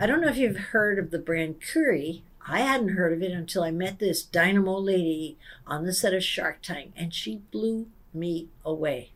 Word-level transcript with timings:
I 0.00 0.06
don't 0.06 0.20
know 0.20 0.28
if 0.28 0.36
you've 0.36 0.56
heard 0.56 0.98
of 0.98 1.12
the 1.12 1.20
brand 1.20 1.60
Curie. 1.60 2.24
I 2.48 2.60
hadn't 2.60 2.96
heard 2.96 3.12
of 3.12 3.22
it 3.22 3.30
until 3.30 3.62
I 3.62 3.70
met 3.70 4.00
this 4.00 4.24
dynamo 4.24 4.76
lady 4.76 5.38
on 5.68 5.84
the 5.84 5.92
set 5.92 6.12
of 6.12 6.24
Shark 6.24 6.62
Tank, 6.62 6.92
and 6.96 7.14
she 7.14 7.42
blew 7.52 7.86
me 8.12 8.48
away. 8.64 9.12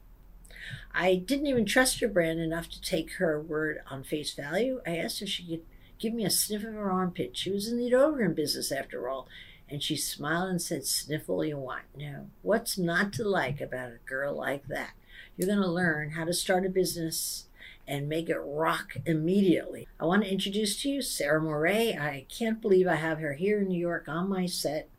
I 0.94 1.16
didn't 1.16 1.48
even 1.48 1.64
trust 1.64 1.98
her 1.98 2.06
brand 2.06 2.38
enough 2.38 2.68
to 2.70 2.80
take 2.80 3.14
her 3.14 3.40
word 3.40 3.80
on 3.90 4.04
face 4.04 4.32
value. 4.32 4.80
I 4.86 4.96
asked 4.98 5.20
if 5.20 5.28
she 5.28 5.46
could 5.48 5.62
give 5.98 6.14
me 6.14 6.24
a 6.24 6.30
sniff 6.30 6.62
of 6.62 6.74
her 6.74 6.90
armpit. 6.90 7.36
She 7.36 7.50
was 7.50 7.66
in 7.66 7.76
the 7.76 7.90
deodorant 7.90 8.36
business 8.36 8.70
after 8.70 9.08
all. 9.08 9.26
And 9.68 9.82
she 9.82 9.96
smiled 9.96 10.48
and 10.48 10.62
said, 10.62 10.86
Sniff 10.86 11.28
all 11.28 11.44
you 11.44 11.58
want. 11.58 11.84
Now, 11.96 12.26
what's 12.42 12.78
not 12.78 13.12
to 13.14 13.24
like 13.24 13.60
about 13.60 13.90
a 13.90 14.08
girl 14.08 14.32
like 14.34 14.66
that? 14.68 14.92
You're 15.36 15.48
going 15.48 15.60
to 15.60 15.68
learn 15.68 16.12
how 16.12 16.24
to 16.24 16.32
start 16.32 16.64
a 16.64 16.70
business 16.70 17.47
and 17.88 18.08
make 18.08 18.28
it 18.28 18.38
rock 18.38 18.92
immediately. 19.06 19.88
I 19.98 20.04
want 20.04 20.22
to 20.22 20.30
introduce 20.30 20.80
to 20.82 20.90
you 20.90 21.02
Sarah 21.02 21.40
Moret. 21.40 21.98
I 21.98 22.26
can't 22.28 22.60
believe 22.60 22.86
I 22.86 22.96
have 22.96 23.18
her 23.18 23.32
here 23.32 23.60
in 23.60 23.68
New 23.68 23.80
York 23.80 24.06
on 24.06 24.28
my 24.28 24.46
set. 24.46 24.90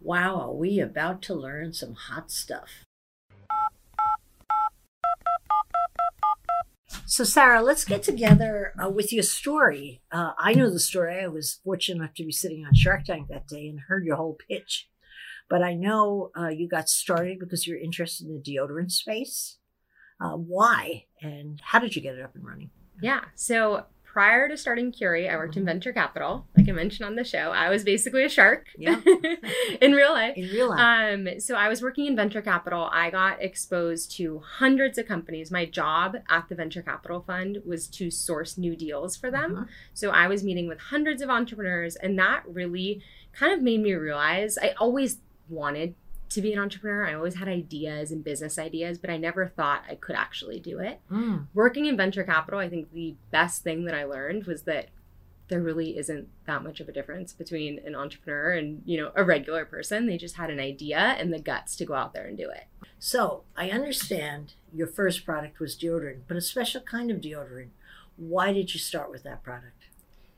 Wow, 0.00 0.40
are 0.40 0.52
we 0.52 0.80
about 0.80 1.22
to 1.22 1.34
learn 1.34 1.72
some 1.72 1.94
hot 1.94 2.30
stuff? 2.30 2.84
So, 7.06 7.22
Sarah, 7.22 7.62
let's 7.62 7.84
get 7.84 8.02
together 8.02 8.72
uh, 8.82 8.90
with 8.90 9.12
your 9.12 9.22
story. 9.22 10.02
Uh, 10.10 10.32
I 10.38 10.54
know 10.54 10.68
the 10.68 10.80
story. 10.80 11.22
I 11.22 11.28
was 11.28 11.60
fortunate 11.64 12.02
enough 12.02 12.14
to 12.14 12.24
be 12.24 12.32
sitting 12.32 12.64
on 12.64 12.74
Shark 12.74 13.04
Tank 13.04 13.28
that 13.28 13.46
day 13.46 13.68
and 13.68 13.80
heard 13.88 14.04
your 14.04 14.16
whole 14.16 14.36
pitch. 14.48 14.88
But 15.48 15.62
I 15.62 15.74
know 15.74 16.30
uh, 16.36 16.48
you 16.48 16.68
got 16.68 16.88
started 16.88 17.38
because 17.38 17.66
you're 17.66 17.78
interested 17.78 18.26
in 18.26 18.34
the 18.34 18.40
deodorant 18.40 18.90
space. 18.90 19.58
Uh, 20.20 20.36
why 20.36 21.04
and 21.24 21.60
how 21.62 21.78
did 21.78 21.96
you 21.96 22.02
get 22.02 22.16
it 22.16 22.22
up 22.22 22.34
and 22.34 22.44
running? 22.44 22.70
Yeah. 23.00 23.22
So 23.34 23.86
prior 24.14 24.48
to 24.48 24.56
starting 24.56 24.92
Curie, 24.92 25.28
I 25.28 25.34
worked 25.34 25.56
in 25.56 25.62
mm-hmm. 25.62 25.70
venture 25.70 25.92
capital. 25.92 26.46
Like 26.56 26.68
I 26.68 26.72
mentioned 26.72 27.04
on 27.04 27.16
the 27.16 27.24
show, 27.24 27.50
I 27.50 27.68
was 27.68 27.82
basically 27.82 28.24
a 28.24 28.28
shark. 28.28 28.68
Yeah. 28.78 29.00
in 29.80 29.90
real 29.90 30.12
life. 30.12 30.36
In 30.36 30.48
real 30.50 30.70
life. 30.70 30.78
Um, 30.78 31.40
so 31.40 31.56
I 31.56 31.68
was 31.68 31.82
working 31.82 32.06
in 32.06 32.14
venture 32.14 32.40
capital. 32.40 32.88
I 32.92 33.10
got 33.10 33.42
exposed 33.42 34.12
to 34.18 34.38
hundreds 34.38 34.98
of 34.98 35.08
companies. 35.08 35.50
My 35.50 35.66
job 35.66 36.16
at 36.30 36.48
the 36.48 36.54
venture 36.54 36.82
capital 36.82 37.24
fund 37.26 37.58
was 37.66 37.88
to 37.88 38.08
source 38.08 38.56
new 38.56 38.76
deals 38.76 39.16
for 39.16 39.32
them. 39.32 39.56
Uh-huh. 39.56 39.64
So 39.94 40.10
I 40.10 40.28
was 40.28 40.44
meeting 40.44 40.68
with 40.68 40.78
hundreds 40.78 41.20
of 41.20 41.28
entrepreneurs, 41.28 41.96
and 41.96 42.16
that 42.20 42.44
really 42.46 43.02
kind 43.32 43.52
of 43.52 43.62
made 43.62 43.80
me 43.80 43.94
realize 43.94 44.56
I 44.58 44.74
always 44.78 45.18
wanted 45.48 45.96
to 46.34 46.42
be 46.42 46.52
an 46.52 46.58
entrepreneur. 46.58 47.06
I 47.06 47.14
always 47.14 47.36
had 47.36 47.48
ideas 47.48 48.10
and 48.10 48.24
business 48.24 48.58
ideas, 48.58 48.98
but 48.98 49.10
I 49.10 49.16
never 49.16 49.46
thought 49.46 49.84
I 49.88 49.94
could 49.94 50.16
actually 50.16 50.60
do 50.60 50.78
it. 50.78 51.00
Mm. 51.10 51.46
Working 51.54 51.86
in 51.86 51.96
venture 51.96 52.24
capital, 52.24 52.60
I 52.60 52.68
think 52.68 52.92
the 52.92 53.14
best 53.30 53.62
thing 53.62 53.84
that 53.86 53.94
I 53.94 54.04
learned 54.04 54.44
was 54.44 54.62
that 54.62 54.88
there 55.48 55.60
really 55.60 55.98
isn't 55.98 56.28
that 56.46 56.62
much 56.62 56.80
of 56.80 56.88
a 56.88 56.92
difference 56.92 57.32
between 57.32 57.78
an 57.84 57.94
entrepreneur 57.94 58.52
and, 58.52 58.82
you 58.84 58.96
know, 58.96 59.12
a 59.14 59.24
regular 59.24 59.64
person. 59.64 60.06
They 60.06 60.16
just 60.16 60.36
had 60.36 60.50
an 60.50 60.58
idea 60.58 60.98
and 60.98 61.32
the 61.32 61.38
guts 61.38 61.76
to 61.76 61.84
go 61.84 61.94
out 61.94 62.14
there 62.14 62.26
and 62.26 62.36
do 62.36 62.50
it. 62.50 62.64
So, 62.98 63.44
I 63.56 63.70
understand 63.70 64.54
your 64.72 64.86
first 64.86 65.26
product 65.26 65.60
was 65.60 65.76
deodorant, 65.76 66.20
but 66.26 66.38
a 66.38 66.40
special 66.40 66.80
kind 66.80 67.10
of 67.10 67.20
deodorant. 67.20 67.68
Why 68.16 68.52
did 68.52 68.72
you 68.72 68.80
start 68.80 69.10
with 69.10 69.22
that 69.24 69.42
product? 69.42 69.83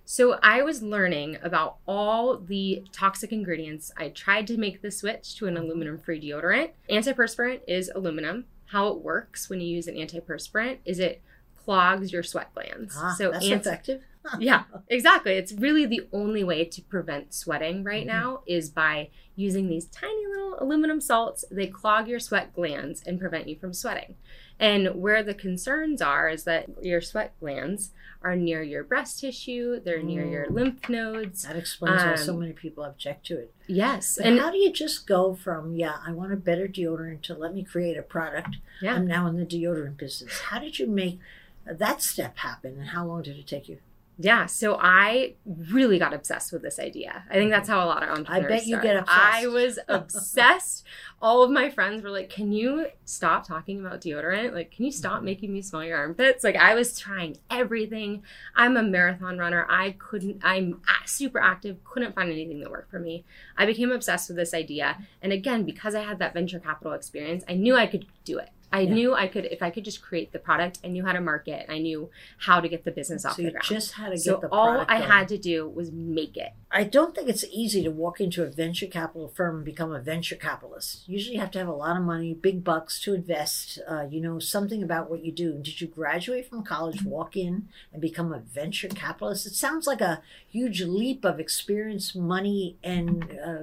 So 0.08 0.38
I 0.40 0.62
was 0.62 0.84
learning 0.84 1.36
about 1.42 1.78
all 1.84 2.38
the 2.38 2.84
toxic 2.92 3.32
ingredients. 3.32 3.90
I 3.96 4.10
tried 4.10 4.46
to 4.46 4.56
make 4.56 4.80
the 4.80 4.92
switch 4.92 5.34
to 5.36 5.48
an 5.48 5.56
aluminum 5.56 5.98
free 5.98 6.20
deodorant. 6.20 6.70
Antiperspirant 6.88 7.62
is 7.66 7.90
aluminum. 7.92 8.44
How 8.66 8.86
it 8.86 9.00
works 9.00 9.50
when 9.50 9.60
you 9.60 9.66
use 9.66 9.88
an 9.88 9.96
antiperspirant 9.96 10.78
is 10.84 11.00
it 11.00 11.22
clogs 11.66 12.12
your 12.12 12.22
sweat 12.22 12.54
glands. 12.54 12.96
Ah, 12.96 13.14
so 13.18 13.30
that's 13.32 13.44
anti- 13.44 13.56
effective. 13.56 14.02
yeah, 14.38 14.62
exactly. 14.88 15.34
It's 15.34 15.52
really 15.52 15.84
the 15.84 16.06
only 16.12 16.42
way 16.42 16.64
to 16.64 16.82
prevent 16.82 17.34
sweating 17.34 17.84
right 17.84 18.06
mm-hmm. 18.06 18.16
now 18.16 18.40
is 18.46 18.70
by 18.70 19.10
using 19.34 19.68
these 19.68 19.86
tiny 19.86 20.26
little 20.26 20.56
aluminum 20.58 21.00
salts. 21.00 21.44
They 21.50 21.66
clog 21.66 22.08
your 22.08 22.20
sweat 22.20 22.54
glands 22.54 23.02
and 23.06 23.20
prevent 23.20 23.48
you 23.48 23.56
from 23.56 23.72
sweating. 23.72 24.14
And 24.58 25.00
where 25.00 25.22
the 25.22 25.34
concerns 25.34 26.00
are 26.00 26.28
is 26.28 26.44
that 26.44 26.66
your 26.82 27.02
sweat 27.02 27.34
glands 27.38 27.90
are 28.22 28.34
near 28.34 28.62
your 28.62 28.82
breast 28.82 29.20
tissue, 29.20 29.78
they're 29.78 30.02
near 30.02 30.24
your 30.24 30.48
lymph 30.48 30.88
nodes. 30.88 31.42
That 31.42 31.56
explains 31.56 32.00
um, 32.00 32.08
why 32.08 32.14
so 32.16 32.32
um, 32.32 32.40
many 32.40 32.52
people 32.52 32.82
object 32.82 33.26
to 33.26 33.38
it. 33.38 33.54
Yes. 33.66 34.16
But 34.16 34.26
and 34.26 34.40
how 34.40 34.50
do 34.50 34.56
you 34.56 34.72
just 34.72 35.06
go 35.06 35.34
from, 35.34 35.74
yeah, 35.74 35.98
I 36.04 36.12
want 36.12 36.32
a 36.32 36.36
better 36.36 36.66
deodorant 36.66 37.20
to 37.22 37.34
let 37.34 37.54
me 37.54 37.62
create 37.62 37.98
a 37.98 38.02
product? 38.02 38.56
Yeah. 38.80 38.94
I'm 38.94 39.06
now 39.06 39.26
in 39.26 39.36
the 39.36 39.44
deodorant 39.44 39.98
business. 39.98 40.40
How 40.40 40.58
did 40.58 40.78
you 40.78 40.86
make 40.86 41.20
that 41.66 42.02
step 42.02 42.38
happen 42.38 42.78
and 42.78 42.88
how 42.88 43.06
long 43.06 43.22
did 43.22 43.36
it 43.36 43.46
take 43.46 43.68
you? 43.68 43.78
Yeah, 44.18 44.46
so 44.46 44.78
I 44.80 45.34
really 45.44 45.98
got 45.98 46.14
obsessed 46.14 46.50
with 46.50 46.62
this 46.62 46.78
idea. 46.78 47.24
I 47.30 47.34
think 47.34 47.50
that's 47.50 47.68
how 47.68 47.84
a 47.84 47.86
lot 47.86 48.02
of 48.02 48.08
entrepreneurs. 48.08 48.44
I 48.46 48.48
bet 48.48 48.66
you 48.66 48.76
start. 48.76 48.82
get 48.82 48.96
obsessed. 48.96 49.20
I 49.20 49.46
was 49.46 49.78
obsessed. 49.88 50.84
All 51.20 51.42
of 51.42 51.50
my 51.50 51.68
friends 51.68 52.02
were 52.02 52.10
like, 52.10 52.30
"Can 52.30 52.50
you 52.50 52.86
stop 53.04 53.46
talking 53.46 53.78
about 53.84 54.00
deodorant? 54.00 54.54
Like, 54.54 54.70
can 54.70 54.86
you 54.86 54.92
stop 54.92 55.16
mm-hmm. 55.16 55.26
making 55.26 55.52
me 55.52 55.60
smell 55.60 55.84
your 55.84 55.98
armpits?" 55.98 56.44
Like, 56.44 56.56
I 56.56 56.74
was 56.74 56.98
trying 56.98 57.36
everything. 57.50 58.22
I'm 58.54 58.78
a 58.78 58.82
marathon 58.82 59.36
runner. 59.36 59.66
I 59.68 59.96
couldn't. 59.98 60.40
I'm 60.42 60.80
super 61.04 61.38
active. 61.38 61.84
Couldn't 61.84 62.14
find 62.14 62.32
anything 62.32 62.60
that 62.60 62.70
worked 62.70 62.90
for 62.90 62.98
me. 62.98 63.24
I 63.58 63.66
became 63.66 63.92
obsessed 63.92 64.30
with 64.30 64.38
this 64.38 64.54
idea, 64.54 64.96
and 65.20 65.30
again, 65.30 65.64
because 65.64 65.94
I 65.94 66.02
had 66.02 66.18
that 66.20 66.32
venture 66.32 66.58
capital 66.58 66.94
experience, 66.94 67.44
I 67.46 67.52
knew 67.54 67.76
I 67.76 67.86
could 67.86 68.06
do 68.24 68.38
it. 68.38 68.48
I 68.76 68.80
yeah. 68.80 68.92
knew 68.92 69.14
I 69.14 69.26
could 69.26 69.46
if 69.46 69.62
I 69.62 69.70
could 69.70 69.86
just 69.86 70.02
create 70.02 70.32
the 70.32 70.38
product. 70.38 70.80
I 70.84 70.88
knew 70.88 71.02
how 71.02 71.12
to 71.12 71.20
market. 71.22 71.64
I 71.70 71.78
knew 71.78 72.10
how 72.40 72.60
to 72.60 72.68
get 72.68 72.84
the 72.84 72.90
business 72.90 73.24
off 73.24 73.36
so 73.36 73.42
the 73.42 73.50
ground. 73.52 73.64
Just 73.64 73.92
how 73.92 74.10
to 74.10 74.18
so 74.18 74.32
get 74.32 74.42
the 74.42 74.48
all 74.54 74.84
I 74.86 74.98
going. 74.98 75.10
had 75.10 75.28
to 75.28 75.38
do 75.38 75.66
was 75.66 75.90
make 75.90 76.36
it. 76.36 76.52
I 76.70 76.84
don't 76.84 77.14
think 77.14 77.30
it's 77.30 77.44
easy 77.50 77.82
to 77.84 77.90
walk 77.90 78.20
into 78.20 78.42
a 78.42 78.50
venture 78.50 78.86
capital 78.86 79.28
firm 79.28 79.56
and 79.56 79.64
become 79.64 79.94
a 79.94 80.00
venture 80.00 80.36
capitalist. 80.36 81.08
Usually, 81.08 81.36
you 81.36 81.40
have 81.40 81.50
to 81.52 81.58
have 81.58 81.68
a 81.68 81.72
lot 81.72 81.96
of 81.96 82.02
money, 82.02 82.34
big 82.34 82.62
bucks 82.62 83.00
to 83.00 83.14
invest. 83.14 83.78
Uh, 83.88 84.06
you 84.10 84.20
know 84.20 84.38
something 84.38 84.82
about 84.82 85.08
what 85.08 85.24
you 85.24 85.32
do. 85.32 85.54
Did 85.54 85.80
you 85.80 85.86
graduate 85.86 86.50
from 86.50 86.62
college, 86.62 87.02
walk 87.02 87.34
in, 87.34 87.68
and 87.94 88.02
become 88.02 88.30
a 88.30 88.40
venture 88.40 88.88
capitalist? 88.88 89.46
It 89.46 89.54
sounds 89.54 89.86
like 89.86 90.02
a 90.02 90.20
huge 90.46 90.82
leap 90.82 91.24
of 91.24 91.40
experience, 91.40 92.14
money, 92.14 92.76
and 92.84 93.38
uh, 93.42 93.62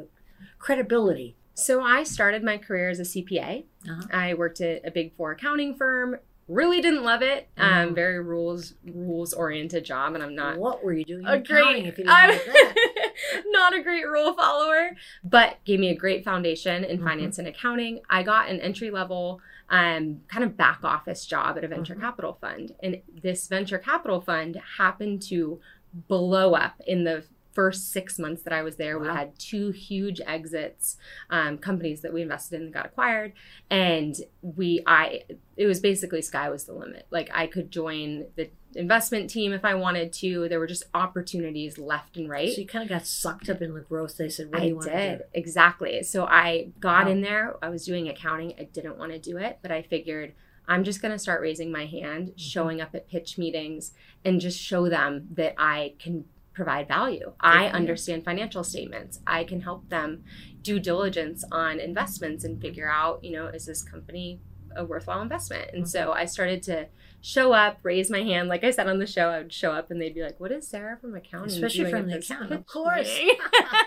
credibility. 0.58 1.36
So 1.54 1.84
I 1.84 2.04
started 2.04 2.44
my 2.44 2.58
career 2.58 2.90
as 2.90 3.00
a 3.00 3.04
CPA. 3.04 3.66
Uh-huh. 3.88 4.02
I 4.12 4.34
worked 4.34 4.62
at 4.62 4.86
a 4.86 4.92
big 4.92 5.16
four 5.16 5.32
accounting 5.32 5.76
firm. 5.76 6.18
Really 6.48 6.82
didn't 6.82 7.04
love 7.04 7.22
it. 7.22 7.48
Um, 7.58 7.90
mm. 7.90 7.96
very 7.96 8.20
rules 8.20 8.74
rules 8.86 9.34
oriented 9.34 9.86
job, 9.86 10.14
and 10.14 10.24
I'm 10.24 10.36
not. 10.36 10.58
What 10.58 10.84
were 10.84 10.92
you 10.92 11.06
doing? 11.06 11.26
A 11.26 11.40
great, 11.40 11.86
if 11.86 11.98
you 11.98 12.04
didn't 12.04 12.08
that? 12.08 12.76
not 13.46 13.74
a 13.74 13.82
great 13.82 14.06
rule 14.06 14.34
follower, 14.34 14.92
but 15.24 15.64
gave 15.64 15.80
me 15.80 15.90
a 15.90 15.96
great 15.96 16.26
foundation 16.26 16.84
in 16.84 16.98
mm-hmm. 16.98 17.08
finance 17.08 17.38
and 17.40 17.48
accounting. 17.48 18.02
I 18.10 18.24
got 18.24 18.50
an 18.50 18.60
entry 18.60 18.92
level, 18.92 19.40
um, 19.70 20.22
kind 20.28 20.44
of 20.44 20.58
back 20.58 20.80
office 20.84 21.26
job 21.26 21.58
at 21.58 21.64
a 21.64 21.68
venture 21.70 21.94
mm-hmm. 21.94 22.04
capital 22.04 22.38
fund, 22.42 22.76
and 22.84 23.02
this 23.22 23.48
venture 23.48 23.78
capital 23.78 24.20
fund 24.20 24.60
happened 24.78 25.22
to 25.24 25.62
blow 25.94 26.56
up 26.56 26.82
in 26.86 27.06
the 27.06 27.24
first 27.54 27.92
six 27.92 28.18
months 28.20 28.44
that 28.44 28.54
I 28.54 28.64
was 28.64 28.76
there, 28.76 28.98
wow. 28.98 29.06
we 29.06 29.10
had 29.10 29.40
two 29.40 29.72
huge 29.72 30.20
exits, 30.26 30.98
um, 31.30 31.58
companies 31.58 32.02
that 32.02 32.14
we 32.14 32.22
invested 32.22 32.60
in 32.60 32.66
that 32.66 32.74
got 32.74 32.86
acquired, 32.86 33.34
and 33.70 34.16
we 34.42 34.84
I 34.86 35.24
it 35.56 35.68
was 35.68 35.80
basically 35.80 36.22
sky 36.22 36.50
was 36.50 36.66
the 36.66 36.74
limit. 36.74 37.08
Like 37.12 37.30
I 37.34 37.48
could 37.48 37.72
join 37.72 38.26
the 38.36 38.50
investment 38.76 39.30
team 39.30 39.54
if 39.54 39.64
I 39.64 39.76
wanted 39.76 40.12
to. 40.14 40.50
There 40.50 40.60
were 40.60 40.68
just 40.68 40.84
opportunities 40.94 41.78
left 41.78 42.18
and 42.18 42.30
right. 42.30 42.52
So 42.52 42.62
you 42.62 42.68
kind 42.68 42.84
of 42.84 42.90
got 42.90 43.06
sucked 43.06 43.50
up 43.50 43.62
in 43.62 43.74
the 43.74 43.82
growth. 43.82 44.18
They 44.18 44.30
said, 44.30 44.52
"What 44.52 44.62
do 44.62 44.68
you 44.68 44.76
want 44.76 44.88
did. 44.88 45.12
to 45.12 45.18
do?" 45.18 45.24
Exactly. 45.34 46.04
So 46.04 46.26
I 46.26 46.72
got 46.80 47.06
wow. 47.06 47.12
in 47.12 47.22
there. 47.22 47.56
I 47.62 47.70
was 47.70 47.86
doing 47.86 48.10
accounting. 48.10 48.54
I 48.60 48.64
didn't 48.64 48.98
want 48.98 49.12
to 49.12 49.20
do 49.20 49.38
it, 49.38 49.60
but 49.62 49.72
I 49.72 49.82
figured. 49.82 50.34
I'm 50.66 50.86
just 50.86 51.02
going 51.02 51.12
to 51.12 51.20
start 51.20 51.42
raising 51.42 51.74
my 51.74 51.86
hand, 51.86 52.28
mm-hmm. 52.28 52.38
showing 52.38 52.80
up 52.80 52.96
at 52.96 53.10
pitch 53.10 53.38
meetings, 53.38 53.92
and 54.24 54.40
just 54.40 54.58
show 54.58 54.88
them 54.88 55.28
that 55.34 55.56
I 55.58 55.96
can 56.00 56.24
provide 56.54 56.88
value. 56.88 57.34
I 57.40 57.68
understand 57.68 58.24
financial 58.24 58.64
statements. 58.64 59.20
I 59.26 59.44
can 59.44 59.62
help 59.62 59.90
them 59.90 60.24
do 60.62 60.80
diligence 60.80 61.44
on 61.52 61.80
investments 61.80 62.44
and 62.44 62.62
figure 62.62 62.90
out, 62.90 63.24
you 63.24 63.32
know, 63.32 63.48
is 63.48 63.66
this 63.66 63.84
company 63.84 64.40
a 64.76 64.86
worthwhile 64.86 65.22
investment. 65.22 65.70
And 65.74 65.88
so 65.88 66.12
I 66.12 66.26
started 66.26 66.64
to 66.64 66.88
show 67.22 67.54
up, 67.54 67.80
raise 67.84 68.10
my 68.10 68.22
hand. 68.22 68.50
Like 68.50 68.64
I 68.64 68.72
said 68.72 68.88
on 68.88 69.00
the 69.00 69.08
show, 69.08 69.30
I 69.30 69.38
would 69.40 69.54
show 69.54 69.72
up 69.72 69.92
and 69.92 70.02
they'd 70.02 70.14
be 70.14 70.24
like, 70.24 70.40
"What 70.40 70.52
is 70.52 70.68
Sarah 70.68 70.98
from 70.98 71.16
accounting?" 71.16 71.52
Especially 71.64 71.90
from 71.90 72.08
the 72.08 72.16
this 72.16 72.30
accounting, 72.30 72.54
of 72.58 72.66
course. 72.66 73.08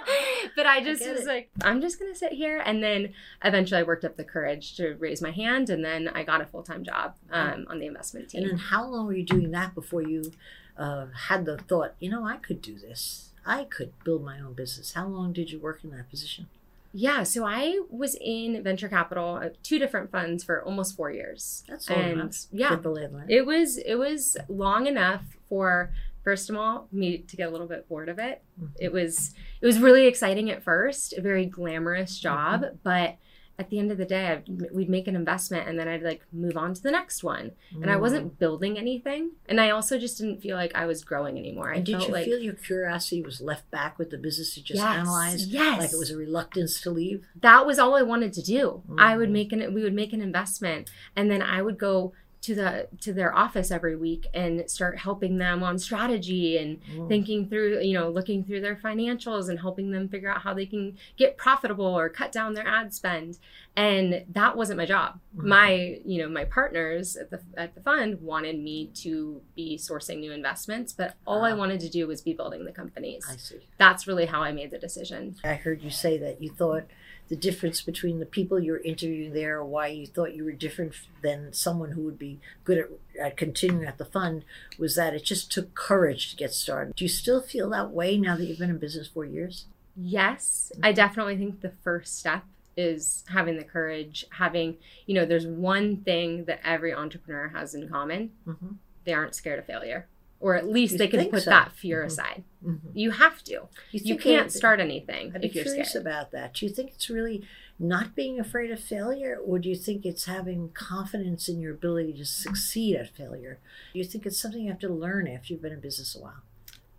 but 0.57 0.67
I 0.67 0.83
just 0.83 1.03
get 1.03 1.13
was 1.13 1.23
it. 1.23 1.27
like, 1.27 1.51
"I'm 1.63 1.81
just 1.81 1.99
gonna 1.99 2.15
sit 2.15 2.33
here." 2.33 2.63
And 2.65 2.83
then 2.83 3.13
eventually, 3.45 3.81
I 3.81 3.85
worked 3.85 4.05
up 4.05 4.17
the 4.17 4.25
courage 4.25 4.77
to 4.77 4.95
raise 4.95 5.21
my 5.21 5.33
hand, 5.33 5.71
and 5.71 5.85
then 5.85 6.09
I 6.09 6.25
got 6.25 6.41
a 6.41 6.47
full 6.47 6.63
time 6.63 6.85
job 6.85 7.15
um, 7.31 7.67
on 7.69 7.79
the 7.79 7.87
investment 7.87 8.31
team. 8.31 8.43
And 8.43 8.51
then 8.53 8.59
how 8.59 8.87
long 8.87 9.07
were 9.07 9.15
you 9.15 9.25
doing 9.25 9.51
that 9.51 9.75
before 9.75 10.03
you 10.03 10.33
uh, 10.79 11.07
had 11.29 11.45
the 11.45 11.59
thought, 11.59 11.95
you 12.01 12.11
know, 12.11 12.25
I 12.27 12.37
could 12.37 12.61
do 12.63 12.79
this. 12.79 13.31
I 13.45 13.65
could 13.65 13.93
build 14.05 14.25
my 14.25 14.41
own 14.41 14.55
business. 14.55 14.93
How 14.95 15.07
long 15.07 15.33
did 15.33 15.51
you 15.51 15.59
work 15.59 15.81
in 15.85 15.91
that 15.91 16.11
position? 16.11 16.49
Yeah, 16.93 17.25
so 17.25 17.45
I 17.45 17.81
was 17.91 18.17
in 18.21 18.63
venture 18.63 18.89
capital, 18.89 19.37
uh, 19.43 19.51
two 19.63 19.79
different 19.79 20.11
funds 20.11 20.43
for 20.45 20.63
almost 20.65 20.97
four 20.97 21.11
years. 21.11 21.63
That's 21.69 21.89
long 21.91 21.99
and 22.01 22.13
enough. 22.21 22.37
yeah, 22.53 22.75
the 22.77 22.89
lay 22.91 23.05
of 23.05 23.13
the 23.13 23.19
land. 23.19 23.31
it 23.31 23.45
was 23.47 23.77
it 23.77 23.97
was 23.97 24.37
long 24.49 24.87
enough 24.87 25.23
for 25.49 25.93
first 26.25 26.49
of 26.49 26.57
all 26.57 26.89
me 26.91 27.19
to 27.19 27.37
get 27.37 27.49
a 27.49 27.51
little 27.51 27.67
bit 27.67 27.87
bored 27.89 28.09
of 28.09 28.19
it. 28.19 28.43
Mhm. 28.61 28.71
It 28.81 28.93
was 28.93 29.35
it 29.61 29.67
was 29.67 29.79
really 29.79 30.07
exciting 30.07 30.51
at 30.51 30.63
first, 30.63 31.13
a 31.13 31.21
very 31.21 31.45
glamorous 31.45 32.19
job, 32.19 32.65
but 32.83 33.17
at 33.59 33.71
the 33.71 33.79
end 33.79 33.91
of 33.91 33.97
the 33.97 34.05
day, 34.05 34.27
I'd, 34.29 34.71
we'd 34.71 34.91
make 34.91 35.09
an 35.09 35.17
investment 35.17 35.67
and 35.67 35.79
then 35.79 35.89
I'd 35.89 36.03
like 36.03 36.23
move 36.33 36.57
on 36.59 36.75
to 36.75 36.83
the 36.83 36.91
next 36.91 37.25
one. 37.25 37.53
And 37.81 37.91
I 37.91 37.95
Mm. 37.97 38.01
wasn't 38.01 38.39
building 38.39 38.77
anything, 38.79 39.31
and 39.49 39.59
I 39.61 39.71
also 39.71 39.99
just 39.99 40.19
didn't 40.19 40.43
feel 40.43 40.57
like 40.57 40.75
I 40.75 40.85
was 40.87 41.03
growing 41.05 41.39
anymore. 41.39 41.73
I 41.73 41.77
And 41.77 41.87
did 41.87 42.03
you 42.03 42.13
like 42.13 42.27
feel 42.27 42.39
your 42.39 42.53
curiosity 42.55 43.23
was 43.23 43.41
left 43.41 43.71
back 43.71 43.99
with 43.99 44.11
the 44.11 44.19
business 44.19 44.57
you 44.57 44.63
just 44.63 44.77
Yes, 44.83 44.95
analyzed? 44.97 45.49
yes. 45.51 45.79
Like 45.79 45.93
it 45.93 45.99
was 45.99 46.11
a 46.11 46.17
reluctance 46.17 46.81
to 46.83 46.91
leave? 46.91 47.27
that 47.41 47.67
was 47.67 47.79
all 47.79 47.95
I 47.95 48.03
wanted 48.03 48.33
to 48.35 48.43
do. 48.43 48.83
I 48.99 49.17
would 49.17 49.29
Mhm. 49.31 49.33
make 49.33 49.53
an 49.53 49.75
we 49.75 49.83
would 49.83 49.95
make 49.95 50.13
an 50.13 50.21
investment 50.21 50.91
and 51.17 51.31
then 51.31 51.41
I 51.43 51.63
would 51.63 51.79
go 51.79 52.13
to 52.47 52.55
the 52.55 52.87
to 53.01 53.13
their 53.13 53.35
office 53.37 53.73
every 53.73 53.97
week 53.97 54.29
and 54.33 54.71
start 54.71 54.97
helping 54.99 55.39
them 55.39 55.65
on 55.65 55.81
strategy 55.81 56.57
and 56.59 56.79
Mm. 56.93 57.09
thinking 57.09 57.49
through, 57.49 57.81
you 57.81 57.93
know, 57.93 58.09
looking 58.09 58.45
through 58.45 58.61
their 58.61 58.77
financials 58.77 59.49
and 59.49 59.59
helping 59.59 59.91
them 59.91 60.09
figure 60.09 60.31
out 60.31 60.43
how 60.43 60.55
they 60.55 60.65
can 60.67 60.97
get 61.17 61.37
profitable 61.37 61.85
or 61.87 62.09
cut 62.09 62.31
down 62.31 62.55
their 62.55 62.67
ad 62.67 62.95
spend. 62.95 63.39
And 63.77 64.25
that 64.33 64.57
wasn't 64.57 64.77
my 64.77 64.87
job. 64.87 65.19
Mhm. 65.37 65.43
My, 65.45 65.99
you 66.05 66.23
know, 66.23 66.29
my 66.29 66.45
partners 66.45 67.17
at 67.17 67.31
the 67.31 67.41
at 67.57 67.75
the 67.75 67.81
fund 67.81 68.23
wanted 68.23 68.61
me 68.61 68.87
to 69.03 69.43
be 69.57 69.77
sourcing 69.77 70.21
new 70.21 70.31
investments, 70.31 70.93
but 70.93 71.17
all 71.27 71.43
I 71.43 71.51
Ah. 71.51 71.57
wanted 71.57 71.81
to 71.81 71.89
do 71.89 72.07
was 72.07 72.23
be 72.23 72.33
building 72.33 72.65
the 72.65 72.73
companies. 72.73 73.27
I 73.29 73.37
see. 73.37 73.67
That's 73.77 74.07
really 74.07 74.27
how 74.27 74.41
I 74.43 74.53
made 74.53 74.71
the 74.71 74.79
decision. 74.79 75.35
I 75.43 75.55
heard 75.55 75.83
you 75.83 75.91
say 75.91 76.17
that 76.19 76.41
you 76.41 76.51
thought 76.51 76.85
the 77.29 77.37
difference 77.37 77.81
between 77.83 78.19
the 78.21 78.27
people 78.27 78.61
you 78.61 78.73
were 78.73 78.79
interviewing 78.81 79.33
there, 79.33 79.59
or 79.59 79.65
why 79.65 79.89
you 79.89 80.07
thought 80.07 80.35
you 80.35 80.45
were 80.45 80.53
different 80.53 80.95
than 81.23 81.53
someone 81.53 81.93
who 81.93 82.03
would 82.03 82.19
be 82.19 82.39
good 82.65 82.79
at, 82.79 82.87
at 83.21 83.37
continuing 83.37 83.87
at 83.87 83.99
the 83.99 84.05
fund, 84.05 84.45
was 84.79 84.95
that 84.97 85.15
it 85.15 85.25
just 85.25 85.51
took 85.51 85.75
courage 85.75 86.31
to 86.31 86.37
get 86.37 86.53
started. 86.53 86.95
Do 86.95 87.05
you 87.05 87.09
still 87.09 87.41
feel 87.41 87.69
that 87.71 87.91
way 87.91 88.17
now 88.17 88.37
that 88.37 88.45
you've 88.45 88.59
been 88.59 88.71
in 88.71 88.79
business 88.79 89.09
for 89.09 89.25
years? 89.25 89.67
Yes, 89.97 90.71
I 90.83 90.89
Mm-hmm. 90.89 90.97
definitely 90.97 91.37
think 91.37 91.61
the 91.63 91.73
first 91.83 92.19
step 92.19 92.45
is 92.77 93.25
having 93.29 93.57
the 93.57 93.65
courage, 93.65 94.27
having, 94.31 94.77
you 95.07 95.15
know, 95.15 95.25
there's 95.25 95.47
one 95.47 95.97
thing 95.99 96.45
that 96.45 96.61
every 96.63 96.93
entrepreneur 96.93 97.49
has 97.49 97.75
in 97.75 97.89
common. 97.89 98.33
Mm-hmm. 98.47 98.73
They 99.05 99.15
aren't 99.15 99.35
scared 99.35 99.59
of 99.59 99.65
failure. 99.67 100.07
Or 100.47 100.55
at 100.55 100.69
least 100.69 100.93
You 100.93 100.99
they 100.99 101.09
can 101.09 101.29
put 101.29 101.43
so? 101.43 101.51
that 101.51 101.73
fear 101.73 102.05
Mhm. 102.05 102.07
aside. 102.07 102.45
Mm-hmm. 102.65 102.89
You 102.97 103.11
have 103.11 103.43
to. 103.45 103.53
You, 103.91 104.01
You 104.11 104.17
can't 104.17 104.53
start 104.53 104.79
anything 104.79 105.33
I'd 105.35 105.41
be 105.41 105.49
if 105.49 105.57
you're 105.57 105.65
curious 105.65 105.91
scared. 105.91 106.07
about 106.07 106.31
that. 106.31 106.55
Do 106.55 106.67
you 106.67 106.73
think 106.73 106.93
it's 106.93 107.11
really 107.11 107.43
not 107.81 108.15
being 108.15 108.39
afraid 108.39 108.71
of 108.71 108.79
failure, 108.79 109.37
or 109.45 109.59
do 109.59 109.69
you 109.69 109.75
think 109.75 110.07
it's 110.07 110.27
having 110.27 110.69
confidence 110.71 111.49
in 111.49 111.59
your 111.59 111.75
ability 111.75 112.13
to 112.13 112.25
succeed 112.25 112.95
at 112.95 113.09
failure? 113.09 113.59
Do 113.93 113.99
you 113.99 114.05
think 114.05 114.25
it's 114.25 114.39
something 114.39 114.61
you 114.63 114.71
have 114.71 114.79
to 114.81 114.89
learn 114.89 115.27
after 115.27 115.53
you've 115.53 115.63
been 115.63 115.73
in 115.73 115.81
business 115.81 116.15
a 116.15 116.21
while? 116.21 116.43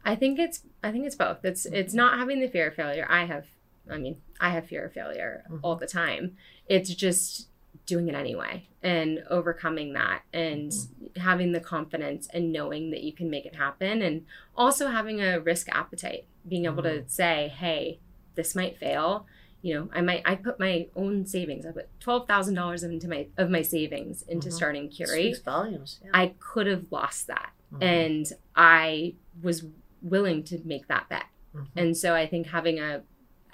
I 0.04 0.16
think 0.18 0.40
it's 0.40 0.64
I 0.84 0.92
think 0.92 1.06
it's 1.06 1.16
both. 1.16 1.46
It's 1.46 1.66
it's 1.66 1.94
not 1.94 2.20
having 2.20 2.42
the 2.42 2.50
fear 2.50 2.68
of 2.68 2.76
failure. 2.76 3.08
I 3.10 3.24
have 3.28 3.46
I 3.90 3.98
mean, 3.98 4.18
I 4.42 4.50
have 4.50 4.68
fear 4.68 4.84
of 4.84 4.92
failure 4.92 5.46
Mhm. 5.50 5.62
all 5.64 5.78
the 5.78 5.88
time. 5.88 6.36
It's 6.68 6.94
just 6.94 7.47
doing 7.88 8.08
it 8.10 8.14
anyway 8.16 8.68
and 8.84 9.24
overcoming 9.30 9.94
that 9.94 10.22
and 10.34 10.72
having 11.16 11.54
the 11.54 11.60
confidence 11.60 12.28
and 12.34 12.52
knowing 12.52 12.92
that 12.92 13.02
you 13.02 13.14
can 13.14 13.30
make 13.30 13.46
it 13.46 13.56
happen 13.56 14.02
and 14.04 14.24
also 14.56 14.88
having 14.90 15.22
a 15.22 15.40
risk 15.40 15.68
appetite, 15.70 16.26
being 16.48 16.66
able 16.66 16.84
to 16.84 17.04
say, 17.08 17.48
"Hey, 17.58 18.00
this 18.36 18.54
might 18.56 18.78
fail." 18.78 19.26
You 19.64 19.74
know, 19.74 19.90
I 19.94 20.02
might 20.02 20.22
I 20.26 20.36
put 20.36 20.60
my 20.60 20.88
own 20.96 21.26
savings. 21.26 21.66
I 21.66 21.72
put 21.72 21.88
$12,000 22.00 22.84
into 22.84 23.08
my 23.08 23.28
of 23.38 23.50
my 23.50 23.64
savings 23.64 24.22
into 24.24 24.50
Mhm. 24.50 24.54
starting 24.54 24.90
Curie. 24.90 25.34
volumes. 25.44 26.00
Yeah. 26.04 26.12
I 26.14 26.34
could 26.40 26.68
have 26.68 26.92
lost 26.92 27.26
that 27.28 27.54
Mhm. 27.74 27.82
and 27.84 28.34
I 28.56 29.16
was 29.42 29.66
willing 30.02 30.44
to 30.44 30.60
make 30.66 30.88
that 30.90 31.10
bet. 31.10 31.26
Mhm. 31.56 31.68
And 31.76 31.98
so 31.98 32.14
I 32.14 32.28
think 32.28 32.48
having 32.48 32.80
a 32.80 33.02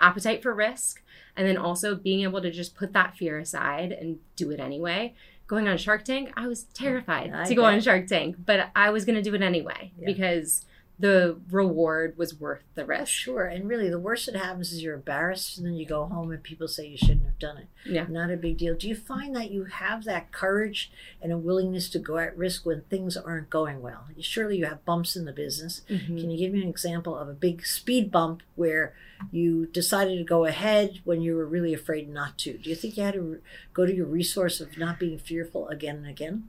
appetite 0.04 0.42
for 0.44 0.54
risk 0.54 1.02
and 1.36 1.48
then 1.48 1.58
also 1.58 1.96
being 1.96 2.22
able 2.22 2.42
to 2.42 2.52
just 2.52 2.76
put 2.76 2.94
that 2.94 3.16
fear 3.18 3.40
aside 3.40 3.92
and 3.92 4.20
do 4.36 4.52
it 4.52 4.60
anyway. 4.60 5.14
Going 5.48 5.68
on 5.68 5.78
Shark 5.78 6.04
Tank, 6.06 6.32
I 6.38 6.48
was 6.48 6.64
terrified 6.64 7.32
oh, 7.34 7.42
I 7.42 7.44
to 7.46 7.56
go 7.56 7.66
on. 7.66 7.80
Shark 7.82 8.08
Tank, 8.08 8.36
but 8.46 8.70
I 8.76 8.90
was 8.92 9.06
going 9.06 9.16
to 9.16 9.22
do 9.22 9.34
it 9.36 9.42
anyway 9.42 9.92
Yeah. 9.98 10.06
because 10.06 10.66
the 11.00 11.38
reward 11.50 12.18
was 12.18 12.36
worth 12.40 12.62
the 12.76 12.86
risk. 12.86 13.08
sure. 13.12 13.46
And 13.46 13.68
really, 13.68 13.90
the 13.90 14.00
worst 14.00 14.28
that 14.28 14.36
happens 14.36 14.72
is 14.72 14.84
you're 14.84 14.94
embarrassed, 14.94 15.58
and 15.58 15.66
then 15.66 15.74
you 15.74 15.86
go 15.86 16.06
home 16.06 16.32
and 16.32 16.42
people 16.44 16.68
say 16.68 16.86
you 16.88 16.98
shouldn't 16.98 17.26
have 17.26 17.40
done 17.40 17.58
it. 17.58 17.68
Yeah. 17.86 18.06
Not 18.08 18.30
a 18.32 18.38
big 18.38 18.58
deal. 18.58 18.76
Do 18.76 18.88
you 18.88 18.96
find 18.96 19.36
that 19.36 19.50
you 19.52 19.66
have 19.66 20.04
that 20.06 20.32
courage 20.32 20.92
and 21.22 21.32
a 21.34 21.38
willingness 21.38 21.90
to 21.90 22.00
go 22.00 22.18
at 22.18 22.38
risk 22.38 22.66
when 22.66 22.82
things 22.84 23.18
aren't 23.18 23.50
going 23.50 23.82
well? 23.82 24.06
Surely 24.22 24.58
you 24.60 24.66
have 24.66 24.86
bumps 24.86 25.16
in 25.16 25.26
the 25.26 25.34
business. 25.34 25.82
Mhm. 25.90 26.20
Can 26.20 26.30
you 26.30 26.38
give 26.38 26.54
me 26.54 26.62
an 26.62 26.70
example 26.70 27.18
of 27.18 27.28
a 27.28 27.34
big 27.34 27.66
speed 27.66 28.12
bump 28.12 28.44
where 28.56 28.94
you 29.32 29.66
decided 29.66 30.18
to 30.20 30.24
go 30.24 30.46
ahead 30.46 31.00
when 31.06 31.22
you 31.22 31.36
were 31.36 31.46
really 31.48 31.74
afraid 31.74 32.08
not 32.08 32.38
to? 32.40 32.58
Do 32.58 32.70
you 32.70 32.76
think 32.76 32.98
you 32.98 33.04
had 33.04 33.16
to 33.16 33.42
go 33.74 33.86
to 33.86 33.94
your 33.94 34.06
resource 34.06 34.62
of 34.62 34.78
not 34.78 35.00
being 35.00 35.18
fearful 35.18 35.68
again 35.70 35.98
and 35.98 36.08
again? 36.08 36.44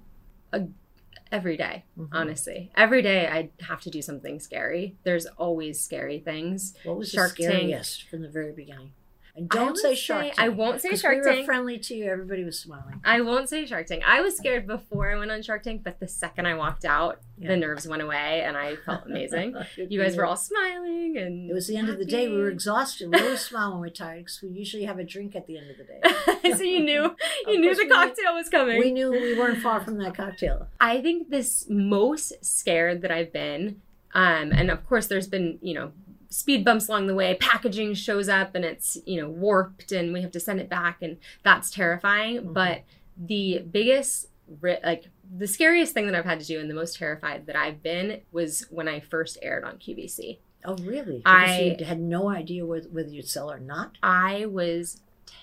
Every 1.35 1.57
day, 1.57 1.83
Mhm. 1.99 2.11
honestly. 2.13 2.71
Every 2.77 3.03
day 3.03 3.27
I 3.27 3.51
have 3.65 3.81
to 3.81 3.91
do 3.91 4.01
something 4.01 4.39
scary. 4.39 4.95
There's 5.03 5.27
always 5.27 5.81
scary 5.81 6.21
things. 6.21 6.75
What 6.85 6.97
was 6.97 7.11
Shark 7.11 7.37
the 7.37 7.43
Tank. 7.43 8.07
from 8.09 8.23
the 8.23 8.29
very 8.29 8.53
beginning? 8.53 8.93
And 9.37 9.49
don't 9.49 9.77
say 9.77 9.97
Shark 9.97 10.23
Tank. 10.23 10.35
I 10.39 10.49
won't 10.49 10.81
say 10.81 10.95
Shark 10.95 11.25
we 11.25 11.39
were 11.41 11.45
friendly 11.45 11.77
to 11.77 11.95
you. 11.97 12.05
Everybody 12.09 12.45
was 12.45 12.57
smiling. 12.61 13.01
I 13.05 13.21
won't 13.21 13.49
say 13.49 13.67
Shark 13.67 13.87
Tank. 13.87 14.05
I 14.07 14.21
was 14.21 14.37
scared 14.37 14.65
before 14.65 15.11
I 15.13 15.19
went 15.19 15.33
on 15.33 15.43
Shark 15.43 15.65
Tank, 15.65 15.83
but 15.83 15.99
the 15.99 16.07
second 16.07 16.47
I 16.47 16.55
walked 16.55 16.85
out, 16.85 17.21
Yeah. 17.37 17.49
the 17.49 17.57
nerves 17.57 17.89
went 17.89 18.01
away 18.01 18.43
and 18.47 18.57
I 18.57 18.77
felt 18.77 19.03
amazing. 19.07 19.57
you 19.77 20.01
guys 20.01 20.17
were 20.17 20.25
all 20.25 20.37
smiling 20.37 21.17
and 21.19 21.51
It 21.51 21.53
was 21.53 21.67
the 21.67 21.77
end 21.77 21.89
of 21.89 21.99
the 21.99 22.05
day. 22.05 22.29
We 22.29 22.37
were 22.37 22.49
exhausted. 22.49 23.11
We 23.13 23.19
always 23.21 23.41
smile 23.41 23.73
when 23.73 23.81
we're 23.81 23.89
tired 23.89 24.19
because 24.27 24.41
we 24.41 24.51
usually 24.51 24.85
have 24.85 25.01
a 25.01 25.05
drink 25.05 25.35
at 25.35 25.49
the 25.49 25.59
end 25.59 25.69
of 25.69 25.79
the 25.79 25.85
day. 25.85 26.53
so 26.57 26.63
you 26.63 26.79
knew 26.79 27.17
you 27.49 27.59
knew 27.61 27.75
the 27.75 27.83
we 27.83 27.89
knew- 27.89 27.93
cocktail 27.93 28.35
was 28.35 28.49
coming. 28.49 28.79
We 28.79 28.93
knew 28.93 29.11
we 29.11 29.37
weren't 29.37 29.61
far 29.61 29.81
from 29.81 29.99
that 29.99 30.15
cocktail. 30.17 30.69
I 30.79 31.01
think 31.01 31.31
this 31.31 31.67
most 31.69 32.45
scared 32.45 33.03
that 33.03 33.11
I've 33.11 33.33
been, 33.33 33.81
um, 34.15 34.53
and 34.53 34.71
of 34.71 34.87
course 34.87 35.09
there's 35.09 35.27
been 35.27 35.59
you 35.61 35.75
know 35.75 35.91
speed 36.35 36.65
bumps 36.65 36.89
along 36.89 37.07
the 37.07 37.15
way. 37.15 37.37
Packaging 37.41 37.95
shows 37.95 38.29
up 38.29 38.55
and 38.55 38.65
it's 38.65 38.99
you 39.07 39.21
know 39.21 39.29
warped, 39.29 39.93
and 39.93 40.13
we 40.13 40.23
have 40.23 40.33
to 40.33 40.41
send 40.41 40.61
it 40.61 40.69
back, 40.69 40.99
and 41.03 41.17
that's 41.43 41.71
terrifying. 41.71 42.41
Mhm. 42.43 42.53
But 42.55 42.83
the 43.17 43.65
biggest 43.71 44.29
like 44.61 45.05
the 45.39 45.47
scariest 45.47 45.95
thing 45.95 46.07
that 46.07 46.15
I've 46.15 46.25
had 46.27 46.41
to 46.41 46.47
do 46.47 46.61
and 46.61 46.69
the 46.69 46.75
most 46.75 46.97
terrified 46.99 47.47
that 47.47 47.57
I've 47.57 47.83
been 47.83 48.21
was 48.31 48.67
when 48.71 48.89
I 48.89 49.01
first 49.01 49.39
aired 49.41 49.65
on 49.65 49.79
QVC. 49.79 50.39
Oh, 50.67 50.77
really? 50.77 51.19
Because 51.19 51.51
I- 51.51 51.77
you 51.79 51.85
had 51.85 52.01
no 52.01 52.29
idea 52.29 52.65
whether, 52.67 52.89
whether 52.89 53.09
you'd 53.09 53.29
sell 53.29 53.51
or 53.51 53.59
not. 53.61 53.97
I 54.03 54.47
was 54.47 55.01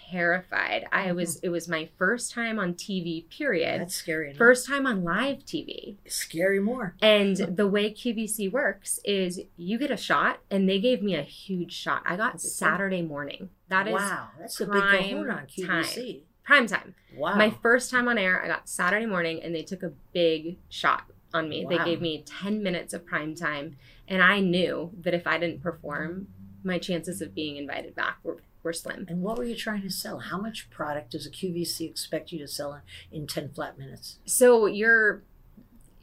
terrified. 0.10 0.86
I 0.92 1.06
Mm-hmm. 1.08 1.16
was 1.16 1.38
it 1.38 1.50
was 1.50 1.68
my 1.68 1.90
first 1.98 2.32
time 2.32 2.60
on 2.60 2.74
TV 2.74 3.28
period. 3.30 3.82
That's 3.82 3.96
scary. 3.96 4.28
Enough. 4.28 4.38
First 4.38 4.68
time 4.68 4.86
on 4.86 5.04
live 5.04 5.40
TV. 5.46 5.96
scary 6.08 6.60
more. 6.60 6.96
And 7.02 7.36
the 7.38 7.68
way 7.68 7.92
QVC 7.94 8.52
works 8.52 9.00
is 9.04 9.42
you 9.58 9.78
get 9.78 9.92
a 9.92 9.98
shot, 9.98 10.40
and 10.50 10.68
they 10.70 10.80
gave 10.80 11.02
me 11.02 11.16
a 11.16 11.22
huge 11.24 11.74
shot. 11.74 12.04
I 12.06 12.16
got? 12.16 12.42
Saturday 12.42 13.02
morning. 13.02 13.50
That 13.70 13.88
is 13.88 13.94
wow. 13.94 14.28
That's 14.40 14.60
a 14.62 14.66
big 14.66 14.82
prime 14.82 15.30
on 15.30 15.48
QVC. 15.48 16.22
prime 16.44 16.68
time. 16.68 16.96
Wow. 17.16 17.36
My 17.36 17.50
first 17.50 17.90
time 17.92 18.08
on 18.08 18.18
air, 18.18 18.42
I 18.44 18.48
got 18.48 18.68
Saturday 18.70 19.06
morning, 19.06 19.42
and 19.44 19.56
they 19.56 19.64
took 19.64 19.84
a 19.84 19.92
big 20.14 20.58
shot 20.70 21.04
on 21.34 21.48
me. 21.48 21.66
They 21.68 21.78
gave 21.86 22.02
me 22.02 22.24
10 22.26 22.62
minutes 22.62 22.94
of 22.94 23.06
prime 23.06 23.36
time, 23.36 23.78
and 24.08 24.22
I 24.22 24.40
knew 24.42 24.92
that 25.02 25.14
if 25.14 25.26
I 25.26 25.38
didn't 25.38 25.62
perform, 25.62 26.28
my 26.64 26.78
chances 26.78 27.22
of 27.22 27.34
being 27.34 27.56
invited 27.56 27.96
back 27.96 28.18
were, 28.24 28.38
were 28.64 28.74
slim. 28.74 29.06
and 29.10 29.22
what 29.22 29.38
were 29.38 29.44
you 29.44 29.56
trying 29.56 29.82
to 29.84 29.90
sell? 29.90 30.20
How 30.20 30.38
much 30.40 30.70
product 30.70 31.12
does 31.12 31.26
a 31.26 31.32
QVC 31.32 31.90
expect 31.90 32.32
you 32.32 32.40
to 32.40 32.48
sell 32.48 32.74
in, 33.12 33.22
in 33.22 33.28
10 33.28 33.50
flat 33.50 33.78
minutes? 33.80 34.18
So 34.26 34.66
you're. 34.68 35.24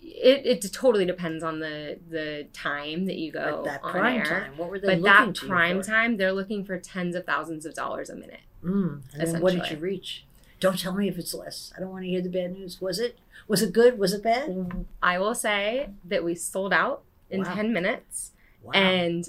It, 0.01 0.65
it 0.65 0.73
totally 0.73 1.05
depends 1.05 1.43
on 1.45 1.59
the 1.61 1.99
the 2.09 2.47
time 2.53 3.05
that 3.07 3.17
you 3.17 3.31
go 3.33 3.59
At 3.59 3.65
that 3.65 3.85
on 3.85 3.91
prime 3.93 4.17
air. 4.21 4.25
time, 4.25 4.57
what 4.57 4.71
were 4.71 4.79
they 4.79 4.95
But 4.97 5.03
that 5.03 5.35
prime 5.35 5.83
time, 5.83 6.17
they're 6.17 6.33
looking 6.33 6.65
for 6.65 6.79
tens 6.79 7.15
of 7.15 7.27
thousands 7.27 7.67
of 7.67 7.75
dollars 7.75 8.09
a 8.09 8.15
minute. 8.17 8.41
Mm. 8.65 9.03
And 9.13 9.35
then 9.35 9.41
what 9.43 9.53
did 9.53 9.71
you 9.71 9.77
reach? 9.77 10.25
Don't 10.61 10.79
tell 10.79 10.95
me 10.95 11.09
if 11.09 11.19
it's 11.19 11.35
less. 11.35 11.73
I 11.77 11.81
don't 11.81 11.91
want 11.91 12.05
to 12.05 12.09
hear 12.09 12.23
the 12.23 12.31
bad 12.31 12.53
news. 12.53 12.81
Was 12.81 12.99
it? 12.99 13.19
Was 13.49 13.61
it 13.63 13.73
good? 13.73 13.99
Was 13.99 14.13
it 14.15 14.23
bad? 14.23 14.87
I 15.03 15.19
will 15.19 15.35
say 15.35 15.91
that 16.05 16.25
we 16.25 16.35
sold 16.35 16.73
out 16.73 17.03
in 17.31 17.43
Wow. 17.43 17.55
10 17.55 17.73
minutes 17.73 18.33
Wow. 18.63 18.73
and 18.73 19.27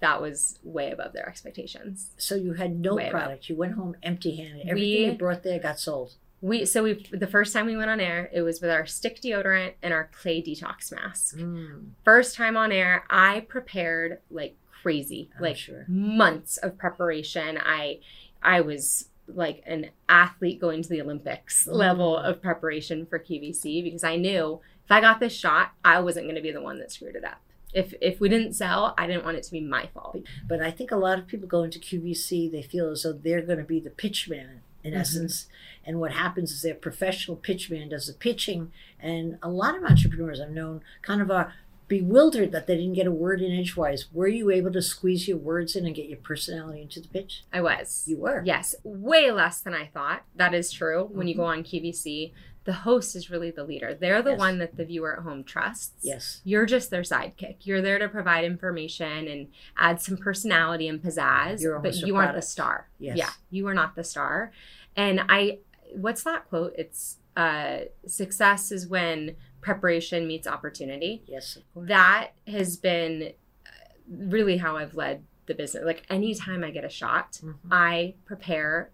that 0.00 0.20
was 0.22 0.58
way 0.62 0.90
above 0.90 1.12
their 1.12 1.28
expectations. 1.28 2.10
so 2.16 2.34
you 2.34 2.52
had 2.54 2.78
no 2.80 2.94
Way 2.94 3.08
above. 3.08 3.20
product. 3.20 3.48
You 3.48 3.56
went 3.56 3.72
home 3.74 3.96
empty-handed. 4.02 4.68
Everything 4.68 5.02
We- 5.02 5.04
you 5.06 5.12
brought 5.12 5.42
there 5.42 5.58
got 5.58 5.78
sold. 5.78 6.14
We 6.40 6.64
so 6.64 6.82
we 6.82 6.94
the 7.12 7.26
first 7.28 7.52
time 7.52 7.66
we 7.66 7.76
went 7.76 7.88
on 7.90 8.00
air, 8.00 8.28
it 8.32 8.42
was 8.42 8.60
with 8.60 8.70
our 8.70 8.84
stick 8.84 9.20
deodorant 9.20 9.74
and 9.82 9.92
our 9.94 10.10
clay 10.12 10.42
detox 10.42 10.90
mask. 10.92 11.36
Mm, 11.36 11.90
First 12.04 12.34
time 12.36 12.56
on 12.56 12.72
air, 12.72 13.04
I 13.08 13.40
prepared 13.48 14.18
like 14.30 14.56
crazy, 14.82 15.30
I'm 15.36 15.42
like 15.42 15.56
sure. 15.56 15.84
months 15.88 16.56
of 16.56 16.76
preparation. 16.78 17.58
I 17.58 18.00
I 18.42 18.60
was 18.60 19.08
like 19.28 19.62
an 19.66 19.90
athlete 20.08 20.60
going 20.60 20.82
to 20.82 20.88
the 20.88 21.00
Olympics 21.00 21.64
Mm. 21.68 21.74
level 21.74 22.16
of 22.16 22.42
preparation 22.42 23.06
for 23.06 23.20
QVC 23.20 23.80
because 23.82 24.02
I 24.02 24.16
knew 24.16 24.60
if 24.84 24.90
I 24.90 25.00
got 25.00 25.20
this 25.20 25.32
shot, 25.32 25.72
I 25.84 26.00
wasn't 26.00 26.26
going 26.26 26.34
to 26.34 26.42
be 26.42 26.50
the 26.50 26.60
one 26.60 26.80
that 26.80 26.90
screwed 26.90 27.14
it 27.14 27.24
up. 27.24 27.40
If 27.72 27.94
if 28.00 28.20
we 28.20 28.28
didn't 28.28 28.52
sell, 28.54 28.94
I 28.98 29.06
didn't 29.06 29.24
want 29.24 29.36
it 29.36 29.44
to 29.44 29.50
be 29.52 29.60
my 29.60 29.86
fault. 29.94 30.18
But 30.46 30.60
I 30.60 30.70
think 30.70 30.90
a 30.90 30.96
lot 30.96 31.18
of 31.18 31.26
people 31.26 31.48
go 31.48 31.62
into 31.62 31.78
QVC, 31.78 32.50
they 32.50 32.62
feel 32.62 32.90
as 32.90 33.02
though 33.02 33.12
they're 33.12 33.42
going 33.42 33.58
to 33.58 33.64
be 33.64 33.80
the 33.80 33.90
pitch 33.90 34.28
man 34.28 34.60
in 34.84 34.92
Mhm. 34.94 34.98
essence. 34.98 35.46
And 35.84 35.98
what 36.00 36.12
happens 36.12 36.50
is 36.52 36.62
their 36.62 36.74
professional 36.74 37.36
pitch 37.36 37.70
man 37.70 37.88
does 37.88 38.06
the 38.08 38.12
pitching. 38.14 38.72
And 39.00 39.38
a 39.42 39.48
lot 39.50 39.76
of 39.76 39.84
entrepreneurs 39.84 40.40
I've 40.40 40.50
known 40.50 40.82
kind 41.02 41.20
of 41.22 41.30
are 41.30 41.54
bewildered 41.88 42.52
that 42.52 42.66
they 42.66 42.76
didn't 42.76 42.94
get 42.94 43.06
a 43.06 43.10
word 43.12 43.42
in 43.42 43.52
edgewise. 43.52 44.06
Were 44.14 44.28
you 44.28 44.50
able 44.50 44.72
to 44.72 44.80
squeeze 44.80 45.28
your 45.28 45.36
words 45.36 45.76
in 45.76 45.84
and 45.84 45.94
get 45.94 46.08
your 46.08 46.16
personality 46.18 46.80
into 46.82 47.00
the 47.00 47.08
pitch? 47.08 47.42
I 47.52 47.60
was. 47.60 48.04
You 48.06 48.16
were. 48.16 48.42
Yes, 48.46 48.74
way 48.82 49.30
less 49.30 49.60
than 49.60 49.74
I 49.74 49.86
thought. 49.86 50.24
That 50.34 50.54
is 50.54 50.72
true. 50.72 51.04
When 51.12 51.28
you 51.28 51.34
go 51.34 51.44
on 51.44 51.62
QVC, 51.64 52.32
the 52.64 52.72
host 52.72 53.16
is 53.16 53.28
really 53.30 53.50
the 53.50 53.64
leader. 53.64 53.92
They're 53.94 54.22
the 54.22 54.30
Yes. 54.30 54.38
one 54.38 54.58
that 54.58 54.76
the 54.76 54.84
viewer 54.84 55.16
at 55.16 55.22
home 55.24 55.42
trusts. 55.44 56.04
Yes. 56.04 56.40
You're 56.44 56.66
just 56.66 56.90
their 56.90 57.02
sidekick. 57.02 57.56
You're 57.66 57.82
there 57.82 57.98
to 57.98 58.08
provide 58.08 58.44
information 58.44 59.26
and 59.28 59.48
add 59.76 60.00
some 60.00 60.16
personality 60.16 60.86
and 60.88 61.02
pizzazz, 61.02 61.62
but 61.82 61.96
you 61.96 62.16
aren't 62.16 62.34
the 62.36 62.42
star. 62.42 62.88
Yes. 62.98 63.16
Yeah, 63.16 63.30
you 63.50 63.66
are 63.66 63.74
not 63.74 63.96
the 63.96 64.04
star. 64.04 64.52
And 64.96 65.20
I, 65.28 65.58
what's 65.94 66.22
that 66.24 66.48
quote? 66.48 66.74
It's 66.78 67.18
uh, 67.36 67.86
success 68.06 68.70
is 68.70 68.86
when 68.86 69.34
preparation 69.62 70.26
meets 70.26 70.46
opportunity. 70.46 71.22
Yes. 71.26 71.58
That 71.74 72.32
has 72.46 72.76
been 72.76 73.32
uh, 73.66 73.70
really 74.08 74.58
how 74.58 74.76
I've 74.76 74.94
led 74.94 75.24
the 75.46 75.54
business. 75.54 75.82
Like 75.84 76.04
anytime 76.10 76.62
I 76.62 76.70
get 76.70 76.84
a 76.84 76.88
shot, 76.90 77.40
Mhm. 77.42 77.54
I 77.70 78.14
prepare 78.26 78.90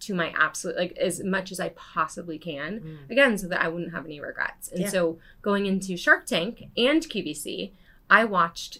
to 0.00 0.14
my 0.14 0.32
absolute 0.36 0.76
like 0.76 0.96
as 0.98 1.22
much 1.22 1.52
as 1.52 1.60
I 1.60 1.70
possibly 1.70 2.38
can. 2.38 2.80
Mm. 2.80 3.10
Again, 3.10 3.38
so 3.38 3.48
that 3.48 3.62
I 3.62 3.68
wouldn't 3.68 3.92
have 3.94 4.04
any 4.04 4.20
regrets. 4.20 4.68
And 4.72 4.80
Yeah. 4.82 4.88
so 4.88 5.18
going 5.42 5.66
into 5.66 5.96
Shark 5.96 6.26
Tank 6.26 6.64
and 6.76 7.02
QVC, 7.02 7.72
I 8.08 8.24
watched 8.24 8.78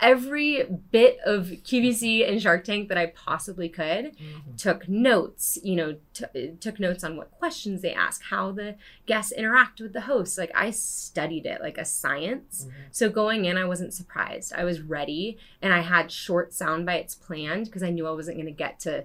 every 0.00 0.64
bit 0.90 1.18
of 1.24 1.48
QVC 1.64 2.26
and 2.28 2.40
Shark 2.40 2.64
Tank 2.64 2.88
that 2.88 2.96
I 2.96 3.06
possibly 3.06 3.68
could. 3.68 4.16
Mhm. 4.16 4.56
Took 4.56 4.88
notes, 4.88 5.58
you 5.62 5.76
know, 5.76 5.96
t- 6.14 6.52
took 6.60 6.80
notes 6.80 7.04
on 7.04 7.16
what 7.16 7.30
questions 7.30 7.82
they 7.82 7.92
ask, 7.92 8.22
how 8.22 8.52
the 8.52 8.76
guests 9.06 9.32
interact 9.32 9.80
with 9.80 9.92
the 9.92 10.00
hosts. 10.02 10.38
Like 10.38 10.50
I 10.54 10.70
studied 10.70 11.44
it 11.44 11.60
like 11.60 11.76
a 11.76 11.84
science. 11.84 12.66
Mhm. 12.68 12.72
So 12.90 13.10
going 13.10 13.44
in, 13.44 13.58
I 13.58 13.66
wasn't 13.66 13.92
surprised. 13.92 14.52
I 14.54 14.64
was 14.64 14.80
ready 14.80 15.36
and 15.60 15.72
I 15.74 15.80
had 15.80 16.10
short 16.10 16.52
sound 16.54 16.86
bites 16.86 17.14
planned 17.14 17.66
because 17.66 17.82
I 17.82 17.90
knew 17.90 18.06
I 18.06 18.12
wasn't 18.12 18.38
going 18.38 18.46
to 18.46 18.52
get 18.52 18.80
to 18.80 19.04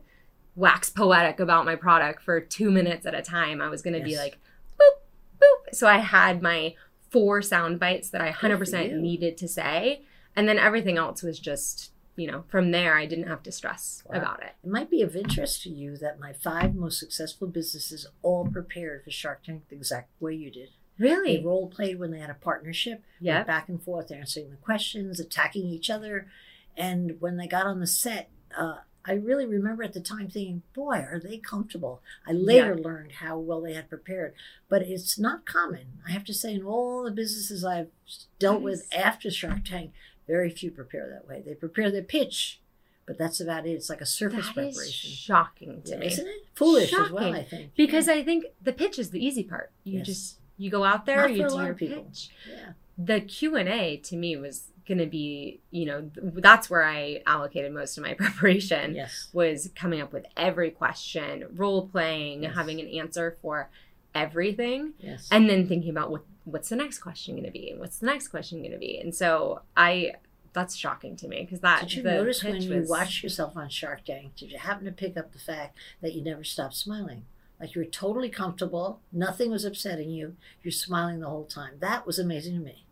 wax 0.58 0.90
poetic 0.90 1.40
about 1.40 1.64
my 1.66 1.76
product 1.76 2.22
for 2.22 2.42
two 2.42 2.70
minutes 2.72 3.06
at 3.06 3.14
a 3.16 3.22
time. 3.22 3.62
I 3.62 3.70
was 3.70 3.82
going 3.82 3.98
to 3.98 4.04
be 4.04 4.18
like, 4.18 4.40
boop, 4.78 5.40
boop. 5.42 5.74
So 5.74 5.88
I 5.88 6.00
had 6.00 6.42
my 6.42 6.74
four 7.12 7.42
sound 7.42 7.80
bites 7.80 8.10
that 8.10 8.20
I 8.22 8.32
100% 8.34 9.00
needed 9.00 9.38
to 9.38 9.48
say. 9.48 10.02
And 10.36 10.50
then 10.50 10.58
everything 10.60 10.98
else 10.98 11.22
was 11.24 11.40
just, 11.40 11.92
you 12.16 12.30
know, 12.30 12.44
from 12.50 12.72
there, 12.72 12.96
I 12.98 13.06
didn't 13.06 13.28
have 13.28 13.44
to 13.44 13.52
stress 13.52 14.04
Wow. 14.08 14.18
about 14.20 14.42
it. 14.44 14.54
It 14.64 14.70
might 14.70 14.90
be 14.90 15.02
of 15.04 15.16
interest 15.16 15.62
to 15.64 15.70
you 15.70 15.96
that 15.98 16.20
my 16.20 16.34
five 16.34 16.76
most 16.76 17.00
successful 17.00 17.48
businesses 17.48 18.08
all 18.24 18.46
prepared 18.48 19.04
for 19.04 19.12
Shark 19.12 19.44
Tank 19.44 19.64
the 19.70 19.76
exact 19.76 20.10
way 20.20 20.34
you 20.34 20.52
did. 20.52 20.70
Really? 20.98 21.38
They 21.38 21.44
role 21.44 21.68
played 21.70 22.00
when 22.00 22.10
they 22.12 22.20
had 22.20 22.32
a 22.32 22.36
partnership. 22.36 23.04
Yeah. 23.20 23.44
back 23.44 23.70
and 23.70 23.82
forth 23.82 24.12
answering 24.12 24.50
the 24.50 24.58
questions, 24.58 25.20
attacking 25.20 25.68
each 25.68 25.92
other. 25.92 26.28
And 26.76 27.18
when 27.22 27.38
they 27.38 27.48
got 27.48 27.68
on 27.68 27.80
the 27.80 27.88
set, 27.88 28.30
uh, 28.58 28.78
I 29.08 29.14
really 29.14 29.46
remember 29.46 29.84
at 29.84 29.94
the 29.94 30.02
time 30.02 30.28
thinking, 30.30 30.64
boy, 30.74 30.98
are 30.98 31.20
they 31.24 31.38
comfortable. 31.38 32.02
I 32.28 32.34
later 32.34 32.76
learned 32.78 33.14
how 33.14 33.38
well 33.40 33.62
they 33.62 33.74
had 33.74 33.90
prepared. 33.90 34.34
But 34.70 34.82
it's 34.82 35.18
not 35.18 35.46
common. 35.46 36.00
I 36.08 36.12
have 36.12 36.26
to 36.26 36.34
say, 36.34 36.54
in 36.56 36.64
all 36.64 37.04
the 37.04 37.12
businesses 37.12 37.64
I've 37.64 37.88
dealt 38.40 38.62
with 38.62 38.88
after 38.96 39.32
Shark 39.32 39.64
Tank, 39.66 39.92
very 40.28 40.50
few 40.50 40.72
prepare 40.72 41.10
that 41.10 41.28
way. 41.28 41.42
They 41.46 41.54
prepare 41.54 41.90
their 41.90 42.04
pitch, 42.04 42.60
but 43.06 43.18
that's 43.18 43.40
about 43.40 43.66
it. 43.66 43.72
It's 43.72 43.90
like 43.90 44.02
a 44.02 44.06
surface 44.06 44.46
That 44.54 44.68
is 44.68 44.76
preparation. 44.76 45.12
shocking 45.12 45.82
to 45.84 45.92
Yeah, 45.92 45.98
me. 46.00 46.08
isn't 46.08 46.28
it? 46.28 46.46
Foolish 46.54 46.92
as 46.94 47.10
well, 47.10 47.24
Shocking. 47.24 47.36
I 47.36 47.44
think. 47.44 47.76
Because 47.76 48.10
I 48.10 48.24
think 48.24 48.46
the 48.62 48.74
pitch 48.74 49.00
is 49.00 49.12
the 49.12 49.26
easy 49.26 49.44
part. 49.44 49.72
You 49.86 50.00
Yes. 50.00 50.06
just 50.06 50.38
you 50.58 50.70
go 50.70 50.84
out 50.84 51.06
there, 51.06 51.30
you 51.30 51.48
do 51.48 51.56
your 51.62 51.74
people. 51.76 52.04
pitch. 52.04 52.30
yeah. 52.50 52.74
The 52.98 53.22
Q 53.22 53.56
and 53.56 53.70
A 53.70 53.96
to 53.98 54.16
me 54.18 54.36
was 54.36 54.72
going 54.88 54.98
to 55.00 55.06
be, 55.06 55.60
you 55.72 55.86
know, 55.86 56.10
that's 56.16 56.70
where 56.70 56.84
I 56.84 57.22
allocated 57.26 57.74
most 57.74 57.98
of 57.98 58.04
my 58.04 58.14
preparation. 58.24 58.96
Yes. 58.96 59.28
Was 59.34 59.70
coming 59.76 60.02
up 60.02 60.14
with 60.14 60.26
every 60.36 60.72
question, 60.72 61.46
role 61.56 61.88
playing, 61.88 62.44
Yes. 62.44 62.56
having 62.56 62.80
an 62.80 62.88
answer 62.88 63.38
for 63.42 63.70
everything, 64.16 64.94
Yes. 65.00 65.28
and 65.32 65.50
then 65.50 65.68
thinking 65.68 65.90
about 65.90 66.12
what 66.12 66.24
what's 66.46 66.70
the 66.70 66.76
next 66.78 67.00
question 67.00 67.36
going 67.36 67.44
to 67.46 67.52
be, 67.52 67.70
and 67.72 67.80
what's 67.80 68.00
the 68.00 68.06
next 68.06 68.30
question 68.30 68.60
going 68.60 68.72
to 68.72 68.78
be. 68.78 68.98
And 68.98 69.14
so 69.14 69.64
I, 69.76 70.14
that's 70.54 70.78
shocking 70.78 71.18
to 71.18 71.28
me 71.28 71.42
because 71.44 71.60
that 71.60 71.82
Did 71.82 71.94
you 71.96 72.04
the 72.04 72.12
notice 72.14 72.42
when 72.42 72.54
pitch 72.54 72.64
you 72.64 72.76
was- 72.76 72.90
watched 72.90 73.22
yourself 73.22 73.58
on 73.58 73.68
Shark 73.68 74.06
Tank? 74.06 74.38
Did 74.38 74.54
you 74.54 74.58
happen 74.58 74.86
to 74.86 74.94
pick 74.94 75.18
up 75.18 75.34
the 75.34 75.40
fact 75.40 75.78
that 76.02 76.14
you 76.14 76.24
never 76.24 76.46
stopped 76.46 76.76
smiling? 76.76 77.26
Like 77.60 77.76
you 77.76 77.82
were 77.82 77.86
totally 77.86 78.30
comfortable, 78.30 79.02
nothing 79.12 79.52
was 79.52 79.66
upsetting 79.66 80.10
you. 80.10 80.38
You're 80.64 80.72
smiling 80.72 81.20
the 81.20 81.28
whole 81.28 81.44
time. 81.46 81.74
That 81.80 82.06
was 82.08 82.18
amazing 82.18 82.54
to 82.54 82.64
me. 82.64 82.86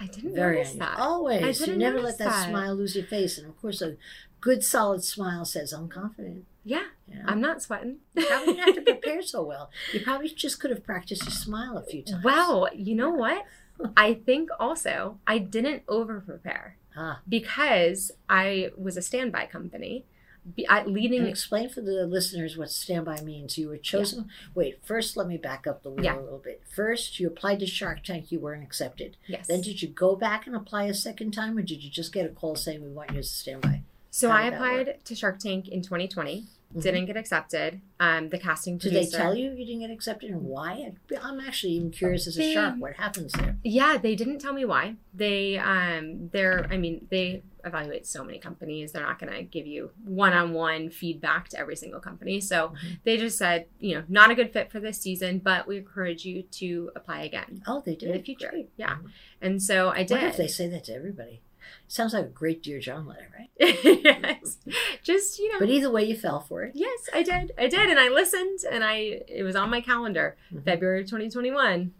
I 0.00 0.06
didn't 0.06 0.34
Very 0.34 0.56
notice 0.56 0.72
unusual. 0.74 0.88
that. 0.96 0.98
Always, 1.00 1.62
I 1.62 1.64
you 1.66 1.76
never 1.76 2.00
let 2.00 2.18
that, 2.18 2.24
that. 2.24 2.48
smile 2.48 2.74
lose 2.74 2.96
your 2.96 3.04
face. 3.04 3.36
And 3.38 3.46
of 3.48 3.60
course, 3.60 3.82
a 3.82 3.96
good, 4.40 4.64
solid 4.64 5.04
smile 5.04 5.44
says, 5.44 5.72
"I'm 5.72 5.88
confident." 5.88 6.46
Yeah, 6.64 6.84
You 7.08 7.16
know? 7.16 7.24
I'm 7.26 7.40
not 7.40 7.62
sweating. 7.62 7.98
You 8.14 8.26
probably 8.26 8.54
didn't 8.54 8.66
have 8.66 8.74
to 8.84 8.92
prepare 8.92 9.22
so 9.22 9.42
well. 9.42 9.70
You 9.94 10.00
probably 10.00 10.28
just 10.28 10.60
could 10.60 10.70
have 10.70 10.84
practiced 10.84 11.22
your 11.24 11.30
smile 11.32 11.76
a 11.78 11.82
few 11.82 12.02
times. 12.02 12.22
Wow, 12.24 12.68
you 12.74 12.94
know 12.94 13.10
what? 13.10 13.44
I 13.96 14.14
think 14.14 14.50
also 14.58 15.18
I 15.26 15.38
didn't 15.38 15.82
over 15.88 16.20
prepare 16.20 16.76
Ah, 16.96 17.20
because 17.26 18.10
I 18.28 18.70
was 18.76 18.96
a 18.98 19.02
standby 19.02 19.46
company. 19.46 20.04
Be, 20.56 20.66
I, 20.68 20.84
leading 20.84 21.20
and 21.20 21.28
explain 21.28 21.68
for 21.68 21.80
the 21.82 22.06
listeners 22.06 22.56
what 22.56 22.70
standby 22.70 23.20
means. 23.20 23.58
You 23.58 23.68
were 23.68 23.76
chosen. 23.76 24.28
Wait, 24.54 24.78
first 24.84 25.16
let 25.16 25.26
me 25.28 25.36
back 25.36 25.66
up 25.66 25.82
the 25.82 25.90
wheel 25.90 26.04
Yeah. 26.04 26.18
a 26.18 26.20
little 26.20 26.38
bit. 26.38 26.62
First, 26.74 27.20
you 27.20 27.26
applied 27.26 27.60
to 27.60 27.66
Shark 27.66 28.02
Tank. 28.04 28.32
You 28.32 28.40
weren't 28.40 28.62
accepted. 28.62 29.16
yes. 29.26 29.46
Then 29.48 29.60
did 29.60 29.82
you 29.82 29.88
go 29.88 30.16
back 30.16 30.46
and 30.46 30.56
apply 30.56 30.84
a 30.84 30.94
second 30.94 31.32
time, 31.32 31.56
or 31.58 31.62
did 31.62 31.82
you 31.84 31.90
just 31.90 32.12
get 32.12 32.26
a 32.26 32.30
call 32.30 32.56
saying 32.56 32.82
we 32.82 32.90
want 32.90 33.12
you 33.12 33.18
as 33.18 33.26
a 33.26 33.34
standby? 33.34 33.82
so 34.12 34.28
I 34.30 34.46
applied 34.48 35.04
to 35.04 35.14
Shark 35.14 35.38
Tank 35.38 35.68
in 35.68 35.82
2020. 35.82 36.46
Mhm. 36.74 36.82
Didn't 36.82 37.06
get 37.06 37.16
accepted. 37.16 37.80
Um, 38.00 38.28
the 38.28 38.38
casting 38.38 38.78
Did 38.78 38.92
they 38.94 39.06
tell 39.06 39.34
you 39.34 39.50
you 39.52 39.64
didn't 39.66 39.80
get 39.80 39.90
accepted 39.90 40.30
and 40.30 40.42
why? 40.42 40.92
I'm 41.20 41.38
actually 41.40 41.72
even 41.74 41.90
curious 41.90 42.26
as 42.28 42.36
a 42.36 42.40
They- 42.40 42.54
shark 42.54 42.76
what 42.78 42.94
happens 42.94 43.32
there. 43.32 43.56
Yeah, 43.64 43.98
they 43.98 44.14
didn't 44.16 44.38
tell 44.38 44.52
me 44.52 44.64
why. 44.64 44.96
They 45.12 45.58
um 45.58 46.28
they're 46.32 46.66
I 46.70 46.76
mean, 46.76 47.06
they 47.10 47.42
evaluate 47.64 48.06
so 48.06 48.24
many 48.24 48.38
companies. 48.38 48.92
They're 48.92 49.02
not 49.06 49.18
going 49.18 49.32
to 49.32 49.42
give 49.42 49.66
you 49.66 49.90
one-on-one 50.04 50.90
feedback 50.90 51.48
to 51.50 51.58
every 51.58 51.76
single 51.76 52.00
company. 52.00 52.40
So 52.40 52.68
Mhm. 52.68 52.98
they 53.04 53.16
just 53.16 53.38
said, 53.38 53.66
you 53.78 53.94
know, 53.96 54.04
not 54.08 54.30
a 54.30 54.34
good 54.34 54.52
fit 54.52 54.70
for 54.70 54.80
this 54.80 54.98
season, 55.00 55.38
but 55.38 55.66
we 55.66 55.78
encourage 55.78 56.24
you 56.24 56.42
to 56.42 56.90
apply 56.96 57.22
again 57.22 57.62
Oh, 57.66 57.82
they 57.84 57.94
do 57.94 58.06
in 58.06 58.12
the 58.12 58.22
future. 58.22 58.48
Great. 58.50 58.70
Yeah. 58.76 58.96
Mhm. 58.96 59.10
And 59.40 59.62
so 59.62 59.88
I 59.88 60.00
I 60.00 60.06
wonder 60.10 60.26
if 60.28 60.36
they 60.36 60.46
say 60.48 60.68
that 60.68 60.84
to 60.84 60.94
everybody. 60.94 61.42
Sounds 61.86 62.14
like 62.14 62.24
a 62.24 62.28
great 62.28 62.62
Dear 62.62 62.80
John 62.80 63.06
letter, 63.06 63.28
right? 63.38 63.50
yes. 63.58 64.58
Just, 65.02 65.38
you 65.38 65.52
know. 65.52 65.58
But 65.60 65.68
either 65.68 65.90
way, 65.90 66.04
you 66.04 66.16
fell 66.16 66.40
for 66.40 66.62
it. 66.64 66.72
yes, 66.74 67.08
I 67.12 67.22
did. 67.22 67.52
I 67.58 67.68
did 67.68 67.88
and 67.90 67.98
I 67.98 68.08
listened 68.08 68.60
and 68.70 68.82
I 68.82 68.94
it 69.28 69.44
was 69.44 69.54
on 69.56 69.70
my 69.70 69.80
calendar. 69.80 70.36
Mhm. 70.52 70.64
February 70.64 71.04
2021. 71.04 71.92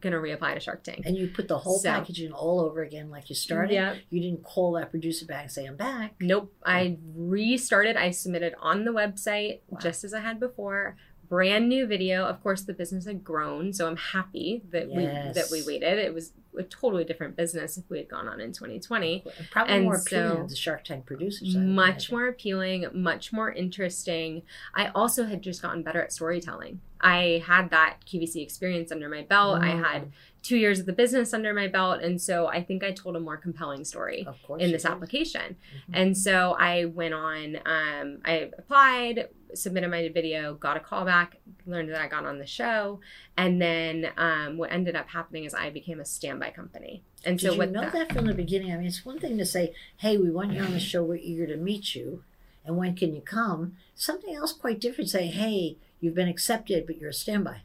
Going 0.00 0.12
to 0.12 0.18
reapply 0.18 0.54
to 0.54 0.60
Shark 0.60 0.82
Tank. 0.82 1.02
And 1.06 1.16
you 1.16 1.28
put 1.28 1.48
the 1.48 1.58
whole 1.58 1.78
So- 1.78 1.88
package 1.90 2.20
in 2.22 2.32
all 2.32 2.60
over 2.60 2.82
again, 2.82 3.10
like 3.10 3.28
you 3.28 3.34
started. 3.34 3.74
Yeah. 3.74 3.94
You 4.10 4.20
didn't 4.20 4.42
call 4.42 4.72
that 4.72 4.90
producer 4.90 5.26
back 5.26 5.42
and 5.42 5.52
say, 5.52 5.64
"I'm 5.66 5.76
back." 5.76 6.14
Nope. 6.20 6.52
I 6.64 6.98
restarted. 7.14 7.96
I 7.96 8.10
submitted 8.10 8.54
on 8.60 8.84
the 8.84 8.90
website 8.92 9.60
Wow. 9.68 9.78
just 9.80 10.04
as 10.04 10.12
I 10.14 10.20
had 10.20 10.40
before. 10.40 10.96
Brand 11.34 11.68
new 11.68 11.84
video. 11.84 12.24
Of 12.26 12.40
course, 12.44 12.62
the 12.62 12.72
business 12.72 13.06
had 13.06 13.24
grown, 13.24 13.72
so 13.72 13.88
I'm 13.88 13.96
happy 13.96 14.62
that 14.70 14.88
we 14.88 15.02
that 15.04 15.46
we 15.50 15.64
waited. 15.66 15.98
It 15.98 16.14
was 16.14 16.32
a 16.56 16.62
totally 16.62 17.02
different 17.02 17.34
business 17.36 17.76
if 17.76 17.82
we 17.90 17.98
had 17.98 18.08
gone 18.08 18.28
on 18.28 18.40
in 18.40 18.52
2020. 18.52 19.24
Probably 19.50 19.74
And 19.74 19.84
more 19.84 19.96
appealing 19.96 20.36
so- 20.42 20.46
the 20.46 20.54
Shark 20.54 20.84
Tank 20.84 21.06
producers. 21.06 21.56
Much 21.56 22.12
more 22.12 22.28
appealing, 22.28 22.86
much 22.92 23.32
more 23.32 23.50
interesting. 23.50 24.42
I 24.76 24.92
also 24.94 25.24
had 25.24 25.42
just 25.42 25.60
gotten 25.60 25.82
better 25.82 26.00
at 26.00 26.12
storytelling. 26.12 26.80
I 27.00 27.42
had 27.44 27.70
that 27.70 27.96
QVC 28.06 28.40
experience 28.40 28.92
under 28.92 29.08
my 29.08 29.22
belt. 29.22 29.60
I 29.60 29.70
Mm. 29.72 29.84
had 29.84 30.12
two 30.44 30.58
years 30.58 30.78
of 30.78 30.84
the 30.84 30.92
business 30.92 31.32
under 31.32 31.54
my 31.54 31.66
belt, 31.66 32.02
and 32.02 32.20
so 32.20 32.46
I 32.46 32.62
think 32.62 32.84
I 32.84 32.92
told 32.92 33.16
a 33.16 33.20
more 33.20 33.38
compelling 33.38 33.84
story 33.84 34.28
in 34.58 34.70
this 34.72 34.84
application. 34.84 35.56
Mhm. 35.88 35.94
And 35.94 36.18
so 36.18 36.54
I 36.58 36.84
went 36.84 37.14
on, 37.14 37.56
um, 37.64 38.20
I 38.24 38.50
applied, 38.58 39.28
submitted 39.54 39.90
my 39.90 40.08
video, 40.10 40.54
got 40.54 40.76
a 40.76 40.80
call 40.80 41.06
back, 41.06 41.38
learned 41.66 41.88
that 41.88 42.00
I 42.00 42.08
got 42.08 42.26
on 42.26 42.38
the 42.38 42.46
show. 42.46 43.00
And 43.38 43.60
then 43.60 44.10
um, 44.18 44.58
what 44.58 44.70
ended 44.70 44.96
up 44.96 45.08
happening 45.08 45.44
is 45.44 45.54
I 45.54 45.70
became 45.70 45.98
a 45.98 46.04
standby 46.04 46.50
company. 46.50 47.02
And 47.24 47.38
Did 47.38 47.46
so 47.46 47.54
you 47.54 47.66
know 47.70 47.80
that, 47.80 47.92
that 47.92 48.12
from 48.12 48.26
the 48.26 48.34
beginning? 48.34 48.70
I 48.70 48.76
mean, 48.76 48.86
it's 48.86 49.04
one 49.04 49.18
thing 49.18 49.38
to 49.38 49.46
say, 49.46 49.72
"Hey, 49.96 50.18
we 50.18 50.30
want 50.30 50.52
you 50.52 50.60
on 50.60 50.72
the 50.72 50.80
show. 50.80 51.02
We're 51.02 51.16
eager 51.16 51.46
to 51.46 51.56
meet 51.56 51.94
you, 51.94 52.22
and 52.66 52.76
when 52.76 52.94
can 52.94 53.14
you 53.14 53.22
come?" 53.22 53.76
Something 53.94 54.34
else 54.34 54.52
quite 54.52 54.78
different. 54.78 55.08
Say, 55.08 55.28
"Hey, 55.28 55.78
you've 56.00 56.14
been 56.14 56.28
accepted, 56.28 56.86
but 56.86 56.98
you're 56.98 57.10
a 57.10 57.14
standby." 57.14 57.62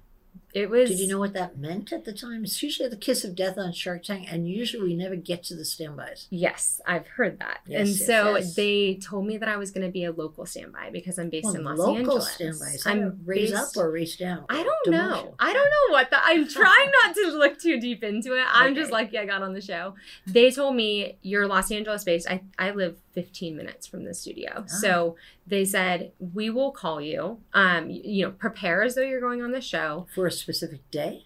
It 0.53 0.70
was. 0.70 0.89
Did 0.89 1.00
you 1.00 1.08
know 1.08 1.20
what 1.20 1.34
that 1.34 1.58
meant 1.58 1.91
at 1.94 2.06
the 2.06 2.13
time? 2.13 2.44
It's 2.44 2.62
usually 2.63 2.89
the 2.89 2.96
kiss 2.98 3.24
of 3.24 3.36
death 3.36 3.58
on 3.58 3.72
Shark 3.74 4.03
Tank, 4.03 4.27
and 4.32 4.48
usually 4.50 4.84
we 4.89 4.96
never 4.96 5.15
get 5.15 5.44
to 5.44 5.56
the 5.56 5.63
standbys. 5.65 6.27
Yes, 6.29 6.82
I've 6.88 7.06
heard 7.08 7.39
that. 7.39 7.60
Yes, 7.68 7.79
and 7.79 7.89
yes, 7.89 8.06
so 8.08 8.36
yes. 8.38 8.56
they 8.56 8.96
told 8.96 9.25
me 9.27 9.38
that 9.38 9.48
I 9.50 9.58
was 9.58 9.72
going 9.72 9.86
to 9.86 9.91
be 9.91 10.06
a 10.06 10.12
local 10.12 10.46
standby 10.46 10.89
because 10.91 11.20
I'm 11.20 11.29
based 11.29 11.46
Well, 11.46 11.56
in 11.56 11.63
Los 11.63 11.77
local 11.77 11.96
Angeles. 11.98 12.32
standby. 12.32 12.65
Is 12.75 12.86
I'm 12.88 13.00
that 13.01 13.08
a 13.08 13.15
raise 13.25 13.51
based- 13.51 13.77
up 13.77 13.84
or 13.84 13.91
raise 13.91 14.15
down? 14.18 14.46
I 14.50 14.63
don't 14.63 14.88
Demotion? 14.88 14.91
know. 14.91 15.36
I 15.39 15.53
don't 15.53 15.70
know 15.70 15.94
what 15.94 16.10
the. 16.10 16.18
I'm 16.24 16.48
trying 16.60 16.91
not 17.03 17.15
to 17.15 17.27
look 17.38 17.60
too 17.60 17.79
deep 17.79 18.03
into 18.03 18.34
it. 18.36 18.46
I'm 18.51 18.75
just 18.75 18.91
lucky 18.91 19.18
I 19.18 19.25
got 19.25 19.41
on 19.44 19.53
the 19.53 19.62
show. 19.62 19.96
They 20.25 20.51
told 20.51 20.75
me 20.75 21.18
you're 21.22 21.48
Los 21.48 21.72
Angeles 21.72 22.03
based. 22.03 22.27
I 22.29 22.41
I 22.58 22.72
live 22.72 22.98
15 23.13 23.56
minutes 23.58 23.86
from 23.88 24.03
the 24.06 24.13
studio, 24.13 24.51
Ah. 24.58 24.63
so 24.68 25.15
they 25.50 25.65
said 25.65 26.12
we 26.20 26.50
will 26.50 26.72
call 26.72 27.01
you. 27.01 27.39
Um, 27.53 27.89
you 27.89 28.25
know, 28.25 28.32
prepare 28.32 28.84
as 28.84 28.96
though 28.96 29.01
you're 29.01 29.20
going 29.22 29.41
on 29.41 29.51
the 29.51 29.62
show. 29.62 30.08
for 30.13 30.25
a 30.27 30.32
specific 30.32 30.89
day. 30.91 31.25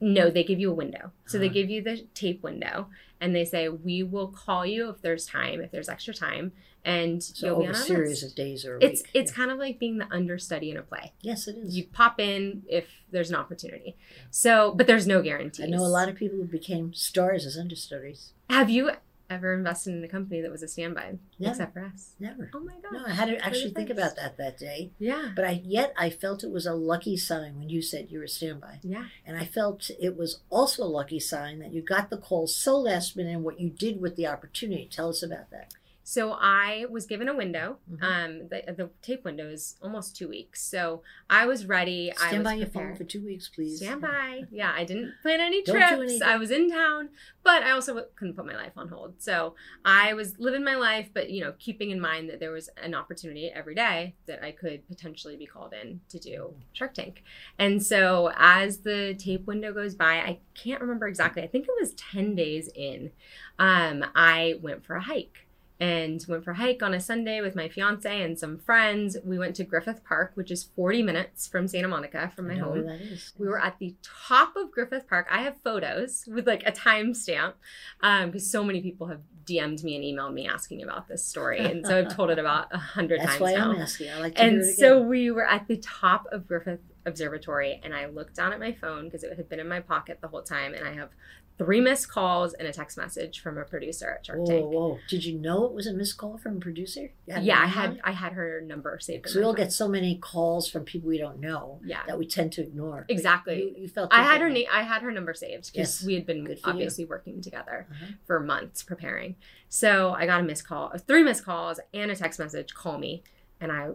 No, 0.00 0.28
they 0.30 0.44
give 0.44 0.58
you 0.60 0.70
a 0.70 0.74
window. 0.74 1.12
So 1.26 1.38
they 1.38 1.48
Ah. 1.48 1.52
give 1.52 1.70
you 1.70 1.80
the 1.82 2.02
tape 2.14 2.42
window, 2.42 2.88
and 3.20 3.34
they 3.34 3.44
say 3.44 3.68
we 3.68 4.02
will 4.02 4.28
call 4.28 4.66
you 4.66 4.88
if 4.90 5.00
there's 5.02 5.24
time, 5.26 5.60
if 5.60 5.70
there's 5.70 5.88
extra 5.88 6.12
time, 6.12 6.52
and 6.84 7.22
So 7.22 7.46
you'll 7.46 7.60
be 7.60 7.66
on 7.68 7.72
a 7.72 7.74
series 7.74 8.22
list. 8.22 8.32
of 8.32 8.34
days 8.36 8.66
or 8.66 8.76
a 8.76 8.84
It's 8.84 9.02
week. 9.02 9.10
it's 9.14 9.30
kind 9.30 9.50
of 9.50 9.58
like 9.58 9.78
being 9.78 9.96
the 9.98 10.06
understudy 10.12 10.70
in 10.70 10.76
a 10.76 10.82
play. 10.82 11.12
yes, 11.22 11.48
it 11.48 11.56
is. 11.56 11.76
You 11.76 11.86
pop 11.86 12.20
in 12.20 12.64
if 12.68 12.86
there's 13.10 13.30
an 13.30 13.36
opportunity. 13.36 13.96
So, 14.30 14.72
but 14.76 14.86
there's 14.86 15.06
no 15.06 15.22
guarantee 15.22 15.62
I 15.64 15.66
know 15.68 15.86
a 15.86 15.88
lot 15.88 16.08
of 16.10 16.16
people 16.16 16.36
who 16.38 16.44
became 16.44 16.92
stars 16.92 17.46
as 17.46 17.56
understudies. 17.56 18.32
Have 18.50 18.68
you 18.68 18.90
ever 19.30 19.54
invested 19.54 19.94
in 19.94 20.04
a 20.04 20.08
company 20.08 20.40
that 20.40 20.50
was 20.50 20.62
a 20.62 20.68
standby, 20.68 21.18
Never. 21.38 21.52
except 21.52 21.72
for 21.72 21.84
us? 21.84 22.12
Never. 22.18 22.50
Oh 22.54 22.60
my 22.60 22.74
god! 22.82 22.92
No, 22.92 23.04
I 23.06 23.10
had 23.10 23.26
to 23.28 23.44
actually 23.44 23.70
think 23.72 23.90
about 23.90 24.16
that 24.16 24.36
that 24.36 24.58
day. 24.58 24.92
Yeah, 24.98 25.30
But 25.34 25.44
I 25.44 25.62
yet 25.64 25.92
I 25.96 26.10
felt 26.10 26.44
it 26.44 26.50
was 26.50 26.66
a 26.66 26.74
lucky 26.74 27.16
sign 27.16 27.58
when 27.58 27.68
you 27.68 27.82
said 27.82 28.10
you 28.10 28.18
were 28.18 28.24
a 28.24 28.28
standby, 28.28 28.80
yeah. 28.82 29.06
and 29.26 29.36
I 29.36 29.44
felt 29.44 29.90
it 30.00 30.16
was 30.16 30.40
also 30.50 30.84
a 30.84 30.86
lucky 30.86 31.20
sign 31.20 31.58
that 31.60 31.72
you 31.72 31.82
got 31.82 32.10
the 32.10 32.18
call 32.18 32.46
so 32.46 32.78
last 32.78 33.16
minute 33.16 33.34
and 33.34 33.44
what 33.44 33.60
you 33.60 33.70
did 33.70 34.00
with 34.00 34.16
the 34.16 34.26
opportunity. 34.26 34.88
Tell 34.90 35.08
us 35.08 35.22
about 35.22 35.50
that. 35.50 35.72
So 36.06 36.32
I 36.38 36.84
was 36.90 37.06
given 37.06 37.28
a 37.28 37.34
window. 37.34 37.78
Mhm. 37.90 38.02
Um, 38.02 38.48
the, 38.50 38.62
the 38.76 38.90
tape 39.00 39.24
window 39.24 39.48
is 39.48 39.76
almost 39.82 40.14
two 40.14 40.28
weeks. 40.28 40.62
So 40.62 41.02
I 41.30 41.46
was 41.46 41.64
ready. 41.66 42.12
I 42.12 42.28
Stand 42.28 42.38
was 42.38 42.44
by 42.44 42.54
your 42.54 42.66
prepared. 42.66 42.88
phone 42.90 42.96
for 42.98 43.04
two 43.04 43.24
weeks, 43.24 43.48
please. 43.48 43.78
Stand 43.78 44.02
by. 44.02 44.42
Yeah, 44.50 44.72
I 44.76 44.84
didn't 44.84 45.14
plan 45.22 45.40
any 45.40 45.62
trips. 45.62 46.20
I 46.22 46.36
was 46.36 46.50
in 46.50 46.70
town, 46.70 47.08
but 47.42 47.62
I 47.62 47.70
also 47.70 48.04
couldn't 48.16 48.34
put 48.34 48.44
my 48.46 48.54
life 48.54 48.72
on 48.76 48.88
hold. 48.88 49.14
So 49.22 49.54
I 49.84 50.12
was 50.12 50.38
living 50.38 50.62
my 50.62 50.76
life, 50.76 51.08
but 51.14 51.30
you 51.30 51.42
know, 51.42 51.54
keeping 51.58 51.90
in 51.90 52.00
mind 52.00 52.28
that 52.28 52.38
there 52.38 52.52
was 52.52 52.68
an 52.82 52.94
opportunity 52.94 53.50
every 53.52 53.74
day 53.74 54.14
that 54.26 54.42
I 54.44 54.52
could 54.52 54.86
potentially 54.86 55.36
be 55.36 55.46
called 55.46 55.72
in 55.72 56.00
to 56.10 56.18
do 56.18 56.54
Shark 56.74 56.92
Tank. 56.94 57.22
And 57.58 57.82
so 57.82 58.30
as 58.36 58.78
the 58.80 59.14
tape 59.14 59.46
window 59.46 59.72
goes 59.72 59.94
by, 59.94 60.16
I 60.16 60.38
can't 60.54 60.80
remember 60.82 61.08
exactly. 61.08 61.42
I 61.42 61.46
think 61.46 61.64
it 61.66 61.74
was 61.80 61.94
10 61.94 62.34
days 62.34 62.68
in. 62.74 63.10
Um, 63.58 64.04
I 64.14 64.58
went 64.60 64.84
for 64.84 64.96
a 64.96 65.02
hike 65.02 65.43
and 65.80 66.24
went 66.28 66.44
for 66.44 66.52
a 66.52 66.56
hike 66.56 66.82
on 66.82 66.94
a 66.94 67.00
Sunday 67.00 67.40
with 67.40 67.56
my 67.56 67.68
fiance 67.68 68.22
and 68.22 68.38
some 68.38 68.58
friends. 68.58 69.16
We 69.24 69.38
went 69.38 69.56
to 69.56 69.64
Griffith 69.64 70.04
Park, 70.04 70.32
which 70.34 70.50
is 70.50 70.62
40 70.62 71.02
minutes 71.02 71.48
from 71.48 71.66
Santa 71.66 71.88
Monica 71.88 72.32
from 72.34 72.48
my 72.48 72.54
home. 72.54 72.84
where 72.84 72.98
that 72.98 73.00
is. 73.00 73.32
We 73.38 73.48
were 73.48 73.60
at 73.60 73.78
the 73.78 73.94
top 74.02 74.54
of 74.56 74.70
Griffith 74.70 75.08
Park. 75.08 75.26
I 75.30 75.42
have 75.42 75.56
photos 75.62 76.24
with 76.28 76.46
like 76.46 76.62
a 76.64 76.72
timestamp 76.72 77.54
because 78.00 78.24
um, 78.34 78.38
so 78.38 78.62
many 78.62 78.80
people 78.82 79.08
have 79.08 79.20
DM'd 79.44 79.84
me 79.84 79.96
and 79.96 80.04
emailed 80.04 80.32
me 80.32 80.46
asking 80.46 80.82
about 80.82 81.08
this 81.08 81.24
story. 81.24 81.58
And 81.58 81.86
so 81.86 81.98
I've 81.98 82.14
told 82.14 82.30
it 82.30 82.38
about 82.38 82.68
a 82.72 82.78
hundred 82.78 83.20
That's 83.20 83.30
times 83.30 83.40
why 83.40 83.54
now. 83.54 83.72
I'm 83.72 83.80
asking. 83.80 84.10
I 84.10 84.18
like 84.20 84.34
to 84.36 84.42
And 84.42 84.64
so 84.64 85.00
we 85.00 85.30
were 85.30 85.46
at 85.46 85.66
the 85.68 85.76
top 85.78 86.26
of 86.32 86.46
Griffith 86.46 86.80
Observatory, 87.06 87.80
and 87.84 87.94
I 87.94 88.06
looked 88.06 88.36
down 88.36 88.52
at 88.52 88.58
my 88.58 88.72
phone 88.72 89.04
because 89.04 89.22
it 89.22 89.36
had 89.36 89.48
been 89.48 89.60
in 89.60 89.68
my 89.68 89.80
pocket 89.80 90.20
the 90.22 90.28
whole 90.28 90.42
time, 90.42 90.72
and 90.72 90.86
I 90.86 90.94
have 90.94 91.10
three 91.56 91.80
missed 91.80 92.08
calls 92.10 92.52
and 92.54 92.66
a 92.66 92.72
text 92.72 92.96
message 92.96 93.40
from 93.40 93.56
a 93.58 93.64
producer 93.64 94.10
at 94.18 94.26
Shark 94.26 94.44
Tank. 94.44 94.64
whoa! 94.64 94.70
whoa! 94.70 94.98
Did 95.08 95.24
you 95.24 95.38
know 95.38 95.64
it 95.66 95.72
was 95.72 95.86
a 95.86 95.92
missed 95.92 96.16
call 96.16 96.36
from 96.38 96.56
a 96.56 96.60
producer? 96.60 97.10
Yeah, 97.26 97.60
I 97.60 97.66
had? 97.66 98.00
I 98.02 98.10
had 98.12 98.32
her 98.32 98.60
number 98.60 98.98
saved. 99.00 99.28
So 99.28 99.38
we 99.38 99.44
all 99.44 99.54
get 99.54 99.72
so 99.72 99.86
many 99.88 100.16
calls 100.18 100.68
from 100.68 100.84
people 100.84 101.08
we 101.08 101.18
don't 101.18 101.38
know 101.40 101.80
yeah. 101.84 102.00
that 102.06 102.18
we 102.18 102.26
tend 102.26 102.52
to 102.54 102.62
ignore. 102.62 103.06
Exactly. 103.08 103.58
You, 103.58 103.74
you 103.82 103.88
felt 103.88 104.12
I 104.12 104.22
had 104.24 104.40
her 104.40 104.50
name. 104.50 104.66
I 104.72 104.82
had 104.82 105.02
her 105.02 105.12
number 105.12 105.32
saved 105.34 105.72
because 105.72 106.00
Yes. 106.00 106.04
we 106.04 106.14
had 106.14 106.26
been 106.26 106.44
for 106.46 106.52
you. 106.52 106.58
obviously 106.64 107.04
working 107.04 107.40
together 107.40 107.86
Uh-huh. 107.90 108.12
for 108.26 108.40
months 108.40 108.82
preparing. 108.82 109.36
So 109.68 110.12
I 110.16 110.26
got 110.26 110.40
a 110.40 110.44
missed 110.44 110.66
call, 110.66 110.92
three 111.06 111.22
missed 111.22 111.44
calls, 111.44 111.78
and 111.92 112.10
a 112.10 112.16
text 112.16 112.38
message. 112.38 112.74
Call 112.74 112.98
me, 112.98 113.22
and 113.60 113.70
I 113.72 113.90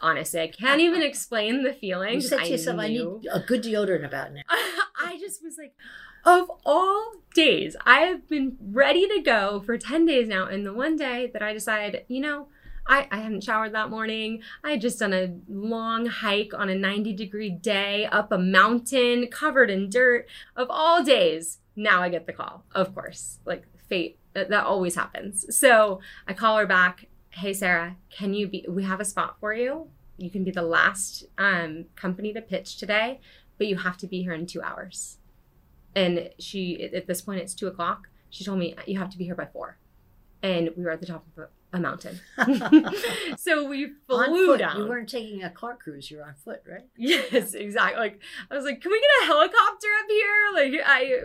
honestly 0.00 0.40
I 0.40 0.48
can't 0.48 0.80
even 0.80 1.02
explain 1.10 1.62
the 1.62 1.72
feeling. 1.72 2.14
You 2.14 2.20
said 2.20 2.40
to 2.44 2.50
yourself, 2.50 2.78
"I 2.78 2.88
knew- 2.88 3.20
need 3.22 3.28
a 3.32 3.40
good 3.40 3.62
deodorant 3.62 4.04
about 4.04 4.32
now." 4.32 4.42
I 5.00 5.16
just 5.18 5.42
was 5.42 5.56
like, 5.58 5.74
of 6.28 6.50
all 6.66 7.12
days, 7.34 7.74
I 7.86 8.00
have 8.00 8.28
been 8.28 8.58
ready 8.60 9.08
to 9.08 9.22
go 9.22 9.62
for 9.64 9.78
10 9.78 10.04
days 10.04 10.28
now. 10.28 10.46
And 10.46 10.66
the 10.66 10.74
one 10.74 10.94
day 10.94 11.30
that 11.32 11.42
I 11.42 11.54
decide, 11.54 12.04
you 12.08 12.20
know, 12.20 12.48
I, 12.86 13.08
I 13.10 13.18
hadn't 13.18 13.44
showered 13.44 13.74
that 13.74 13.88
morning. 13.88 14.42
I 14.62 14.72
had 14.72 14.82
just 14.82 14.98
done 14.98 15.14
a 15.14 15.34
long 15.48 16.04
hike 16.04 16.52
on 16.52 16.68
a 16.68 16.74
90 16.74 17.14
degree 17.14 17.48
day 17.48 18.04
up 18.06 18.30
a 18.30 18.36
mountain 18.36 19.28
covered 19.28 19.70
in 19.70 19.88
dirt. 19.88 20.26
Of 20.54 20.68
all 20.70 21.02
days, 21.02 21.60
now 21.76 22.02
I 22.02 22.10
get 22.10 22.26
the 22.26 22.34
call, 22.34 22.64
of 22.72 22.94
course. 22.94 23.38
Like 23.46 23.64
fate, 23.88 24.18
that, 24.34 24.50
that 24.50 24.66
always 24.66 24.96
happens. 24.96 25.56
So 25.56 26.00
I 26.26 26.34
call 26.34 26.58
her 26.58 26.66
back. 26.66 27.06
Hey, 27.30 27.54
Sarah, 27.54 27.96
can 28.10 28.34
you 28.34 28.48
be, 28.48 28.66
we 28.68 28.84
have 28.84 29.00
a 29.00 29.04
spot 29.04 29.36
for 29.40 29.54
you. 29.54 29.88
You 30.18 30.28
can 30.28 30.44
be 30.44 30.50
the 30.50 30.62
last 30.62 31.24
um, 31.38 31.86
company 31.96 32.34
to 32.34 32.42
pitch 32.42 32.76
today 32.76 33.20
but 33.58 33.66
you 33.66 33.76
have 33.76 33.96
to 33.98 34.06
be 34.06 34.22
here 34.22 34.32
in 34.32 34.46
two 34.46 34.62
hours. 34.62 35.18
And 35.98 36.30
she, 36.38 36.90
at 36.94 37.06
this 37.06 37.20
point, 37.20 37.40
it's 37.40 37.54
two 37.54 37.66
o'clock. 37.66 38.08
She 38.30 38.44
told 38.44 38.58
me, 38.58 38.74
you 38.86 38.98
have 38.98 39.10
to 39.10 39.18
be 39.18 39.24
here 39.24 39.34
by 39.34 39.46
four. 39.46 39.78
And 40.42 40.70
we 40.76 40.84
were 40.84 40.90
at 40.90 41.00
the 41.00 41.06
top 41.06 41.24
of 41.36 41.48
a, 41.72 41.80
mountain. 41.80 42.20
so 43.36 43.66
we 43.68 43.92
flew 44.06 44.56
down. 44.56 44.78
You 44.78 44.86
weren't 44.88 45.08
taking 45.08 45.42
a 45.42 45.50
car 45.50 45.76
cruise. 45.76 46.10
you're 46.10 46.24
on 46.24 46.34
foot, 46.44 46.62
right? 46.70 46.86
Yes, 46.96 47.52
exactly. 47.54 47.98
Like 48.00 48.20
I 48.50 48.54
was 48.54 48.64
like, 48.64 48.80
can 48.80 48.90
we 48.90 49.00
get 49.00 49.10
a 49.22 49.26
helicopter 49.26 49.88
up 50.00 50.08
here? 50.08 50.44
Like 50.54 50.80
I 50.86 51.22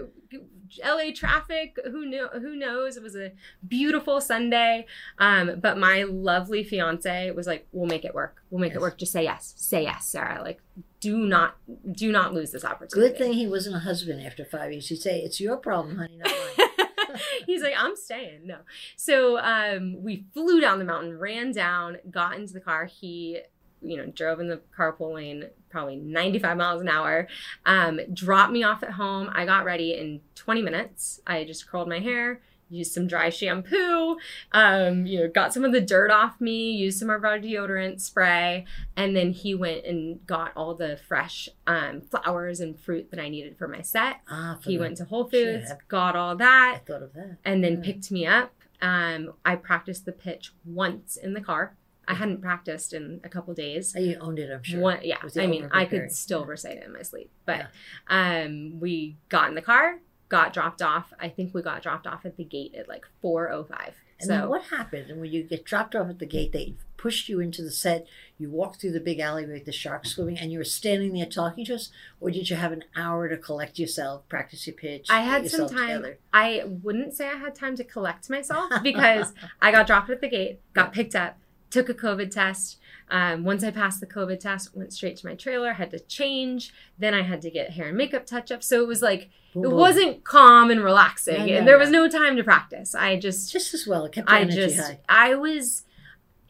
LA 0.83 1.13
traffic, 1.13 1.77
who 1.85 2.05
knew 2.05 2.27
who 2.33 2.55
knows? 2.55 2.97
It 2.97 3.03
was 3.03 3.15
a 3.15 3.31
beautiful 3.67 4.19
Sunday. 4.19 4.85
Um, 5.17 5.59
but 5.61 5.77
my 5.77 6.03
lovely 6.03 6.63
fiance 6.63 7.31
was 7.31 7.47
like, 7.47 7.67
We'll 7.71 7.87
make 7.87 8.03
it 8.03 8.13
work. 8.13 8.43
We'll 8.49 8.59
make 8.61 8.71
Yes. 8.71 8.77
it 8.77 8.81
work. 8.81 8.97
Just 8.97 9.11
say 9.13 9.23
yes. 9.23 9.53
Say 9.55 9.83
yes, 9.83 10.07
Sarah. 10.07 10.41
Like 10.43 10.61
do 11.03 11.17
not 11.17 11.57
do 11.91 12.13
not 12.13 12.33
lose 12.33 12.51
this 12.51 12.63
opportunity. 12.63 13.09
Good 13.09 13.17
thing 13.17 13.33
he 13.33 13.45
wasn't 13.45 13.75
a 13.75 13.79
husband 13.79 14.25
after 14.25 14.45
five 14.45 14.71
years. 14.71 14.87
He'd 14.87 15.01
say, 15.01 15.19
"It's 15.19 15.41
your 15.41 15.57
problem, 15.57 15.97
honey, 15.97 16.17
not 16.17 16.31
mine." 16.57 16.67
He's 17.45 17.61
like, 17.61 17.73
I'm 17.77 17.95
staying. 17.95 18.47
No. 18.47 18.59
So 18.95 19.37
um, 19.37 20.01
we 20.01 20.25
flew 20.33 20.61
down 20.61 20.79
the 20.79 20.85
mountain, 20.85 21.19
ran 21.19 21.51
down, 21.51 21.97
got 22.09 22.35
into 22.37 22.53
the 22.53 22.61
car. 22.61 22.85
He, 22.85 23.41
you 23.81 23.97
know, 23.97 24.07
drove 24.07 24.39
in 24.39 24.47
the 24.47 24.61
carpool 24.75 25.13
lane 25.13 25.45
probably 25.69 25.97
95 25.97 26.57
miles 26.57 26.81
an 26.81 26.87
hour, 26.87 27.27
um, 27.65 27.99
dropped 28.13 28.51
me 28.51 28.63
off 28.63 28.81
at 28.81 28.91
home. 28.91 29.29
I 29.33 29.45
got 29.45 29.65
ready 29.65 29.93
in 29.93 30.21
20 30.35 30.61
minutes. 30.61 31.19
I 31.27 31.43
just 31.43 31.67
curled 31.67 31.89
my 31.89 31.99
hair, 31.99 32.41
used 32.73 32.91
some 32.91 33.07
dry 33.07 33.29
shampoo, 33.29 34.17
um, 34.51 35.05
you 35.05 35.19
know, 35.19 35.27
got 35.27 35.53
some 35.53 35.63
of 35.63 35.71
the 35.71 35.81
dirt 35.81 36.11
off 36.11 36.41
me, 36.41 36.71
used 36.71 36.99
some 36.99 37.09
of 37.09 37.23
our 37.23 37.39
deodorant 37.39 38.01
spray, 38.01 38.65
and 38.95 39.15
then 39.15 39.31
he 39.31 39.53
went 39.55 39.85
and 39.85 40.25
got 40.25 40.51
all 40.55 40.73
the 40.75 40.97
fresh 41.07 41.47
um, 41.67 42.01
flowers 42.01 42.59
and 42.59 42.79
fruit 42.79 43.09
that 43.11 43.19
I 43.19 43.29
needed 43.29 43.57
for 43.57 43.67
my 43.67 43.81
set. 43.81 44.21
ah, 44.29 44.57
for 44.61 44.69
He 44.69 44.77
went 44.77 44.97
to 44.97 45.05
Whole 45.05 45.25
Foods, 45.25 45.65
Yeah. 45.69 45.75
got 45.87 46.15
all 46.15 46.35
that, 46.35 46.81
I 46.81 46.91
thought 46.91 47.03
of 47.03 47.13
that. 47.13 47.37
and 47.45 47.63
then 47.63 47.73
Yeah. 47.77 47.83
picked 47.83 48.11
me 48.11 48.25
up. 48.25 48.53
Um, 48.81 49.33
I 49.45 49.55
practiced 49.55 50.05
the 50.05 50.11
pitch 50.11 50.51
once 50.65 51.15
in 51.15 51.33
the 51.33 51.41
car, 51.41 51.75
I 52.05 52.15
hadn't 52.15 52.41
practiced 52.41 52.91
in 52.91 53.21
a 53.23 53.29
couple 53.29 53.53
days. 53.53 53.93
Oh, 53.95 53.99
You 54.01 54.17
owned 54.19 54.37
it, 54.37 54.51
I'm 54.51 54.61
sure. 54.61 54.81
One, 54.81 54.99
yeah, 55.03 55.19
I 55.37 55.47
mean, 55.47 55.69
I 55.71 55.85
could 55.85 56.11
still 56.11 56.41
Yeah. 56.41 56.47
recite 56.47 56.77
it 56.77 56.83
in 56.83 56.91
my 56.91 57.01
sleep. 57.01 57.31
But 57.45 57.67
um, 58.09 58.79
we 58.81 59.15
got 59.29 59.47
in 59.47 59.55
the 59.55 59.61
car, 59.61 59.99
got 60.33 60.51
dropped 60.51 60.81
off. 60.81 61.13
I 61.19 61.29
think 61.29 61.53
we 61.53 61.61
got 61.61 61.83
dropped 61.83 62.07
off 62.07 62.25
at 62.25 62.37
the 62.37 62.43
gate 62.43 62.73
at 62.73 62.89
like 62.89 63.05
four 63.21 63.51
oh 63.51 63.63
five. 63.65 63.93
And 64.19 64.27
So 64.27 64.49
what 64.49 64.63
happened? 64.63 65.11
And 65.11 65.21
when 65.21 65.31
you 65.31 65.43
get 65.43 65.63
dropped 65.63 65.93
off 65.93 66.09
at 66.09 66.17
the 66.17 66.25
gate, 66.25 66.51
they 66.51 66.73
pushed 66.97 67.29
you 67.29 67.39
into 67.39 67.61
the 67.61 67.69
set. 67.69 68.07
You 68.39 68.49
walked 68.49 68.81
through 68.81 68.93
the 68.93 68.99
big 68.99 69.19
alleyway 69.19 69.53
with 69.53 69.65
the 69.65 69.71
sharks 69.71 70.09
swimming, 70.09 70.39
and 70.39 70.51
you 70.51 70.57
were 70.57 70.63
standing 70.63 71.13
there 71.13 71.27
talking 71.27 71.65
to 71.65 71.75
us. 71.75 71.91
Or 72.19 72.31
did 72.31 72.49
you 72.49 72.55
have 72.55 72.71
an 72.71 72.83
hour 72.95 73.29
to 73.29 73.37
collect 73.37 73.77
yourself, 73.77 74.27
practice 74.27 74.65
your 74.65 74.75
pitch? 74.75 75.05
I 75.07 75.19
had 75.19 75.47
some 75.51 75.69
time. 75.69 76.01
together? 76.01 76.17
I 76.33 76.63
wouldn't 76.65 77.13
say 77.13 77.27
I 77.29 77.37
had 77.37 77.53
time 77.53 77.75
to 77.75 77.83
collect 77.83 78.27
myself 78.27 78.71
because 78.81 79.33
I 79.61 79.71
got 79.71 79.85
dropped 79.85 80.09
at 80.09 80.19
the 80.19 80.29
gate, 80.29 80.61
got 80.73 80.93
picked 80.93 81.13
up, 81.13 81.37
took 81.73 81.89
a 81.89 81.93
COVID 81.93 82.29
test. 82.29 82.77
Um, 83.09 83.43
once 83.43 83.63
I 83.63 83.71
passed 83.71 83.99
the 83.99 84.07
COVID 84.07 84.39
test, 84.39 84.75
went 84.75 84.93
straight 84.93 85.17
to 85.17 85.27
my 85.27 85.33
trailer, 85.35 85.73
had 85.73 85.89
to 85.91 85.99
change. 85.99 86.71
Then 86.99 87.13
I 87.13 87.23
had 87.23 87.41
to 87.41 87.49
get 87.49 87.71
hair 87.71 87.87
and 87.87 87.97
makeup 87.97 88.25
touch 88.25 88.51
up. 88.51 88.63
So 88.63 88.81
it 88.81 88.87
was 88.87 89.01
like, 89.01 89.29
Boom, 89.53 89.65
it 89.65 89.69
boom. 89.69 89.77
wasn't 89.79 90.23
calm 90.23 90.69
and 90.69 90.83
relaxing. 90.83 91.39
No, 91.39 91.45
no, 91.45 91.57
and 91.57 91.67
there 91.67 91.77
was 91.79 91.89
no 91.89 92.07
time 92.07 92.35
to 92.37 92.43
practice. 92.43 92.93
I 92.95 93.17
just, 93.17 93.51
just 93.51 93.73
as 93.73 93.87
well. 93.87 94.05
It 94.05 94.13
kept 94.13 94.29
I 94.29 94.45
just, 94.45 94.79
high. 94.79 94.99
I 95.09 95.35
was, 95.35 95.83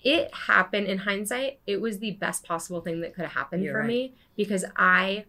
it 0.04 0.34
happened 0.34 0.88
in 0.88 1.00
hindsight. 1.00 1.60
It 1.66 1.80
was 1.80 2.00
the 2.00 2.12
best 2.12 2.44
possible 2.44 2.82
thing 2.82 3.00
that 3.02 3.16
could 3.16 3.24
have 3.24 3.34
happened 3.34 3.64
You're 3.64 3.74
for 3.74 3.80
right. 3.80 3.88
me 3.88 4.14
because 4.36 4.66
I 4.76 5.26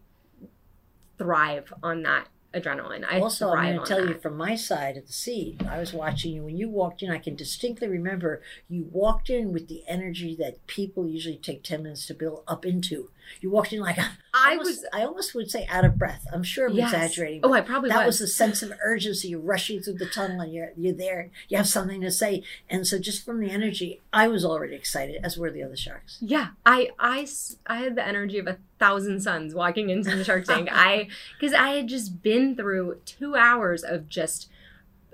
thrive 1.19 1.73
on 1.83 2.03
that 2.03 2.27
adrenaline. 2.55 3.05
I 3.09 3.21
also, 3.21 3.51
I'm 3.51 3.75
going 3.75 3.87
to 3.87 3.87
tell 3.87 4.07
that. 4.07 4.09
you 4.09 4.19
from 4.19 4.37
my 4.37 4.55
side 4.55 4.97
of 4.97 5.07
the 5.07 5.13
seat, 5.13 5.61
I 5.69 5.79
was 5.79 5.93
watching 5.93 6.33
you 6.33 6.45
when 6.45 6.57
you 6.57 6.69
walked 6.69 7.03
in. 7.03 7.11
I 7.11 7.19
can 7.19 7.35
distinctly 7.35 7.89
remember 7.89 8.43
you 8.69 8.89
walked 8.91 9.31
in 9.31 9.53
with 9.53 9.69
the 9.69 9.85
energy 9.89 10.37
that 10.37 10.67
people 10.67 11.09
usually 11.09 11.37
take 11.37 11.63
10 11.63 11.83
minutes 11.83 12.07
to 12.07 12.15
build 12.15 12.43
up 12.47 12.65
into. 12.65 13.11
You 13.41 13.51
walked 13.51 13.73
in 13.73 13.81
like, 13.81 13.99
I 14.35 14.53
almost- 14.53 14.67
was, 14.69 14.87
I 14.93 15.03
almost 15.05 15.35
would 15.35 15.51
say 15.51 15.67
out 15.69 15.85
of 15.85 15.97
breath. 15.99 16.27
I'm 16.33 16.43
sure 16.43 16.69
I'm 16.69 16.75
yes. 16.75 16.93
exaggerating. 16.93 17.41
Oh, 17.45 17.53
I 17.53 17.61
probably 17.61 17.91
that 17.91 18.07
was. 18.07 18.21
was 18.21 18.31
a 18.31 18.33
sense 18.33 18.63
of 18.63 18.73
urgency. 18.83 19.29
You're 19.29 19.41
rushing 19.41 19.81
through 19.81 19.95
the 19.95 20.07
tunnel 20.07 20.41
and 20.41 20.53
you're, 20.53 20.73
you're 20.77 20.93
there. 20.95 21.31
You 21.49 21.57
have 21.57 21.69
something 21.69 22.01
to 22.01 22.11
say. 22.11 22.43
And 22.69 22.87
so, 22.87 22.99
just 22.99 23.25
from 23.25 23.41
the 23.41 23.51
energy, 23.51 24.01
I 24.13 24.29
was 24.29 24.45
already 24.45 24.75
excited, 24.75 25.21
as 25.25 25.37
were 25.37 25.51
the 25.51 25.63
other 25.63 25.77
sharks. 25.77 26.19
Yeah, 26.21 26.49
I 26.65 26.91
I 26.99 27.27
I 27.67 27.77
had 27.79 27.97
the 27.97 28.07
energy 28.07 28.39
of 28.39 28.47
a 28.47 28.59
thousand 28.79 29.21
suns 29.21 29.55
walking 29.55 29.89
into 29.91 30.15
the 30.15 30.25
Shark 30.25 30.45
Tank. 30.47 30.69
I, 30.71 31.09
because 31.39 31.55
I 31.55 31.71
had 31.71 31.87
just 31.87 32.23
been 32.23 32.57
through 32.57 32.99
two 33.05 33.37
hours 33.37 33.83
of 33.83 34.09
just 34.09 34.51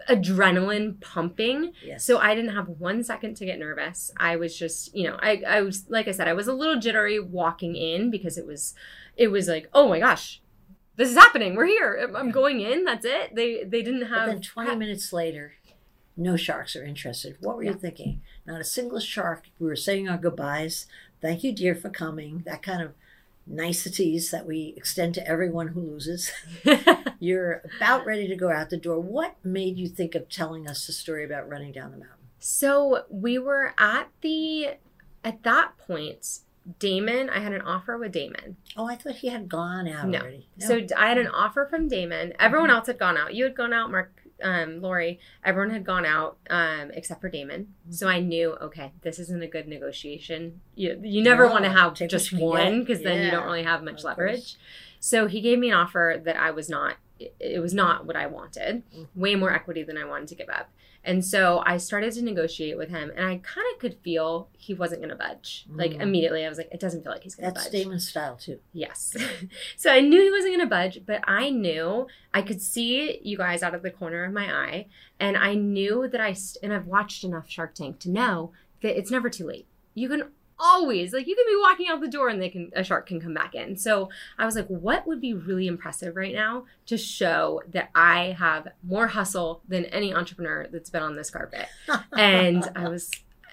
adrenaline 0.08 1.00
pumping. 1.00 1.72
Yes. 1.84 2.04
So 2.04 2.18
I 2.18 2.34
didn't 2.34 2.54
have 2.54 2.68
one 2.68 3.02
second 3.04 3.36
to 3.36 3.44
get 3.44 3.58
nervous. 3.58 4.12
I 4.16 4.36
was 4.36 4.56
just, 4.56 4.94
you 4.94 5.08
know, 5.08 5.18
I, 5.20 5.42
I 5.46 5.62
was, 5.62 5.84
like 5.88 6.08
I 6.08 6.12
said, 6.12 6.28
I 6.28 6.32
was 6.32 6.48
a 6.48 6.52
little 6.54 6.78
jittery 6.78 7.20
walking 7.20 7.76
in 7.76 8.10
because 8.10 8.38
it 8.38 8.46
was, 8.46 8.74
it 9.16 9.28
was 9.28 9.48
like, 9.48 9.68
oh 9.74 9.88
my 9.88 9.98
gosh, 9.98 10.40
this 10.96 11.08
is 11.10 11.16
happening. 11.16 11.54
We're 11.54 11.66
here. 11.66 12.10
I'm- 12.14 12.30
going 12.30 12.60
in. 12.60 12.84
That's 12.84 13.04
it. 13.04 13.34
They, 13.34 13.64
they 13.64 13.82
didn't 13.82 14.08
But 14.08 14.18
have. 14.18 14.26
then 14.28 14.40
20 14.40 14.76
minutes 14.76 15.12
later, 15.12 15.54
no 16.16 16.36
sharks 16.36 16.76
are 16.76 16.84
interested. 16.84 17.36
What 17.40 17.56
were 17.56 17.62
you 17.62 17.74
thinking? 17.74 18.20
Not 18.46 18.60
a 18.60 18.64
single 18.64 19.00
shark. 19.00 19.46
We 19.58 19.66
were 19.66 19.76
saying 19.76 20.08
our 20.08 20.18
goodbyes. 20.18 20.86
Thank 21.22 21.44
you, 21.44 21.52
dear, 21.54 21.74
for 21.74 21.88
coming. 21.90 22.42
That 22.46 22.62
kind 22.62 22.82
of 22.82 22.92
niceties 23.50 24.30
that 24.30 24.46
we 24.46 24.74
extend 24.76 25.14
to 25.14 25.26
everyone 25.26 25.68
who 25.68 25.80
loses. 25.80 26.30
You're 27.18 27.62
about 27.76 28.06
ready 28.06 28.28
to 28.28 28.36
go 28.36 28.50
out 28.50 28.70
the 28.70 28.76
door. 28.76 29.00
What 29.00 29.36
made 29.44 29.76
you 29.76 29.88
think 29.88 30.14
of 30.14 30.28
telling 30.28 30.68
us 30.68 30.86
the 30.86 30.92
story 30.92 31.24
about 31.24 31.48
running 31.48 31.72
down 31.72 31.90
the 31.90 31.98
mountain? 31.98 32.16
So 32.38 33.04
we 33.10 33.38
were 33.38 33.74
at 33.78 34.08
the 34.22 34.74
at 35.22 35.42
that 35.42 35.76
point, 35.76 36.40
Daymond, 36.78 37.30
I 37.30 37.40
had 37.40 37.52
an 37.52 37.62
offer 37.62 37.98
with 37.98 38.12
Daymond. 38.12 38.56
Oh, 38.76 38.86
I 38.86 38.96
thought 38.96 39.16
he 39.16 39.28
had 39.28 39.48
gone 39.48 39.88
out 39.88 40.08
No. 40.08 40.20
already. 40.20 40.48
So 40.58 40.80
I 40.96 41.08
had 41.08 41.18
an 41.18 41.26
offer 41.26 41.66
from 41.68 41.88
Daymond. 41.88 42.34
Everyone 42.38 42.68
mm-hmm. 42.68 42.76
else 42.76 42.86
had 42.86 42.98
gone 42.98 43.16
out. 43.16 43.34
You 43.34 43.44
had 43.44 43.56
gone 43.56 43.72
out, 43.72 43.90
Mark, 43.90 44.19
um, 44.42 44.80
Lori. 44.80 45.18
Everyone 45.44 45.70
had 45.70 45.84
gone 45.84 46.04
out 46.06 46.38
um, 46.48 46.90
except 46.94 47.20
for 47.20 47.30
Daymond. 47.30 47.66
So 47.90 48.08
I 48.08 48.20
knew, 48.20 48.52
okay, 48.60 48.92
this 49.02 49.18
isn't 49.18 49.42
a 49.42 49.46
good 49.46 49.68
negotiation. 49.68 50.60
You 50.74 51.00
you 51.02 51.22
never 51.22 51.46
No, 51.46 51.52
want 51.52 51.64
to 51.64 51.70
have 51.70 51.94
just 51.94 52.32
what 52.32 52.32
you 52.32 52.38
can 52.38 52.46
one 52.74 52.80
because 52.84 53.02
then 53.02 53.24
you 53.24 53.30
don't 53.30 53.44
really 53.44 53.62
have 53.64 53.82
much 53.82 53.98
of 54.00 54.04
leverage. 54.04 54.34
course. 54.36 54.56
So 55.00 55.26
he 55.26 55.40
gave 55.40 55.58
me 55.58 55.68
an 55.70 55.74
offer 55.76 56.20
that 56.24 56.36
I 56.36 56.50
was 56.50 56.68
not. 56.68 56.96
It, 57.38 57.60
was 57.60 57.74
not 57.74 58.06
what 58.06 58.16
I 58.16 58.26
wanted. 58.26 58.82
Mhm. 58.96 59.06
Way 59.14 59.34
more 59.34 59.52
equity 59.52 59.82
than 59.82 59.98
I 59.98 60.04
wanted 60.06 60.28
to 60.28 60.34
give 60.34 60.48
up. 60.48 60.70
And 61.02 61.24
so 61.24 61.62
I 61.64 61.78
started 61.78 62.12
to 62.14 62.22
negotiate 62.22 62.76
with 62.76 62.90
him, 62.90 63.10
and 63.16 63.24
I 63.26 63.36
kind 63.42 63.66
of 63.72 63.78
could 63.78 63.94
feel 64.02 64.48
he 64.58 64.74
wasn't 64.74 65.00
going 65.00 65.08
to 65.10 65.16
budge. 65.16 65.64
Like 65.70 65.92
Mm. 65.92 66.02
immediately, 66.02 66.44
I 66.44 66.48
was 66.50 66.58
like, 66.58 66.68
it 66.70 66.78
doesn't 66.80 67.02
feel 67.02 67.12
like 67.12 67.22
he's 67.22 67.34
going 67.34 67.48
to 67.48 67.54
That's 67.54 67.68
budge. 67.68 67.84
Daymond's 67.86 68.06
style, 68.08 68.36
too. 68.36 68.58
Yes. 68.74 69.16
so 69.76 69.90
I 69.90 70.00
knew 70.00 70.20
he 70.22 70.30
wasn't 70.30 70.54
going 70.56 70.66
to 70.66 70.70
budge, 70.70 71.00
but 71.06 71.20
I 71.26 71.48
knew 71.50 72.06
I 72.34 72.42
could 72.42 72.60
see 72.60 73.18
you 73.22 73.38
guys 73.38 73.62
out 73.62 73.74
of 73.74 73.82
the 73.82 73.90
corner 73.90 74.24
of 74.24 74.32
my 74.34 74.52
eye. 74.52 74.86
And 75.18 75.36
I 75.38 75.54
knew 75.54 76.06
that 76.08 76.20
I, 76.20 76.34
st- 76.34 76.62
and 76.62 76.72
I've 76.72 76.86
watched 76.86 77.24
enough 77.24 77.48
Shark 77.48 77.74
Tank 77.74 77.98
to 78.00 78.10
know 78.10 78.52
that 78.82 78.96
it's 78.98 79.10
never 79.10 79.30
too 79.30 79.46
late. 79.46 79.66
You 79.94 80.08
can 80.08 80.24
always, 80.60 81.12
like, 81.12 81.26
you 81.26 81.34
can 81.34 81.46
be 81.46 81.60
walking 81.60 81.86
out 81.88 82.00
the 82.00 82.08
door 82.08 82.28
and 82.28 82.40
they 82.40 82.48
can, 82.48 82.70
a 82.74 82.84
shark 82.84 83.06
can 83.06 83.20
come 83.20 83.34
back 83.34 83.54
in. 83.54 83.76
So 83.76 84.10
I 84.38 84.44
was 84.44 84.56
like, 84.56 84.66
what 84.68 85.06
would 85.06 85.20
be 85.20 85.34
really 85.34 85.66
impressive 85.66 86.16
right 86.16 86.34
now 86.34 86.64
to 86.86 86.96
show 86.96 87.62
that 87.70 87.90
I 87.94 88.36
have 88.38 88.68
more 88.82 89.08
hustle 89.08 89.62
than 89.68 89.86
any 89.86 90.14
entrepreneur 90.14 90.66
that's 90.70 90.90
been 90.90 91.02
on 91.02 91.16
this 91.16 91.30
carpet? 91.30 91.66
and 92.12 92.70
I 92.76 92.88
was 92.88 93.10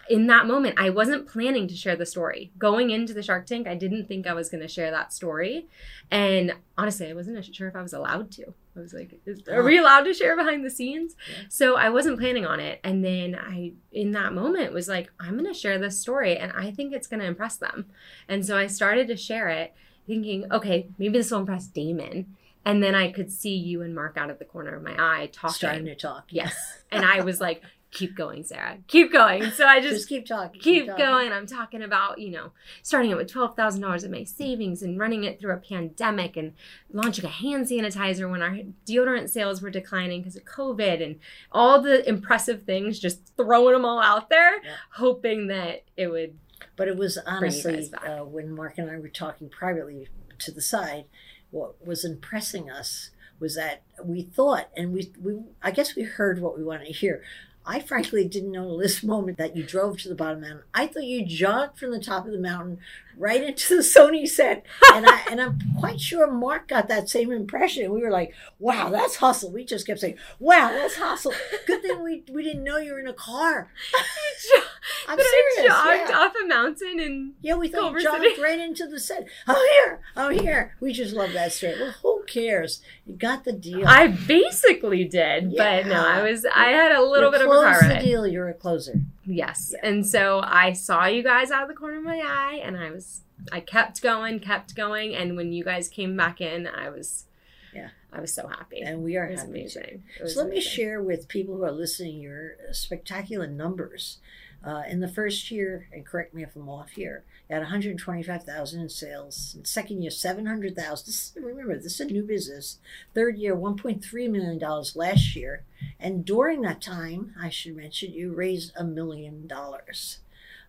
in 0.10 0.28
that 0.28 0.48
moment, 0.48 0.80
I 0.80 0.90
wasn't 0.90 1.28
planning 1.28 1.68
to 1.68 1.76
share 1.76 1.96
the 1.96 2.06
story. 2.06 2.52
Going 2.58 2.90
into 2.90 3.14
the 3.14 3.24
Shark 3.24 3.46
Tank, 3.46 3.68
I 3.68 3.76
didn't 3.76 4.08
think 4.08 4.26
I 4.26 4.34
was 4.34 4.50
going 4.50 4.62
to 4.62 4.68
share 4.68 4.92
that 4.92 5.14
story. 5.14 5.68
And 6.10 6.54
honestly, 6.78 7.10
I 7.10 7.14
wasn't 7.14 7.44
sure 7.54 7.68
if 7.68 7.76
I 7.76 7.82
was 7.82 7.94
allowed 7.94 8.32
to. 8.32 8.54
I 8.78 8.82
was 8.82 8.94
like, 8.94 9.20
is, 9.26 9.42
are 9.48 9.60
uh-huh. 9.60 9.64
we 9.64 9.78
allowed 9.78 10.04
to 10.04 10.14
share 10.14 10.36
behind 10.36 10.64
the 10.64 10.70
scenes? 10.70 11.16
Yeah. 11.30 11.46
So 11.50 11.76
I 11.76 11.90
wasn't 11.90 12.20
planning 12.20 12.46
on 12.46 12.60
it. 12.60 12.80
And 12.84 13.04
then 13.04 13.36
I, 13.36 13.74
in 13.92 14.12
that 14.12 14.34
moment, 14.34 14.74
was 14.74 14.88
like, 14.88 15.12
I'm 15.20 15.38
going 15.38 15.52
to 15.52 15.60
share 15.60 15.80
this 15.80 16.00
story 16.00 16.38
and 16.38 16.52
I 16.54 16.72
think 16.72 16.94
it's 16.94 17.08
going 17.08 17.20
to 17.20 17.26
impress 17.26 17.58
them. 17.58 17.86
And 18.28 18.46
so 18.46 18.58
I 18.58 18.68
started 18.68 19.08
to 19.08 19.18
share 19.18 19.50
it 19.50 19.74
thinking, 20.06 20.52
okay, 20.52 20.88
maybe 20.98 21.18
this 21.18 21.32
will 21.32 21.40
impress 21.40 21.68
Daymond. 21.68 22.26
And 22.66 22.84
then 22.84 22.96
I 22.96 23.12
could 23.12 23.32
see 23.32 23.56
you 23.56 23.82
and 23.82 23.96
Mark 23.96 24.18
out 24.18 24.30
of 24.30 24.40
the 24.40 24.46
corner 24.46 24.76
of 24.76 24.84
my 24.84 24.96
eye 24.98 25.30
talking. 25.32 25.56
Starting 25.56 25.86
to 25.86 25.96
talk. 25.96 26.26
Yes. 26.30 26.56
And 26.90 27.04
I 27.04 27.20
was 27.20 27.42
like, 27.42 27.64
keep 27.98 28.16
going, 28.16 28.44
Sarah. 28.44 28.78
Keep 28.88 29.12
going. 29.12 29.50
So 29.52 29.66
I 29.66 29.80
Just, 29.82 29.94
just 29.96 30.10
keep 30.10 30.26
talking. 30.26 30.62
keep 30.62 30.86
talking. 30.88 31.04
going. 31.06 31.32
I'm 31.32 31.48
talking 31.48 31.82
about, 31.82 32.20
you 32.20 32.30
know, 32.32 32.52
starting 32.84 33.12
it 33.12 33.18
with 33.18 33.32
$12,000 33.32 34.04
of 34.04 34.12
my 34.12 34.24
savings 34.24 34.82
and 34.84 35.00
running 35.00 35.24
it 35.24 35.40
through 35.40 35.54
a 35.54 35.58
pandemic 35.58 36.38
and 36.38 36.54
launching 36.92 37.26
a 37.26 37.30
hand 37.30 37.66
sanitizer 37.68 38.30
when 38.30 38.42
our 38.42 38.58
deodorant 38.86 39.30
sales 39.30 39.62
were 39.62 39.70
declining 39.72 40.22
because 40.22 40.36
of 40.36 40.46
COVID 40.46 41.04
and 41.04 41.20
all 41.52 41.82
the 41.82 42.08
impressive 42.08 42.64
things, 42.64 43.00
just 43.00 43.36
throwing 43.36 43.74
them 43.74 43.86
all 43.86 44.00
out 44.00 44.30
there, 44.30 44.64
Yeah. 44.64 44.72
hoping 44.94 45.48
that 45.48 45.84
it 45.96 46.08
would. 46.08 46.38
But 46.76 46.88
it 46.88 46.98
was 46.98 47.18
honestly 47.26 47.90
uh, 48.06 48.24
when 48.26 48.52
Mark 48.56 48.78
and 48.78 48.90
I 48.90 48.98
were 49.00 49.10
talking 49.10 49.50
privately 49.50 50.08
to 50.40 50.52
the 50.52 50.62
side, 50.62 51.06
what 51.50 51.86
was 51.86 52.06
impressing 52.06 52.70
us 52.70 53.10
was 53.40 53.56
that 53.56 53.84
we 54.04 54.24
thought, 54.24 54.68
and 54.76 54.92
we, 54.92 55.12
we 55.22 55.40
I 55.62 55.70
guess 55.72 55.96
we 55.96 56.04
heard 56.04 56.42
what 56.42 56.58
we 56.58 56.64
wanted 56.64 56.86
to 56.88 56.94
hear. 56.94 57.22
I 57.70 57.82
frankly 57.82 58.26
didn't 58.26 58.54
know 58.54 58.80
this 58.80 59.04
moment 59.04 59.38
that 59.40 59.58
you 59.58 59.62
drove 59.62 59.98
to 60.00 60.10
the 60.10 60.16
bottom 60.16 60.40
mountain. 60.40 60.64
I 60.74 60.88
thought 60.88 61.04
you 61.04 61.26
jogged 61.26 61.78
from 61.78 61.92
the 61.92 62.00
top 62.00 62.26
of 62.26 62.32
the 62.32 62.40
mountain 62.40 62.80
right 63.18 63.44
into 63.44 63.76
the 63.76 63.82
Sony 63.82 64.28
set, 64.28 64.66
and 64.94 65.06
I 65.08 65.22
and 65.32 65.42
I'm 65.42 65.60
quite 65.80 66.00
sure 66.00 66.30
Mark 66.32 66.68
got 66.68 66.88
that 66.90 67.10
same 67.10 67.32
impression. 67.32 67.92
We 67.94 68.02
were 68.02 68.12
like, 68.12 68.34
"Wow, 68.60 68.90
that's 68.90 69.16
hustle." 69.18 69.52
We 69.52 69.66
just 69.66 69.88
kept 69.88 70.00
saying, 70.00 70.18
"Wow, 70.40 70.70
that's 70.72 70.96
hustle." 70.98 71.34
Good 71.66 71.82
thing 71.82 72.04
we 72.04 72.24
we 72.32 72.44
didn't 72.44 72.64
know 72.64 72.78
you 72.78 72.94
were 72.94 73.00
in 73.00 73.08
a 73.08 73.14
car. 73.14 73.72
I'm 75.08 75.18
But 75.18 75.26
I 75.26 75.52
serious. 75.56 75.74
jogged 75.74 76.10
yeah. 76.10 76.18
off 76.18 76.34
a 76.42 76.48
mountain 76.48 77.00
and 77.00 77.34
Yeah, 77.42 77.56
we 77.56 77.68
thought 77.68 77.82
Culver 77.82 78.00
jogged 78.02 78.24
City. 78.24 78.42
right 78.42 78.60
into 78.60 78.88
the 78.88 79.00
set. 79.00 79.28
Oh 79.48 79.68
here, 79.84 80.00
oh 80.16 80.30
here. 80.30 80.76
We 80.80 80.94
just 80.94 81.14
love 81.14 81.34
that 81.34 81.52
story. 81.54 81.76
Well, 81.80 81.94
who 82.04 82.24
cares? 82.28 82.82
You 83.06 83.16
got 83.16 83.44
the 83.44 83.54
deal. 83.54 83.84
I 83.88 84.08
basically 84.08 85.06
did, 85.06 85.56
but 85.56 85.88
no, 85.88 86.06
I 86.06 86.22
was 86.24 86.46
I 86.46 86.70
had 86.70 86.92
a 86.92 87.02
little 87.02 87.32
You 87.32 87.38
bit 87.40 87.42
of 87.48 87.52
a 87.52 87.56
car 87.56 87.88
the 87.88 88.00
deal. 88.04 88.28
You're 88.28 88.50
a 88.50 88.54
closer. 88.54 89.02
Yes. 89.28 89.74
And 89.84 90.06
so 90.08 90.42
I 90.44 90.74
saw 90.74 91.06
you 91.06 91.22
guys 91.22 91.52
out 91.52 91.64
of 91.64 91.68
the 91.68 91.76
corner 91.76 91.98
of 91.98 92.04
my 92.04 92.22
eye 92.24 92.62
and 92.64 92.78
I 92.78 92.92
was 92.92 93.22
I 93.52 93.60
kept 93.60 94.02
going, 94.02 94.40
kept 94.40 94.76
going, 94.76 95.14
and 95.16 95.36
when 95.38 95.54
you 95.54 95.64
guys 95.64 95.90
came 95.90 96.18
back 96.18 96.42
in, 96.42 96.66
I 96.68 96.90
was 96.90 97.26
Yeah. 97.74 97.90
I 98.12 98.22
was 98.22 98.34
so 98.34 98.48
happy. 98.48 98.82
And 98.82 99.04
we 99.04 99.16
are 99.18 99.28
happy. 99.28 99.42
amazing. 99.50 100.04
So 100.26 100.42
let 100.42 100.50
me 100.50 100.62
share 100.62 101.04
with 101.04 101.28
people 101.28 101.58
who 101.58 101.64
are 101.64 101.72
listening 101.72 102.22
your 102.22 102.54
spectacular 102.72 103.48
numbers. 103.48 104.18
Uh, 104.66 104.84
in 104.90 105.00
the 105.00 105.08
first 105.08 105.50
year, 105.52 105.88
and 105.94 106.06
correct 106.06 106.34
me 106.34 106.44
if 106.44 106.56
I'm 106.56 106.68
off 106.68 106.90
here, 106.90 107.24
at 107.50 107.60
125,000 107.60 108.82
in 108.82 108.90
sales. 108.90 109.56
In 109.58 109.64
second 109.64 110.02
year, 110.02 110.12
700,000. 110.12 111.06
This, 111.06 111.34
remember, 111.36 111.76
this 111.76 111.94
is 111.94 112.00
a 112.02 112.06
new 112.06 112.24
business. 112.24 112.80
Third 113.14 113.38
year, 113.38 113.56
1.3 113.56 114.30
million 114.30 114.58
dollars 114.58 114.96
last 114.96 115.36
year, 115.36 115.64
and 116.00 116.26
during 116.26 116.62
that 116.62 116.82
time, 116.82 117.34
I 117.40 117.50
should 117.50 117.78
mention, 117.78 118.12
you 118.12 118.34
raised 118.34 118.74
a 118.76 118.84
million 118.84 119.48
dollars. 119.48 120.20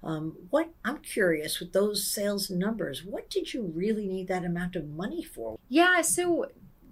Um, 0.02 0.36
what 0.50 0.70
I'm 0.84 0.98
curious 0.98 1.58
with 1.58 1.72
those 1.72 2.06
sales 2.06 2.50
numbers, 2.50 3.04
what 3.04 3.28
did 3.28 3.52
you 3.52 3.62
really 3.62 4.06
need 4.06 4.28
that 4.28 4.44
amount 4.44 4.76
of 4.76 4.88
money 4.88 5.24
for? 5.24 5.58
Yeah, 5.68 6.02
so 6.02 6.46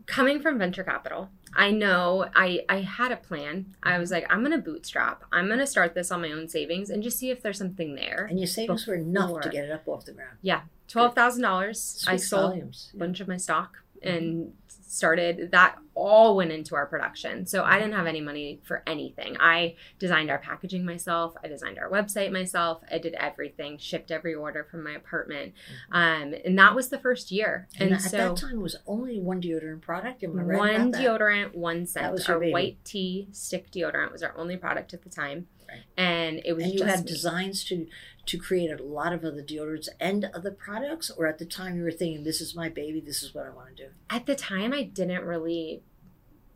coming 0.06 0.40
from 0.40 0.58
venture 0.58 0.84
capital, 0.84 1.30
I 1.54 1.70
know 1.70 2.26
I 2.34 2.64
I 2.68 2.80
had 2.82 3.12
a 3.12 3.16
plan. 3.16 3.74
I 3.82 3.98
was 3.98 4.10
like, 4.10 4.26
I'm 4.30 4.42
gonna 4.42 4.58
bootstrap. 4.58 5.24
I'm 5.32 5.48
gonna 5.48 5.66
start 5.66 5.94
this 5.94 6.10
on 6.10 6.20
my 6.20 6.32
own 6.32 6.48
savings 6.48 6.90
and 6.90 7.02
just 7.02 7.18
see 7.18 7.30
if 7.30 7.42
there's 7.42 7.58
something 7.58 7.94
there. 7.94 8.26
And 8.28 8.38
your 8.38 8.46
savings 8.46 8.86
were 8.86 8.94
enough 8.94 9.40
to 9.40 9.48
get 9.48 9.64
it 9.64 9.70
up 9.70 9.86
off 9.88 10.04
the 10.04 10.12
ground. 10.12 10.38
Yeah, 10.42 10.62
twelve 10.88 11.14
thousand 11.14 11.42
dollars. 11.42 12.04
I 12.06 12.16
sold 12.16 12.52
volumes. 12.52 12.90
a 12.94 12.98
bunch 12.98 13.20
of 13.20 13.28
my 13.28 13.36
stock 13.36 13.78
and 14.02 14.52
started 14.86 15.50
that 15.50 15.78
all 15.94 16.36
went 16.36 16.52
into 16.52 16.74
our 16.74 16.86
production. 16.86 17.46
So 17.46 17.64
i 17.64 17.78
didn't 17.78 17.94
have 17.94 18.06
any 18.06 18.20
money 18.20 18.60
for 18.64 18.82
anything. 18.86 19.36
I 19.40 19.74
designed 19.98 20.30
our 20.30 20.38
packaging 20.38 20.84
myself. 20.84 21.34
I 21.42 21.48
designed 21.48 21.78
our 21.78 21.90
website 21.90 22.30
myself. 22.30 22.82
I 22.90 22.98
did 22.98 23.14
everything 23.14 23.78
shipped 23.78 24.10
every 24.10 24.34
order 24.34 24.66
from 24.70 24.84
my 24.84 24.92
apartment. 24.92 25.54
Um, 25.90 26.34
and 26.44 26.58
that 26.58 26.74
was 26.74 26.90
the 26.90 26.98
first 26.98 27.30
year. 27.30 27.66
And, 27.78 27.90
and, 27.90 27.94
at 27.94 28.02
so 28.02 28.16
that 28.16 28.36
time 28.36 28.60
was 28.60 28.76
only 28.86 29.18
one 29.20 29.40
deodorant 29.40 29.82
product. 29.82 30.22
Am 30.22 30.38
I 30.38 30.42
right 30.42 30.58
one 30.58 30.92
deodorant 30.92 31.54
one 31.54 31.86
scent. 31.86 32.12
Was 32.12 32.28
our 32.28 32.38
baby. 32.38 32.52
white 32.52 32.84
tea 32.84 33.28
stick 33.32 33.70
deodorant 33.70 34.12
was 34.12 34.22
our 34.22 34.36
only 34.36 34.56
product 34.56 34.94
at 34.94 35.02
the 35.02 35.10
time. 35.10 35.48
Right. 35.68 35.82
and 35.96 36.40
it 36.44 36.52
was 36.52 36.62
And 36.62 36.74
you 36.74 36.84
had 36.84 37.04
designs 37.04 37.64
to 37.64 37.88
to 38.26 38.38
create 38.38 38.70
a 38.70 38.82
lot 38.82 39.12
of 39.12 39.24
other 39.24 39.42
deodorants 39.42 39.88
and 40.00 40.24
other 40.34 40.50
products, 40.50 41.10
or 41.10 41.26
at 41.26 41.38
the 41.38 41.44
time 41.44 41.76
you 41.76 41.82
were 41.84 41.90
thinking, 41.92 42.24
"This 42.24 42.40
is 42.40 42.54
my 42.54 42.68
baby. 42.68 43.00
This 43.00 43.22
is 43.22 43.34
what 43.34 43.46
I 43.46 43.50
want 43.50 43.76
to 43.76 43.84
do." 43.84 43.90
at 44.10 44.26
the 44.26 44.34
time 44.36 44.72
i 44.72 44.82
didn't 44.82 45.24
really 45.24 45.82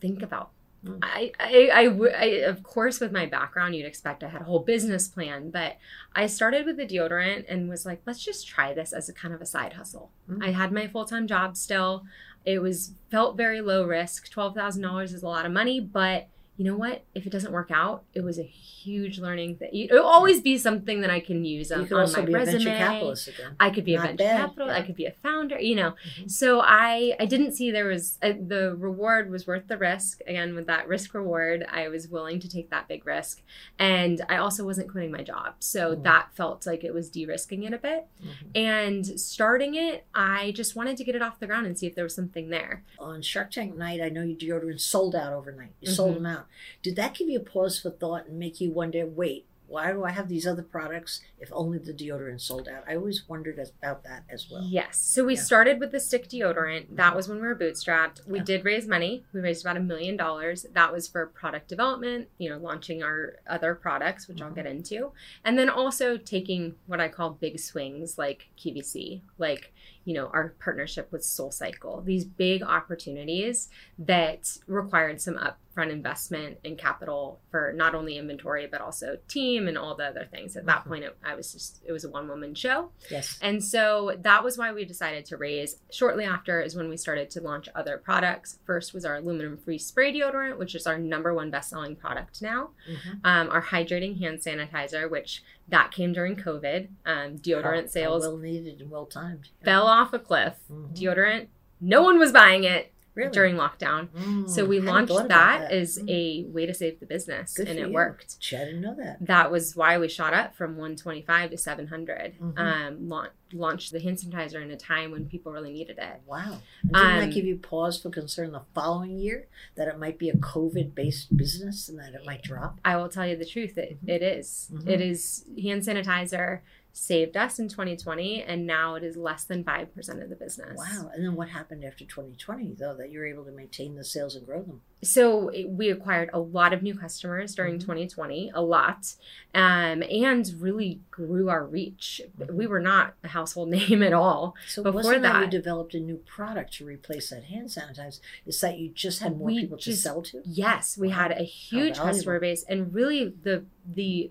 think 0.01 0.23
about 0.23 0.51
Mm. 0.83 0.99
I, 1.03 1.31
I, 1.39 1.71
I, 1.75 1.85
w- 1.89 2.11
I- 2.11 2.43
of 2.49 2.63
course 2.63 3.01
with 3.01 3.13
my 3.13 3.27
background 3.27 3.75
you'd 3.77 3.85
expect 3.85 4.25
i 4.25 4.29
had 4.29 4.41
a 4.41 4.45
whole 4.45 4.61
business 4.61 5.09
plan 5.09 5.51
but 5.51 5.77
i 6.17 6.27
started 6.27 6.65
with 6.65 6.79
the 6.79 6.87
deodorant 6.87 7.45
and 7.51 7.69
was 7.69 7.85
like 7.85 8.01
let's 8.07 8.25
just 8.25 8.49
try 8.49 8.73
this 8.73 8.95
as 8.95 9.07
a 9.07 9.13
kind 9.13 9.35
of 9.35 9.43
a 9.43 9.47
side 9.47 9.75
hustle 9.75 10.11
Mm. 10.27 10.43
i 10.43 10.53
had 10.53 10.73
my 10.73 10.87
full-time 10.89 11.27
job 11.27 11.59
still 11.59 12.07
it 12.47 12.61
was 12.63 12.93
felt 13.11 13.37
very 13.37 13.61
low 13.61 13.85
risk 13.85 14.33
$12000 14.33 15.03
is 15.13 15.23
a 15.23 15.29
lot 15.29 15.45
of 15.45 15.53
money 15.53 15.81
but 15.81 16.29
you 16.61 16.67
know 16.67 16.77
what 16.77 17.03
if 17.15 17.27
it 17.27 17.31
doesn't 17.31 17.53
work 17.53 17.71
out 17.71 18.03
it 18.13 18.21
was 18.23 18.39
a 18.39 18.43
huge 18.43 19.19
learning 19.19 19.57
thing 19.57 19.71
it'll 19.73 20.05
always 20.05 20.43
be 20.43 20.59
something 20.59 21.01
that 21.01 21.09
i 21.09 21.19
can 21.19 21.43
use 21.43 21.73
on, 21.73 21.81
you 21.81 21.87
could 21.87 21.95
on 21.95 22.01
also 22.03 22.21
my 22.21 22.27
be 22.27 22.35
a 22.35 22.45
venture 22.45 22.69
capitalist 22.69 23.29
again. 23.29 23.57
I 23.59 23.71
could 23.71 23.85
be 23.87 23.95
a 23.95 24.01
venture 24.01 24.17
bad, 24.25 24.37
capital. 24.41 24.71
I 24.71 24.83
could 24.83 24.95
be 24.95 25.07
a 25.07 25.15
founder. 25.23 25.59
You 25.59 25.77
know, 25.77 25.95
Mhm. 26.19 26.31
so 26.31 26.61
I 26.61 27.15
I 27.19 27.25
didn't 27.25 27.53
see 27.53 27.71
there 27.71 27.87
was 27.87 28.19
uh, 28.23 28.33
the 28.55 28.75
reward 28.77 29.31
was 29.31 29.47
worth 29.47 29.69
the 29.69 29.79
risk. 29.79 30.21
Again, 30.27 30.55
with 30.55 30.67
that 30.67 30.87
risk 30.87 31.15
reward, 31.15 31.65
I 31.71 31.89
was 31.89 32.09
willing 32.09 32.41
to 32.41 32.49
take 32.49 32.69
that 32.71 32.89
big 32.89 33.07
risk, 33.07 33.43
and 33.79 34.21
I 34.29 34.37
also 34.37 34.65
wasn't 34.65 34.91
quitting 34.91 35.11
my 35.13 35.23
job, 35.23 35.55
so 35.61 35.95
Mhm. 35.97 36.03
that 36.05 36.29
felt 36.35 36.67
like 36.67 36.85
it 36.85 36.93
was 36.93 37.09
de-risking 37.11 37.63
it 37.63 37.73
a 37.73 37.79
bit. 37.79 38.07
Mhm. 38.23 38.51
And 38.55 39.07
starting 39.21 39.75
it, 39.77 40.05
I 40.15 40.53
just 40.53 40.77
wanted 40.77 40.97
to 40.99 41.05
get 41.05 41.15
it 41.15 41.23
off 41.23 41.41
the 41.41 41.47
ground 41.47 41.67
and 41.67 41.79
see 41.79 41.87
if 41.87 41.95
there 41.95 42.05
was 42.05 42.15
something 42.15 42.51
there. 42.51 42.83
On 42.99 43.23
Shark 43.23 43.51
Tank 43.51 43.77
night, 43.77 44.01
I 44.03 44.09
know 44.11 44.23
your 44.23 44.37
deodorant 44.61 44.81
sold 44.81 45.15
out 45.15 45.33
overnight. 45.33 45.73
You 45.81 45.91
sold 45.91 46.13
Mhm. 46.13 46.15
them 46.17 46.27
out. 46.27 46.47
Did 46.83 46.97
that 46.97 47.15
give 47.15 47.29
you 47.29 47.39
a 47.39 47.43
pause 47.43 47.79
for 47.81 47.91
thought 47.91 48.27
and 48.27 48.39
make 48.39 48.61
you 48.61 48.71
wonder, 48.71 49.07
wait, 49.07 49.47
why 49.67 49.93
do 49.93 50.03
I 50.03 50.11
have 50.11 50.29
these 50.29 50.49
other 50.49 50.65
products 50.65 51.21
if 51.39 51.49
only 51.53 51.79
the 51.79 51.93
deodorant 51.95 52.41
sold 52.41 52.67
out? 52.67 52.83
I 52.89 52.97
always 52.97 53.29
wondered 53.29 53.57
about 53.81 54.03
that 54.03 54.25
as 54.29 54.51
well. 54.51 54.65
Yes. 54.65 54.97
So 54.99 55.25
we 55.25 55.37
Yeah. 55.37 55.43
started 55.43 55.79
with 55.79 55.93
the 55.93 56.01
stick 56.01 56.29
deodorant. 56.29 56.97
That 56.97 57.15
was 57.15 57.29
when 57.29 57.41
we 57.41 57.47
were 57.47 57.55
bootstrapped. 57.55 58.27
We 58.27 58.39
Yeah. 58.39 58.45
did 58.45 58.65
raise 58.65 58.89
money. 58.89 59.25
We 59.33 59.39
raised 59.39 59.65
about 59.65 59.77
a 59.77 59.81
million 59.81 60.17
dollars. 60.17 60.67
That 60.73 60.93
was 60.93 61.07
for 61.07 61.25
product 61.27 61.69
development, 61.69 62.31
you 62.37 62.51
know, 62.51 62.59
launching 62.59 63.05
our 63.05 63.37
other 63.47 63.77
products, 63.77 64.27
which 64.27 64.43
I'll 64.43 64.51
Mhm. 64.51 64.57
get 64.57 64.67
into. 64.67 65.13
And 65.45 65.57
then 65.57 65.71
also 65.71 66.17
taking 66.17 66.75
what 66.89 66.99
I 67.01 67.07
call 67.07 67.31
big 67.31 67.61
swings 67.61 68.19
like 68.19 68.49
QVC, 68.57 69.23
like, 69.39 69.73
you 70.05 70.15
know, 70.15 70.27
our 70.33 70.55
partnership 70.63 71.11
with 71.13 71.25
Soul 71.25 71.51
Cycle. 71.51 72.01
These 72.03 72.25
big 72.25 72.63
opportunities 72.63 73.69
that 73.99 74.57
required 74.67 75.21
some 75.21 75.35
upfront 75.35 75.91
investment 75.91 76.59
and 76.65 76.77
capital 76.77 77.41
for 77.51 77.73
not 77.77 77.95
only 77.95 78.19
inventory 78.19 78.67
but 78.67 78.81
also 78.81 79.17
team 79.29 79.69
and 79.69 79.79
all 79.79 79.95
the 79.95 80.05
other 80.05 80.27
things. 80.31 80.57
At 80.57 80.67
that 80.67 80.85
Mhm. 80.85 80.89
point 80.89 81.05
it, 81.05 81.17
I 81.25 81.35
was 81.35 81.53
just 81.53 81.81
it 81.85 81.93
was 81.93 82.05
a 82.05 82.11
one 82.11 82.29
woman 82.29 82.55
show. 82.55 82.91
Yes. 83.11 83.39
And 83.41 83.63
so 83.63 84.17
that 84.21 84.43
was 84.43 84.59
why 84.59 84.73
we 84.73 84.85
decided 84.85 85.25
to 85.27 85.37
raise. 85.37 85.81
Shortly 85.91 86.25
after 86.25 86.61
is 86.61 86.75
when 86.75 86.89
we 86.89 86.97
started 86.97 87.31
to 87.31 87.41
launch 87.41 87.69
other 87.75 87.97
products. 87.99 88.59
First 88.65 88.93
was 88.93 89.05
our 89.05 89.17
aluminum 89.17 89.57
free 89.57 89.79
spray 89.79 90.13
deodorant, 90.13 90.59
which 90.59 90.75
is 90.75 90.87
our 90.87 90.99
number 90.99 91.33
one 91.35 91.51
best 91.51 91.71
selling 91.71 91.95
product 91.97 92.43
now. 92.43 92.71
Mhm. 92.89 93.21
Um, 93.25 93.49
our 93.51 93.63
hydrating 93.63 94.19
hand 94.19 94.41
sanitizer, 94.41 95.09
which 95.09 95.43
that 95.71 95.91
came 95.93 96.13
during 96.13 96.37
COVID. 96.37 96.89
Um, 97.07 97.39
deodorant 97.39 97.63
How- 97.65 97.81
how 97.83 97.87
sales 97.87 98.23
well 98.23 98.37
needed 98.37 98.81
and 98.81 98.91
well 98.91 99.07
timed. 99.07 99.49
fell 99.65 99.87
off 99.87 100.13
a 100.13 100.19
cliff. 100.19 100.55
Mhm. 100.71 100.97
Deodorant, 100.97 101.47
no 101.81 102.03
one 102.03 102.19
was 102.19 102.33
buying 102.33 102.65
it 102.65 102.93
Really? 103.21 103.33
during 103.33 103.57
lockdown. 103.57 104.09
Mm, 104.09 104.49
So 104.49 104.65
we 104.65 104.81
launched 104.81 105.29
that, 105.29 105.71
as 105.71 105.99
Mm. 105.99 106.11
a 106.11 106.45
way 106.51 106.67
to 106.67 106.75
save 106.75 107.01
the 107.01 107.07
business, 107.07 107.55
Good 107.55 107.69
and 107.69 107.79
it 107.79 107.89
you. 107.89 107.93
worked 107.95 108.41
Gee, 108.41 108.57
I 108.57 108.65
didn't 108.65 108.81
know 108.81 108.95
that. 108.97 109.19
that 109.27 109.51
was 109.51 109.77
why 109.77 109.99
we 109.99 110.09
shot 110.09 110.33
up 110.35 110.55
from 110.55 110.77
125 110.77 111.51
to 111.51 111.57
700 111.59 112.35
Mhm. 112.41 112.59
um 112.59 113.09
launch, 113.09 113.31
launched 113.53 113.93
the 113.93 113.99
hand 114.01 114.17
sanitizer 114.17 114.63
in 114.63 114.71
a 114.71 114.77
time 114.77 115.11
when 115.11 115.27
people 115.27 115.51
really 115.53 115.73
needed 115.73 115.99
it 115.99 116.21
Wow. 116.27 116.59
And 116.83 116.93
didn't 116.93 117.07
Um, 117.07 117.19
that 117.21 117.35
give 117.35 117.45
you 117.45 117.57
pause 117.57 118.01
for 118.01 118.09
concern 118.11 118.53
the 118.53 118.63
following 118.75 119.19
year 119.19 119.49
that 119.75 119.89
it 119.89 119.99
might 119.99 120.19
be 120.19 120.29
a 120.31 120.35
COVID 120.37 120.95
based 120.95 121.37
business 121.37 121.89
and 121.89 121.99
that 121.99 122.15
it 122.15 122.25
might 122.25 122.43
drop? 122.43 122.79
i 122.85 122.97
will 122.97 123.09
tell 123.09 123.27
you 123.27 123.37
the 123.37 123.45
truth 123.45 123.77
it, 123.77 123.99
Mhm. 124.05 124.09
it 124.09 124.23
is. 124.23 124.71
Mhm. 124.73 124.89
It 124.89 125.01
is 125.01 125.45
hand 125.63 125.83
sanitizer 125.83 126.61
saved 126.93 127.37
us 127.37 127.59
in 127.59 127.69
2020 127.69 128.43
and 128.43 128.67
now 128.67 128.95
it 128.97 129.05
is 129.05 129.17
less 129.17 129.45
than 129.45 129.63
5% 129.65 130.23
of 130.23 130.29
the 130.29 130.37
business 130.37 130.77
Wow. 130.77 131.11
And 131.15 131.25
then 131.25 131.35
what 131.37 131.49
happened 131.49 131.85
after 131.85 132.05
2020, 132.05 132.75
though, 132.79 132.97
that 132.97 133.11
you 133.11 133.21
were 133.21 133.27
able 133.27 133.45
to 133.45 133.53
maintain 133.53 133.95
the 133.95 134.05
sales 134.05 134.35
and 134.37 134.45
grow 134.47 134.63
them? 134.63 134.81
so 135.03 135.49
it- 135.49 135.71
we 135.71 135.89
acquired 135.89 136.29
a 136.35 136.39
lot 136.39 136.75
of 136.75 136.83
new 136.83 136.95
customers 136.95 137.55
during 137.55 137.77
Mhm. 137.77 137.81
2020 137.81 138.51
a 138.53 138.61
lot 138.61 139.15
um, 139.55 140.03
and 140.11 140.53
really 140.61 141.01
grew 141.11 141.49
our 141.49 141.65
reach 141.67 142.21
Mhm. 142.39 142.53
we 142.53 142.67
were 142.67 142.81
not 142.81 143.15
a 143.25 143.29
household 143.29 143.71
name 143.91 144.03
at 144.03 144.13
all 144.13 144.55
So 144.69 144.83
Before 144.83 145.19
that, 145.19 145.35
you 145.37 145.41
that- 145.47 145.51
developed 145.51 145.95
a 145.95 146.01
new 146.01 146.17
product 146.19 146.75
to 146.75 146.85
replace 146.85 147.31
that 147.31 147.45
hand 147.45 147.69
sanitizer? 147.69 148.21
Is 148.45 148.61
that 148.61 148.79
you 148.79 148.91
just 148.91 149.21
had 149.21 149.39
more 149.39 149.49
people 149.49 149.79
to 149.79 149.93
sell 149.97 150.21
to? 150.23 150.43
Yes, 150.45 150.99
we 150.99 151.09
had 151.11 151.31
a 151.33 151.45
huge 151.45 151.97
customer 151.97 152.39
base, 152.41 152.63
and 152.69 152.93
really 152.93 153.33
the 153.43 153.65
the 153.87 154.31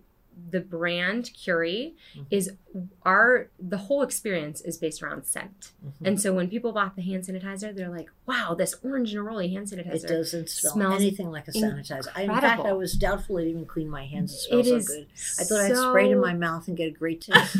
the 0.51 0.59
brand 0.59 1.31
Curie 1.33 1.95
Mhm. 2.15 2.25
is 2.29 2.51
our 3.03 3.49
the 3.59 3.77
whole 3.77 4.03
experience 4.03 4.61
is 4.61 4.77
based 4.77 5.01
around 5.01 5.25
scent. 5.25 5.71
Mhm. 5.83 5.91
And 6.05 6.21
so 6.21 6.33
when 6.33 6.49
people 6.49 6.71
bought 6.71 6.95
the 6.95 7.01
hand 7.01 7.23
sanitizer, 7.23 7.73
they're 7.75 7.89
like, 7.89 8.09
"Wow, 8.27 8.53
this 8.53 8.75
orange 8.83 9.13
neroli 9.13 9.51
hand 9.51 9.67
sanitizer." 9.67 10.03
It 10.03 10.07
doesn't 10.07 10.49
smell 10.49 10.73
smells 10.73 11.01
anything 11.01 11.31
like 11.31 11.47
a 11.47 11.51
sanitizer. 11.51 12.09
I, 12.15 12.23
in 12.23 12.29
fact. 12.29 12.61
I 12.65 12.73
was 12.73 12.93
doubtful 12.93 13.37
it 13.39 13.47
even 13.47 13.65
cleaned 13.65 13.89
my 13.91 14.05
hands. 14.05 14.33
It 14.33 14.39
smells 14.41 14.67
It 14.67 14.83
so 14.83 14.93
good. 14.93 15.07
I 15.39 15.43
thought 15.45 15.71
I'd 15.71 15.89
spray 15.89 16.09
it 16.09 16.11
in 16.11 16.19
my 16.19 16.33
mouth 16.33 16.67
and 16.67 16.77
get 16.77 16.87
a 16.89 16.91
great 16.91 17.21
taste. 17.21 17.57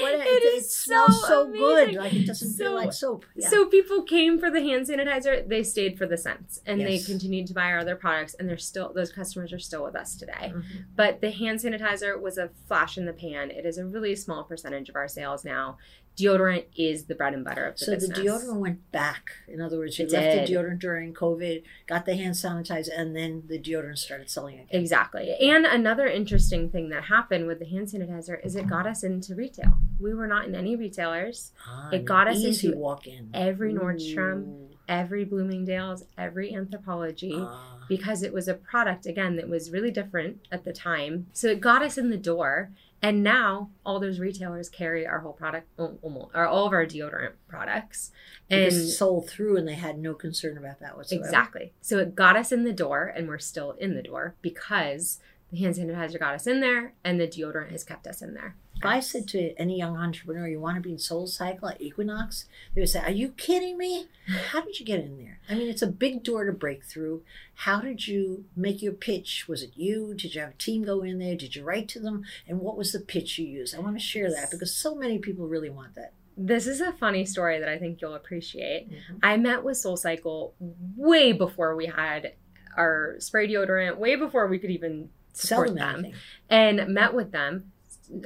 What 0.00 0.14
a- 0.14 0.22
it 0.22 0.42
is 0.56 0.74
smells 0.74 1.20
so, 1.22 1.28
so, 1.28 1.52
good. 1.52 1.94
Like 1.94 2.14
it 2.14 2.26
doesn't 2.26 2.54
feel 2.54 2.72
like 2.72 2.92
soap. 2.92 3.26
Yeah. 3.34 3.48
So 3.50 3.66
people 3.66 4.02
came 4.02 4.38
for 4.38 4.50
the 4.50 4.60
hand 4.62 4.86
sanitizer, 4.86 5.46
they 5.46 5.62
stayed 5.62 5.98
for 5.98 6.06
the 6.06 6.16
scents, 6.16 6.60
and 6.64 6.80
they 6.80 6.98
continued 6.98 7.46
to 7.48 7.54
buy 7.54 7.70
our 7.70 7.78
other 7.80 7.96
products, 7.96 8.34
and 8.34 8.48
they're 8.48 8.56
still 8.56 8.92
those 8.94 9.12
customers 9.12 9.52
are 9.52 9.58
still 9.58 9.84
with 9.84 9.94
us 9.94 10.16
today. 10.16 10.52
Mhm. 10.54 10.62
But 10.96 11.20
the 11.20 11.30
hand 11.30 11.60
sanitizer 11.78 12.20
was 12.20 12.38
a 12.38 12.50
flash 12.66 12.96
in 12.98 13.06
the 13.06 13.12
pan. 13.12 13.50
It 13.50 13.64
is 13.66 13.78
a 13.78 13.86
really 13.86 14.14
small 14.16 14.44
percentage 14.44 14.88
of 14.88 14.96
our 14.96 15.08
sales 15.08 15.44
now. 15.44 15.78
Deodorant 16.16 16.64
is 16.74 17.04
the 17.04 17.14
bread 17.14 17.34
and 17.34 17.44
butter 17.44 17.66
of 17.66 17.78
the 17.78 17.84
So 17.84 17.92
business. 17.92 18.16
So 18.16 18.22
the 18.22 18.28
deodorant 18.30 18.58
went 18.60 18.90
back. 18.90 19.32
In 19.48 19.60
other 19.60 19.76
words, 19.76 19.98
you 19.98 20.06
It 20.06 20.12
left 20.12 20.24
did. 20.24 20.48
the 20.48 20.52
deodorant 20.54 20.78
during 20.78 21.12
COVID, 21.12 21.62
got 21.86 22.06
the 22.06 22.16
hand 22.16 22.34
sanitizer, 22.34 22.88
and 22.96 23.14
then 23.14 23.42
the 23.48 23.58
deodorant 23.58 23.98
started 23.98 24.30
selling 24.30 24.54
again. 24.60 24.68
Exactly. 24.80 25.34
And 25.42 25.66
another 25.66 26.06
interesting 26.06 26.70
thing 26.70 26.88
that 26.88 27.04
happened 27.04 27.46
with 27.46 27.58
the 27.58 27.66
hand 27.66 27.88
sanitizer 27.88 28.42
is 28.44 28.56
it 28.56 28.66
got 28.66 28.86
us 28.86 29.02
into 29.04 29.34
retail. 29.34 29.74
We 30.00 30.14
were 30.14 30.26
not 30.26 30.46
in 30.46 30.54
any 30.54 30.74
retailers. 30.74 31.52
Ah, 31.68 31.90
It 31.90 32.06
got 32.06 32.28
us 32.28 32.42
into 32.42 32.74
walk 32.78 33.06
in. 33.06 33.30
every 33.34 33.74
Nordstrom, 33.74 34.46
Ooh. 34.46 34.62
Every 34.88 35.24
Bloomingdale's, 35.24 36.04
every 36.16 36.52
Anthropologie. 36.52 37.34
Ah. 37.44 37.75
Because 37.88 38.22
it 38.22 38.32
was 38.32 38.48
a 38.48 38.54
product 38.54 39.06
again 39.06 39.36
that 39.36 39.48
was 39.48 39.70
really 39.70 39.90
different 39.90 40.46
at 40.50 40.64
the 40.64 40.72
time. 40.72 41.26
So 41.32 41.48
it 41.48 41.60
got 41.60 41.82
us 41.82 41.98
in 41.98 42.10
the 42.10 42.16
door, 42.16 42.70
and 43.02 43.22
now 43.22 43.70
all 43.84 44.00
those 44.00 44.18
retailers 44.18 44.68
carry 44.68 45.06
our 45.06 45.20
whole 45.20 45.32
product, 45.32 45.68
oh, 45.78 45.84
oh, 45.84 45.98
almost, 46.02 46.34
or 46.34 46.46
all 46.46 46.66
of 46.66 46.72
our 46.72 46.86
deodorant 46.86 47.32
products, 47.48 48.10
and 48.50 48.60
it 48.60 48.72
sold 48.72 49.28
through, 49.28 49.56
and 49.56 49.68
they 49.68 49.74
had 49.74 49.98
no 49.98 50.14
concern 50.14 50.56
about 50.56 50.80
that 50.80 50.96
whatsoever. 50.96 51.24
exactly. 51.24 51.72
So 51.80 51.98
it 51.98 52.14
got 52.14 52.36
us 52.36 52.52
in 52.52 52.64
the 52.64 52.72
door, 52.72 53.12
and 53.14 53.28
we're 53.28 53.38
still 53.38 53.72
in 53.72 53.94
the 53.94 54.02
door 54.02 54.34
because 54.42 55.20
the 55.50 55.58
hand 55.58 55.74
sanitizer 55.76 56.18
got 56.18 56.34
us 56.34 56.46
in 56.46 56.60
there, 56.60 56.92
and 57.04 57.20
the 57.20 57.28
deodorant 57.28 57.70
has 57.70 57.84
kept 57.84 58.06
us 58.06 58.20
in 58.20 58.34
there. 58.34 58.56
If 58.76 58.84
I 58.84 59.00
said 59.00 59.26
to 59.28 59.54
any 59.54 59.78
young 59.78 59.96
entrepreneur, 59.96 60.46
you 60.46 60.60
want 60.60 60.76
to 60.76 60.82
be 60.82 60.92
in 60.92 60.98
Soul 60.98 61.26
Cycle 61.26 61.68
at 61.68 61.80
Equinox, 61.80 62.46
they 62.74 62.82
would 62.82 62.90
say, 62.90 63.00
Are 63.00 63.10
you 63.10 63.30
kidding 63.30 63.78
me? 63.78 64.08
How 64.50 64.60
did 64.60 64.78
you 64.78 64.84
get 64.84 65.00
in 65.00 65.16
there? 65.16 65.38
I 65.48 65.54
mean, 65.54 65.68
it's 65.68 65.80
a 65.80 65.86
big 65.86 66.22
door 66.22 66.44
to 66.44 66.52
break 66.52 66.84
through. 66.84 67.22
How 67.54 67.80
did 67.80 68.06
you 68.06 68.44
make 68.54 68.82
your 68.82 68.92
pitch? 68.92 69.46
Was 69.48 69.62
it 69.62 69.70
you? 69.76 70.12
Did 70.14 70.34
you 70.34 70.42
have 70.42 70.50
a 70.50 70.54
team 70.54 70.84
go 70.84 71.02
in 71.02 71.18
there? 71.18 71.36
Did 71.36 71.56
you 71.56 71.64
write 71.64 71.88
to 71.90 72.00
them? 72.00 72.24
And 72.46 72.60
what 72.60 72.76
was 72.76 72.92
the 72.92 73.00
pitch 73.00 73.38
you 73.38 73.46
used? 73.46 73.74
I 73.74 73.78
want 73.80 73.96
to 73.96 74.04
share 74.04 74.30
that 74.30 74.50
because 74.50 74.74
so 74.76 74.94
many 74.94 75.18
people 75.18 75.46
really 75.48 75.70
want 75.70 75.94
that. 75.94 76.12
This 76.36 76.66
is 76.66 76.82
a 76.82 76.92
funny 76.92 77.24
story 77.24 77.58
that 77.58 77.68
I 77.70 77.78
think 77.78 78.02
you'll 78.02 78.14
appreciate. 78.14 78.90
Mhm. 78.90 79.20
I 79.22 79.38
met 79.38 79.64
with 79.64 79.78
Soul 79.78 79.96
Cycle 79.96 80.54
way 80.60 81.32
before 81.32 81.74
we 81.74 81.86
had 81.86 82.34
our 82.76 83.16
spray 83.20 83.48
deodorant, 83.48 83.96
way 83.96 84.16
before 84.16 84.46
we 84.48 84.58
could 84.58 84.70
even 84.70 85.08
support 85.36 85.74
them 85.74 86.06
and 86.50 86.88
met 86.88 87.14
with 87.14 87.32
them. 87.32 87.72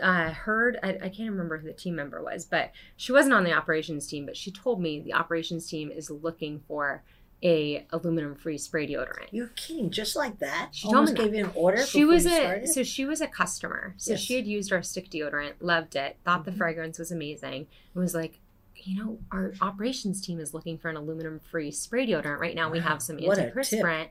Uh, 0.03 0.31
heard, 0.31 0.79
I, 0.83 0.91
I 1.05 1.09
can't 1.09 1.31
remember 1.31 1.57
who 1.59 1.67
the 1.67 1.73
team 1.73 1.97
member 1.97 2.23
was, 2.23 2.45
but 2.45 2.71
she 2.97 3.13
wasn't 3.13 3.35
on 3.35 3.45
the 3.45 3.53
operations 3.55 4.07
team. 4.07 4.27
But 4.27 4.37
she 4.37 4.51
told 4.51 4.81
me 4.81 5.01
the 5.01 5.15
operations 5.15 5.67
team 5.67 5.91
is 5.91 6.11
looking 6.11 6.61
for 6.69 7.03
a 7.43 7.87
aluminum 7.91 8.35
free 8.35 8.59
spray 8.59 8.87
deodorant. 8.87 9.29
You're 9.31 9.47
kidding, 9.57 9.91
just 9.91 10.15
like 10.15 10.39
that? 10.41 10.69
She 10.73 10.83
told 10.85 10.97
Almost 10.97 11.15
me 11.15 11.19
that. 11.21 11.25
gave 11.25 11.35
you 11.39 11.45
an 11.47 11.53
order. 11.55 11.87
She 11.87 12.05
was 12.05 12.27
a 12.27 12.67
so 12.67 12.83
she 12.83 13.07
was 13.07 13.23
a 13.23 13.27
customer. 13.27 13.95
So 13.97 14.13
Yes. 14.13 14.21
she 14.21 14.37
had 14.37 14.47
used 14.47 14.71
our 14.71 14.83
stick 14.83 15.09
deodorant, 15.09 15.55
loved 15.61 15.97
it, 15.97 16.19
thought 16.27 16.45
the 16.45 16.51
Mhm. 16.51 16.59
fragrance 16.59 16.99
was 16.99 17.11
amazing, 17.11 17.67
and 17.95 18.03
was 18.03 18.15
like, 18.15 18.39
you 18.77 19.03
know, 19.03 19.19
our 19.33 19.55
operations 19.63 20.21
team 20.21 20.39
is 20.39 20.53
looking 20.53 20.77
for 20.77 20.91
an 20.91 20.97
aluminum 20.97 21.39
free 21.39 21.71
spray 21.71 22.07
deodorant. 22.07 22.39
Right 22.39 22.55
now 22.55 22.71
we 22.71 22.81
have 22.81 23.01
some 23.01 23.17
what 23.17 23.39
antiperspirant. 23.39 24.09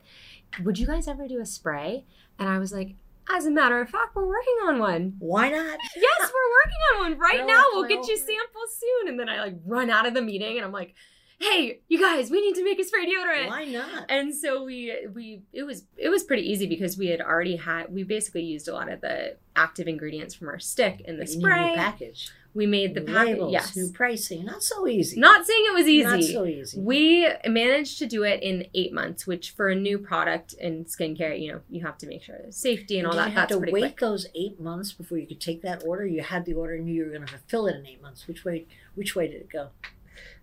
Would 0.64 0.78
you 0.80 0.88
guys 0.88 1.08
ever 1.08 1.28
do 1.28 1.40
a 1.40 1.46
spray? 1.46 2.06
And 2.38 2.50
I 2.50 2.58
was 2.58 2.74
like, 2.74 2.96
as 3.32 3.46
a 3.46 3.52
matter 3.52 3.80
of 3.80 3.90
fact, 3.90 4.16
we're 4.16 4.26
working 4.28 4.58
on 4.66 4.80
one. 4.80 5.14
Why 5.20 5.50
not? 5.50 5.78
Yes, 5.96 6.20
we're 6.22 6.52
working 6.64 6.80
on 6.96 7.00
one 7.12 7.20
right 7.20 7.46
now. 7.46 7.64
We'll 7.74 7.88
get 7.88 8.08
you 8.08 8.18
samples 8.18 8.78
soon. 8.80 9.10
And 9.10 9.20
then 9.20 9.30
I 9.30 9.40
like 9.42 9.56
run 9.66 9.90
out 9.90 10.08
of 10.08 10.14
the 10.14 10.22
meeting 10.22 10.58
and 10.58 10.66
I'm 10.66 10.72
like, 10.72 10.96
hey, 11.40 11.80
you 11.88 12.00
guys, 12.00 12.30
we 12.32 12.42
need 12.42 12.56
to 12.56 12.64
make 12.64 12.80
a 12.80 12.84
spray 12.84 13.06
deodorant. 13.06 13.48
Why 13.48 13.66
not? 13.66 14.06
And 14.10 14.36
so 14.36 14.64
we 14.64 14.94
we 15.14 15.42
it 15.54 15.64
was 15.64 15.84
it 15.96 16.10
was 16.10 16.24
pretty 16.24 16.50
easy 16.50 16.66
because 16.66 16.98
we 16.98 17.08
had 17.08 17.22
already 17.22 17.56
had 17.56 17.94
we 17.94 18.04
basically 18.04 18.44
used 18.44 18.68
a 18.68 18.74
lot 18.74 18.90
of 18.92 19.02
the 19.02 19.38
active 19.56 19.88
ingredients 19.88 20.34
from 20.34 20.50
our 20.50 20.60
stick 20.60 21.02
in 21.06 21.18
the 21.20 21.26
You 21.26 21.38
need 21.38 21.46
a 21.46 21.48
new 21.48 21.54
spray. 21.66 21.76
package. 21.76 22.32
We 22.54 22.66
made 22.66 22.96
the 22.96 23.02
package. 23.02 23.34
labels, 23.34 23.52
Yes. 23.54 23.76
new 23.76 23.90
pricing. 23.92 24.44
Not 24.46 24.64
so 24.64 24.88
easy. 24.88 25.20
Not 25.20 25.46
saying 25.46 25.64
it 25.68 25.74
was 25.76 25.88
easy. 25.88 26.04
Not 26.04 26.24
so 26.24 26.46
easy. 26.46 26.80
We 26.80 27.28
managed 27.48 28.00
to 28.00 28.08
do 28.08 28.24
it 28.24 28.42
in 28.42 28.66
eight 28.74 28.92
months, 28.92 29.28
which 29.28 29.52
for 29.52 29.70
a 29.70 29.76
new 29.76 30.00
product 30.00 30.54
in 30.54 30.86
skincare, 30.86 31.40
you 31.40 31.52
know, 31.52 31.62
you 31.70 31.86
have 31.86 31.98
to 32.00 32.08
make 32.08 32.24
sure 32.24 32.38
there's 32.42 32.56
safety 32.58 32.98
and 32.98 33.08
all 33.08 33.14
that. 33.16 33.30
you 33.30 33.36
have 33.36 33.50
That's 33.50 33.62
to 33.66 33.72
wait 33.72 33.82
quick. 33.82 34.00
those 34.00 34.26
eight 34.34 34.60
months 34.60 34.92
before 34.94 35.20
you 35.20 35.28
could 35.28 35.40
take 35.40 35.62
that 35.62 35.84
order? 35.86 36.06
You 36.06 36.24
had 36.24 36.46
the 36.46 36.54
order 36.56 36.74
and 36.76 36.86
knew 36.86 36.94
you 36.94 37.04
were 37.06 37.12
going 37.12 37.26
to 37.26 37.32
fulfill 37.32 37.68
it 37.68 37.76
in 37.76 37.86
eight 37.86 38.02
months. 38.02 38.28
Which 38.28 38.44
way? 38.44 38.66
Which 38.96 39.16
way 39.16 39.28
did 39.28 39.42
it 39.42 39.50
go? 39.50 39.70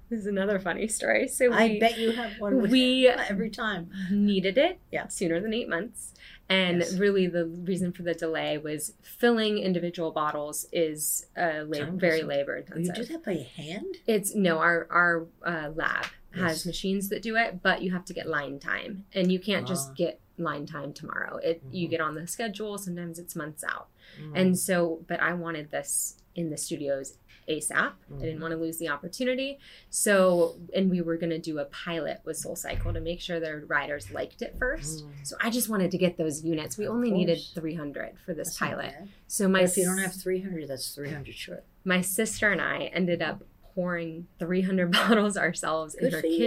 This 0.09 0.21
is 0.21 0.27
another 0.27 0.61
funny 0.61 0.87
story. 0.87 1.27
So 1.27 1.51
we, 1.51 1.57
I 1.57 1.79
bet 1.81 1.99
you 1.99 2.13
have 2.13 2.31
one. 2.39 2.63
With 2.63 2.71
we 2.71 3.09
every 3.09 3.51
time. 3.51 3.91
needed 4.13 4.57
it 4.57 4.79
Yeah. 4.93 5.09
sooner 5.09 5.41
than 5.41 5.53
eight 5.53 5.69
months. 5.69 6.15
And 6.49 6.79
Yes. 6.79 6.95
really, 6.95 7.27
the 7.27 7.47
reason 7.47 7.91
for 7.93 8.03
the 8.03 8.15
delay 8.15 8.57
was 8.59 8.93
filling 9.03 9.59
individual 9.59 10.13
bottles 10.13 10.67
is 10.73 11.27
uh, 11.37 11.65
lab- 11.67 11.99
very 12.01 12.23
labor 12.23 12.57
Oh, 12.73 12.77
you 12.79 12.85
do 12.85 12.91
intensive. 12.91 13.09
that 13.09 13.25
by 13.25 13.35
hand? 13.57 13.97
It's 14.07 14.35
no, 14.35 14.59
our 14.59 14.87
our 14.91 15.27
uh, 15.45 15.71
lab 15.75 16.07
has 16.33 16.65
machines 16.67 17.09
that 17.09 17.23
do 17.23 17.35
it, 17.37 17.63
but 17.63 17.83
you 17.83 17.91
have 17.93 18.05
to 18.05 18.13
get 18.13 18.29
line 18.29 18.59
time, 18.61 19.07
and 19.15 19.33
you 19.33 19.41
can't 19.41 19.65
Ah. 19.65 19.69
just 19.69 19.95
get 19.97 20.21
line 20.39 20.67
time 20.67 20.93
tomorrow. 20.93 21.39
It 21.39 21.63
you 21.73 21.89
Mhm. 21.89 21.91
get 21.91 22.01
on 22.01 22.15
the 22.15 22.27
schedule. 22.27 22.77
Sometimes 22.79 23.19
it's 23.19 23.35
months 23.35 23.65
out, 23.65 23.89
Mm. 24.21 24.33
and 24.35 24.59
so. 24.59 25.03
But 25.09 25.21
I 25.21 25.33
wanted 25.33 25.71
this 25.71 26.19
in 26.35 26.51
the 26.51 26.59
studios 26.59 27.17
ASAP. 27.49 27.93
I 28.15 28.19
didn't 28.21 28.39
Mhm. 28.39 28.43
want 28.43 28.53
to 28.53 28.59
lose 28.59 28.79
the 28.79 28.89
opportunity. 28.89 29.59
So, 29.91 30.57
and 30.75 30.91
we 30.91 31.01
were 31.01 31.17
going 31.17 31.31
to 31.31 31.39
do 31.39 31.59
a 31.59 31.65
pilot 31.67 32.21
with 32.25 32.37
Soul 32.37 32.57
Cycle 32.57 32.93
to 32.93 33.01
make 33.01 33.21
sure 33.21 33.39
their 33.41 33.61
riders 33.67 34.11
liked 34.11 34.43
it 34.43 34.57
first. 34.59 35.05
Mm. 35.05 35.11
So 35.23 35.37
I 35.41 35.51
just 35.51 35.69
wanted 35.69 35.91
to 35.93 35.99
get 35.99 36.17
those 36.17 36.45
units. 36.45 36.77
We 36.77 36.87
only 36.89 37.11
needed 37.11 37.39
300 37.55 38.19
for 38.25 38.35
this 38.35 38.49
That's 38.49 38.59
pilot. 38.59 38.95
So 39.27 39.49
my 39.49 39.61
But 39.61 39.71
if 39.71 39.77
you 39.77 39.85
don't 39.85 39.99
have 39.99 40.15
300, 40.15 40.69
that's 40.69 40.95
300 40.95 41.35
short. 41.35 41.65
my 41.85 42.01
sister 42.01 42.51
and 42.51 42.61
I 42.61 42.85
ended 42.93 43.23
up 43.23 43.43
pouring 43.75 44.27
300 44.39 44.91
bottles 44.93 45.37
ourselves 45.37 45.95
in 45.95 46.05
Good 46.05 46.13
her 46.15 46.21
for 46.23 46.27
you. 46.27 46.47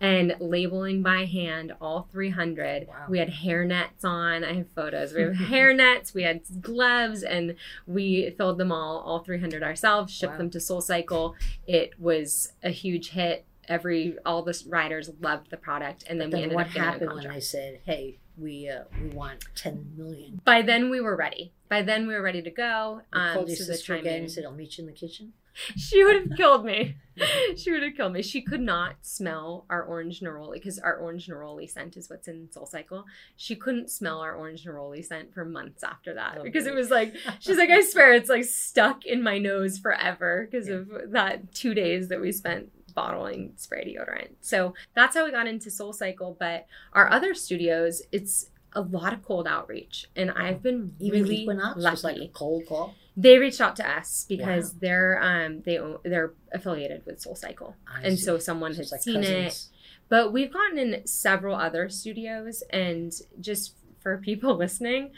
And 0.00 0.34
labeling 0.40 1.02
by 1.02 1.26
hand 1.26 1.72
all 1.80 2.08
300. 2.10 2.88
Wow. 2.88 3.06
We 3.08 3.18
had 3.18 3.28
hair 3.28 3.64
nets 3.64 4.04
on. 4.04 4.44
I 4.44 4.54
have 4.54 4.70
photos. 4.74 5.12
We 5.12 5.22
have 5.22 5.34
hair 5.50 5.74
nets, 5.74 6.14
we 6.14 6.22
had 6.22 6.40
gloves, 6.60 7.22
and 7.22 7.54
we 7.86 8.30
filled 8.38 8.58
them 8.58 8.72
all, 8.72 8.98
all 9.00 9.18
300 9.20 9.62
ourselves, 9.62 10.12
shipped 10.12 10.32
Wow. 10.32 10.38
them 10.38 10.50
to 10.50 10.60
Soul 10.60 10.80
Cycle. 10.80 11.34
It 11.66 11.98
was 12.00 12.52
a 12.62 12.70
huge 12.70 13.10
hit. 13.10 13.44
Every 13.68 14.16
all 14.26 14.42
the 14.42 14.60
riders 14.68 15.10
loved 15.20 15.50
the 15.50 15.56
product, 15.56 16.02
and 16.08 16.20
then, 16.20 16.30
Then 16.30 16.38
we 16.38 16.42
ended 16.44 16.56
what 16.56 16.66
up 16.68 16.72
getting 16.72 16.82
a 16.88 16.92
happened 16.92 17.12
when 17.14 17.26
I 17.28 17.38
said, 17.38 17.80
"Hey, 17.84 18.18
we 18.36 18.68
uh, 18.68 18.84
we 19.00 19.10
want 19.10 19.44
10 19.54 19.92
million"? 19.96 20.40
By 20.44 20.62
then 20.62 20.90
we 20.90 21.00
were 21.00 21.14
ready. 21.14 21.52
By 21.68 21.82
then 21.82 22.08
we 22.08 22.14
were 22.14 22.22
ready 22.22 22.42
to 22.42 22.50
go. 22.50 23.02
Um, 23.12 23.34
so 23.34 23.44
the 23.44 23.74
again 23.74 24.02
timing- 24.02 24.20
and 24.22 24.30
said, 24.32 24.44
"I'll 24.44 24.50
meet 24.52 24.76
you 24.76 24.82
in 24.82 24.86
the 24.86 24.92
kitchen." 24.92 25.34
she 25.76 26.04
would 26.04 26.16
have 26.16 26.36
killed 26.36 26.64
me. 26.64 26.96
she 27.56 27.70
would 27.72 27.82
have 27.82 27.94
killed 27.94 28.12
me. 28.12 28.22
She 28.22 28.40
could 28.40 28.60
not 28.60 28.94
smell 29.02 29.66
our 29.68 29.82
orange 29.82 30.20
neroli 30.20 30.54
because 30.54 30.78
our 30.78 30.96
orange 30.96 31.26
neroli 31.28 31.70
scent 31.70 31.96
is 31.96 32.08
what's 32.08 32.28
in 32.28 32.50
Soul 32.50 32.66
Cycle. 32.66 33.04
She 33.36 33.56
couldn't 33.56 33.90
smell 33.90 34.20
our 34.20 34.34
orange 34.34 34.64
neroli 34.64 35.04
scent 35.04 35.34
for 35.34 35.44
months 35.44 35.82
after 35.84 36.14
that 36.14 36.38
Oh, 36.40 36.42
because 36.42 36.66
it 36.66 36.74
was 36.74 36.90
like 36.90 37.14
she's 37.40 37.58
like 37.58 37.70
I 37.70 37.82
swear 37.82 38.14
it's 38.14 38.30
like 38.30 38.44
stuck 38.44 39.04
in 39.04 39.22
my 39.22 39.38
nose 39.38 39.78
forever 39.78 40.48
because 40.50 40.68
Yeah. 40.68 40.74
of 40.76 40.90
that 41.12 41.52
two 41.54 41.74
days 41.74 42.08
that 42.08 42.20
we 42.20 42.32
spent 42.32 42.70
bottling 42.94 43.52
spray 43.56 43.84
deodorant. 43.84 44.30
So 44.40 44.74
that's 44.94 45.14
how 45.14 45.24
we 45.24 45.30
got 45.30 45.46
into 45.46 45.70
Soul 45.70 45.92
Cycle. 45.92 46.36
But 46.38 46.66
our 46.92 47.10
other 47.10 47.34
studios, 47.34 48.02
it's 48.12 48.50
a 48.72 48.80
lot 48.80 49.12
of 49.12 49.22
cold 49.24 49.46
outreach, 49.48 50.06
and 50.14 50.30
I've 50.30 50.62
been 50.62 50.94
Even 51.00 51.22
really 51.24 51.42
Equinox 51.42 51.76
lucky 51.76 51.90
was 51.92 52.04
like 52.04 52.16
a 52.18 52.28
cold 52.28 52.66
call. 52.68 52.94
They 53.22 53.38
reached 53.38 53.60
out 53.60 53.76
to 53.76 53.88
us 53.88 54.24
because 54.28 54.74
they're 54.78 55.20
um 55.22 55.62
they 55.62 55.78
they're 56.04 56.32
affiliated 56.52 57.04
with 57.06 57.20
Soul 57.20 57.34
Cycle, 57.34 57.76
I 57.86 58.02
and 58.02 58.18
see. 58.18 58.24
so 58.24 58.38
someone 58.38 58.72
So 58.74 58.82
had 58.82 58.92
like 58.92 59.02
seen 59.02 59.22
it. 59.22 59.66
But 60.08 60.32
we've 60.32 60.52
gotten 60.52 60.78
in 60.78 61.06
several 61.06 61.54
other 61.54 61.88
studios, 61.88 62.62
and 62.70 63.12
just 63.40 63.74
for 64.00 64.18
people 64.18 64.56
listening, 64.64 65.10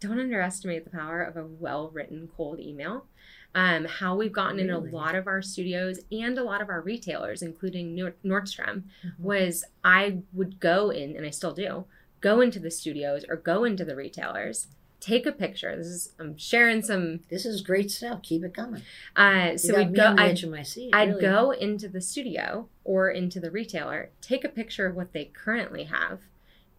don't 0.00 0.18
underestimate 0.18 0.84
the 0.84 0.90
power 0.90 1.22
of 1.22 1.36
a 1.36 1.46
well 1.46 1.90
written 1.92 2.28
cold 2.36 2.58
email. 2.60 3.06
Um, 3.56 3.84
how 3.84 4.16
we've 4.16 4.32
gotten 4.32 4.58
in 4.58 4.70
a 4.70 4.78
lot 4.80 5.14
of 5.14 5.28
our 5.28 5.40
studios 5.40 6.00
and 6.10 6.36
a 6.38 6.42
lot 6.42 6.60
of 6.60 6.68
our 6.68 6.80
retailers, 6.80 7.40
including 7.40 7.94
Nord- 7.94 8.20
Nordstrom, 8.24 8.82
Mhm. 9.04 9.18
was 9.20 9.64
I 9.84 10.22
would 10.32 10.58
go 10.58 10.90
in, 10.90 11.14
and 11.16 11.24
I 11.24 11.30
still 11.30 11.52
do, 11.54 11.84
go 12.20 12.40
into 12.40 12.58
the 12.58 12.72
studios 12.72 13.24
or 13.28 13.36
go 13.36 13.62
into 13.62 13.84
the 13.84 13.94
retailers, 13.94 14.66
take 15.04 15.26
a 15.26 15.32
picture. 15.32 15.76
This 15.76 15.86
is 15.86 16.12
I'm 16.18 16.36
sharing 16.38 16.82
some. 16.82 17.20
This 17.28 17.44
is 17.44 17.60
great 17.60 17.90
stuff. 17.90 18.22
Keep 18.22 18.44
it 18.44 18.54
coming. 18.54 18.82
Uh, 19.14 19.56
so 19.56 19.76
we'd 19.76 19.94
go. 19.94 20.14
I'd 20.16 20.30
edge 20.30 20.44
of 20.44 20.50
my 20.50 20.62
seat. 20.62 20.90
I'd 20.94 21.10
really. 21.10 21.20
go 21.20 21.50
into 21.50 21.88
the 21.88 22.00
studio 22.00 22.68
or 22.84 23.10
into 23.10 23.40
the 23.40 23.50
retailer, 23.50 24.10
take 24.20 24.44
a 24.44 24.48
picture 24.48 24.86
of 24.86 24.96
what 24.96 25.12
they 25.12 25.26
currently 25.26 25.84
have, 25.84 26.20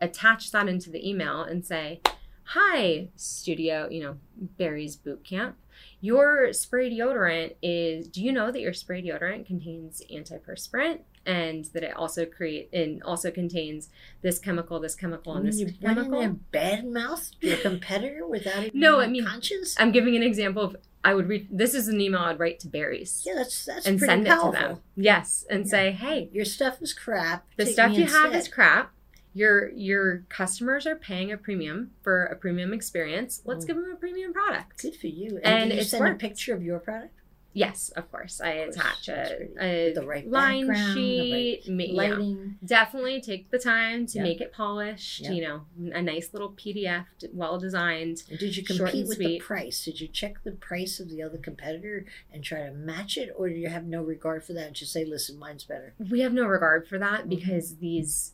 attach 0.01 0.51
that 0.51 0.67
into 0.67 0.89
the 0.89 1.07
email, 1.07 1.41
and 1.41 1.65
say, 1.65 2.01
Hi, 2.49 3.09
studio, 3.15 3.87
you 3.89 4.03
know, 4.03 4.17
Barry's 4.35 4.95
Boot 4.95 5.23
Camp. 5.23 5.57
Your 6.01 6.53
spray 6.53 6.91
deodorant 6.91 7.55
is, 7.61 8.07
do 8.07 8.23
you 8.23 8.31
know 8.31 8.51
that 8.51 8.61
your 8.61 8.73
spray 8.73 9.01
deodorant 9.01 9.45
contains 9.45 10.01
antiperspirant 10.11 10.99
and 11.25 11.65
that 11.73 11.83
it 11.83 11.95
also 11.95 12.25
create 12.25 12.69
and 12.73 13.01
also 13.03 13.31
contains 13.31 13.89
this 14.21 14.39
chemical, 14.39 14.79
this 14.79 14.95
chemical, 14.95 15.33
and 15.35 15.43
mean, 15.43 15.51
this 15.51 15.59
you 15.59 15.73
chemical? 15.81 16.19
there 16.19 16.29
bad 16.51 16.85
mouth 16.85 17.31
your 17.41 17.57
competitor 17.57 18.27
without 18.27 18.63
even 18.65 18.79
No, 18.79 18.99
I 18.99 19.07
mean- 19.07 19.25
conscious. 19.25 19.75
I'm 19.79 19.91
giving 19.91 20.15
an 20.15 20.23
example 20.23 20.63
of 20.63 20.75
I 21.03 21.13
would 21.13 21.27
read 21.29 21.47
this 21.51 21.75
is 21.75 21.87
an 21.87 22.01
email 22.01 22.21
I'd 22.21 22.39
write 22.39 22.59
to 22.61 22.67
Barry's 22.67 23.23
yeah, 23.25 23.33
that's 23.35 23.65
that's 23.65 23.85
and 23.85 23.99
pretty 23.99 24.11
send 24.11 24.25
powerful. 24.25 24.49
it 24.49 24.53
to 24.55 24.67
them. 24.69 24.77
Yes, 24.95 25.45
and 25.49 25.65
Yeah. 25.65 25.69
say, 25.69 25.91
hey, 25.91 26.29
Your 26.33 26.45
stuff 26.45 26.81
is 26.81 26.93
crap. 26.93 27.45
the 27.57 27.65
Take 27.65 27.73
stuff 27.73 27.95
you 27.95 28.05
have 28.05 28.33
is 28.33 28.47
crap. 28.47 28.91
Your 29.35 29.69
your 29.71 30.23
customers 30.29 30.87
are 30.87 30.95
paying 30.95 31.31
a 31.31 31.37
premium 31.37 31.91
for 32.01 32.23
a 32.25 32.35
premium 32.35 32.73
experience. 32.73 33.41
Let's 33.45 33.65
Mm. 33.65 33.67
give 33.67 33.75
them 33.75 33.91
a 33.91 33.95
premium 33.97 34.33
product. 34.33 34.81
good 34.81 34.95
for 34.95 35.07
you. 35.07 35.39
And, 35.43 35.63
And 35.63 35.73
you 35.73 35.79
it's 35.81 35.89
send 35.91 36.03
worked. 36.05 36.23
a 36.23 36.27
picture 36.27 36.53
of 36.55 36.63
your 36.63 36.79
product? 36.79 37.13
Yes, 37.57 37.89
of 37.95 38.11
course. 38.11 38.41
I 38.41 38.49
Of 38.49 38.75
course, 38.75 38.75
attach 39.07 39.07
a, 39.07 39.63
a 39.63 39.93
the 39.93 40.05
right 40.05 40.29
line 40.29 40.65
sheet. 40.93 41.63
the 41.65 41.71
right 41.77 41.87
yeah. 41.89 41.93
lighting. 42.09 42.55
Definitely 42.65 43.21
take 43.21 43.49
the 43.49 43.57
time 43.59 44.05
to 44.07 44.17
Yeah. 44.17 44.23
make 44.23 44.41
it 44.41 44.51
polished. 44.51 45.21
Yeah. 45.21 45.31
You 45.31 45.41
know, 45.41 45.61
a 45.93 46.01
nice 46.01 46.33
little 46.33 46.51
PDF, 46.51 47.05
well 47.31 47.57
designed. 47.57 48.23
Did 48.27 48.57
you 48.57 48.63
compete 48.63 49.07
with 49.07 49.19
the 49.19 49.39
price? 49.39 49.85
Did 49.85 50.01
you 50.01 50.09
check 50.09 50.43
the 50.43 50.51
price 50.51 50.99
of 50.99 51.09
the 51.09 51.21
other 51.23 51.37
competitor 51.37 52.05
and 52.31 52.43
try 52.43 52.65
to 52.65 52.73
match 52.73 53.15
it, 53.15 53.33
or 53.37 53.47
do 53.47 53.55
you 53.55 53.69
have 53.69 53.85
no 53.85 54.03
regard 54.03 54.43
for 54.43 54.51
that 54.51 54.67
and 54.67 54.75
just 54.75 54.91
say, 54.91 55.05
"Listen, 55.05 55.39
mine's 55.39 55.63
better"? 55.63 55.93
We 55.97 56.19
have 56.19 56.33
no 56.33 56.45
regard 56.45 56.87
for 56.89 56.99
that 56.99 57.25
Mhm. 57.25 57.29
because 57.29 57.77
these, 57.77 58.33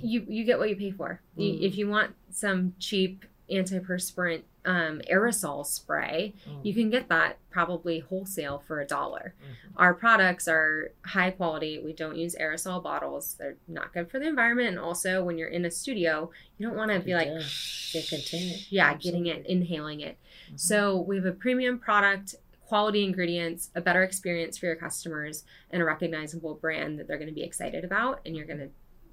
you 0.00 0.24
you 0.26 0.44
get 0.44 0.58
what 0.58 0.70
you 0.70 0.76
pay 0.76 0.90
for. 0.90 1.20
You- 1.36 1.52
Mm. 1.52 1.62
If 1.68 1.76
you 1.76 1.86
want 1.86 2.14
some 2.30 2.74
cheap 2.78 3.26
antiperspirant 3.50 4.42
um, 4.68 5.00
aerosol 5.10 5.64
spray, 5.64 6.34
Mm. 6.46 6.60
you 6.62 6.74
can 6.74 6.90
get 6.90 7.08
that 7.08 7.38
probably 7.48 8.00
wholesale 8.00 8.58
for 8.66 8.80
a 8.80 8.86
dollar. 8.86 9.34
Mhm. 9.40 9.72
Our 9.76 9.94
products 9.94 10.46
are 10.46 10.92
high 11.06 11.30
quality. 11.30 11.78
We 11.78 11.94
don't 11.94 12.16
use 12.16 12.36
aerosol 12.38 12.82
bottles. 12.82 13.34
They're 13.38 13.56
not 13.66 13.94
good 13.94 14.10
for 14.10 14.18
the 14.18 14.26
environment. 14.28 14.68
And 14.68 14.78
also, 14.78 15.24
when 15.24 15.38
you're 15.38 15.48
in 15.48 15.64
a 15.64 15.70
studio, 15.70 16.30
you 16.58 16.66
don't 16.66 16.76
want 16.76 16.90
to 16.90 17.00
be 17.00 17.14
like, 17.14 17.28
Yeah. 17.28 18.92
Contain 18.92 19.02
getting 19.02 19.26
it, 19.26 19.46
inhaling 19.46 20.00
it. 20.00 20.18
Mhm. 20.52 20.60
So 20.60 21.00
we 21.00 21.16
have 21.16 21.24
a 21.24 21.32
premium 21.32 21.78
product, 21.78 22.34
quality 22.66 23.04
ingredients, 23.04 23.70
a 23.74 23.80
better 23.80 24.02
experience 24.02 24.58
for 24.58 24.66
your 24.66 24.76
customers, 24.76 25.44
and 25.70 25.80
a 25.80 25.84
recognizable 25.86 26.54
brand 26.56 26.98
that 26.98 27.06
they're 27.08 27.16
going 27.16 27.28
to 27.28 27.34
be 27.34 27.42
excited 27.42 27.84
about, 27.84 28.20
and 28.26 28.36
you're 28.36 28.44
going 28.44 28.58
to 28.60 28.68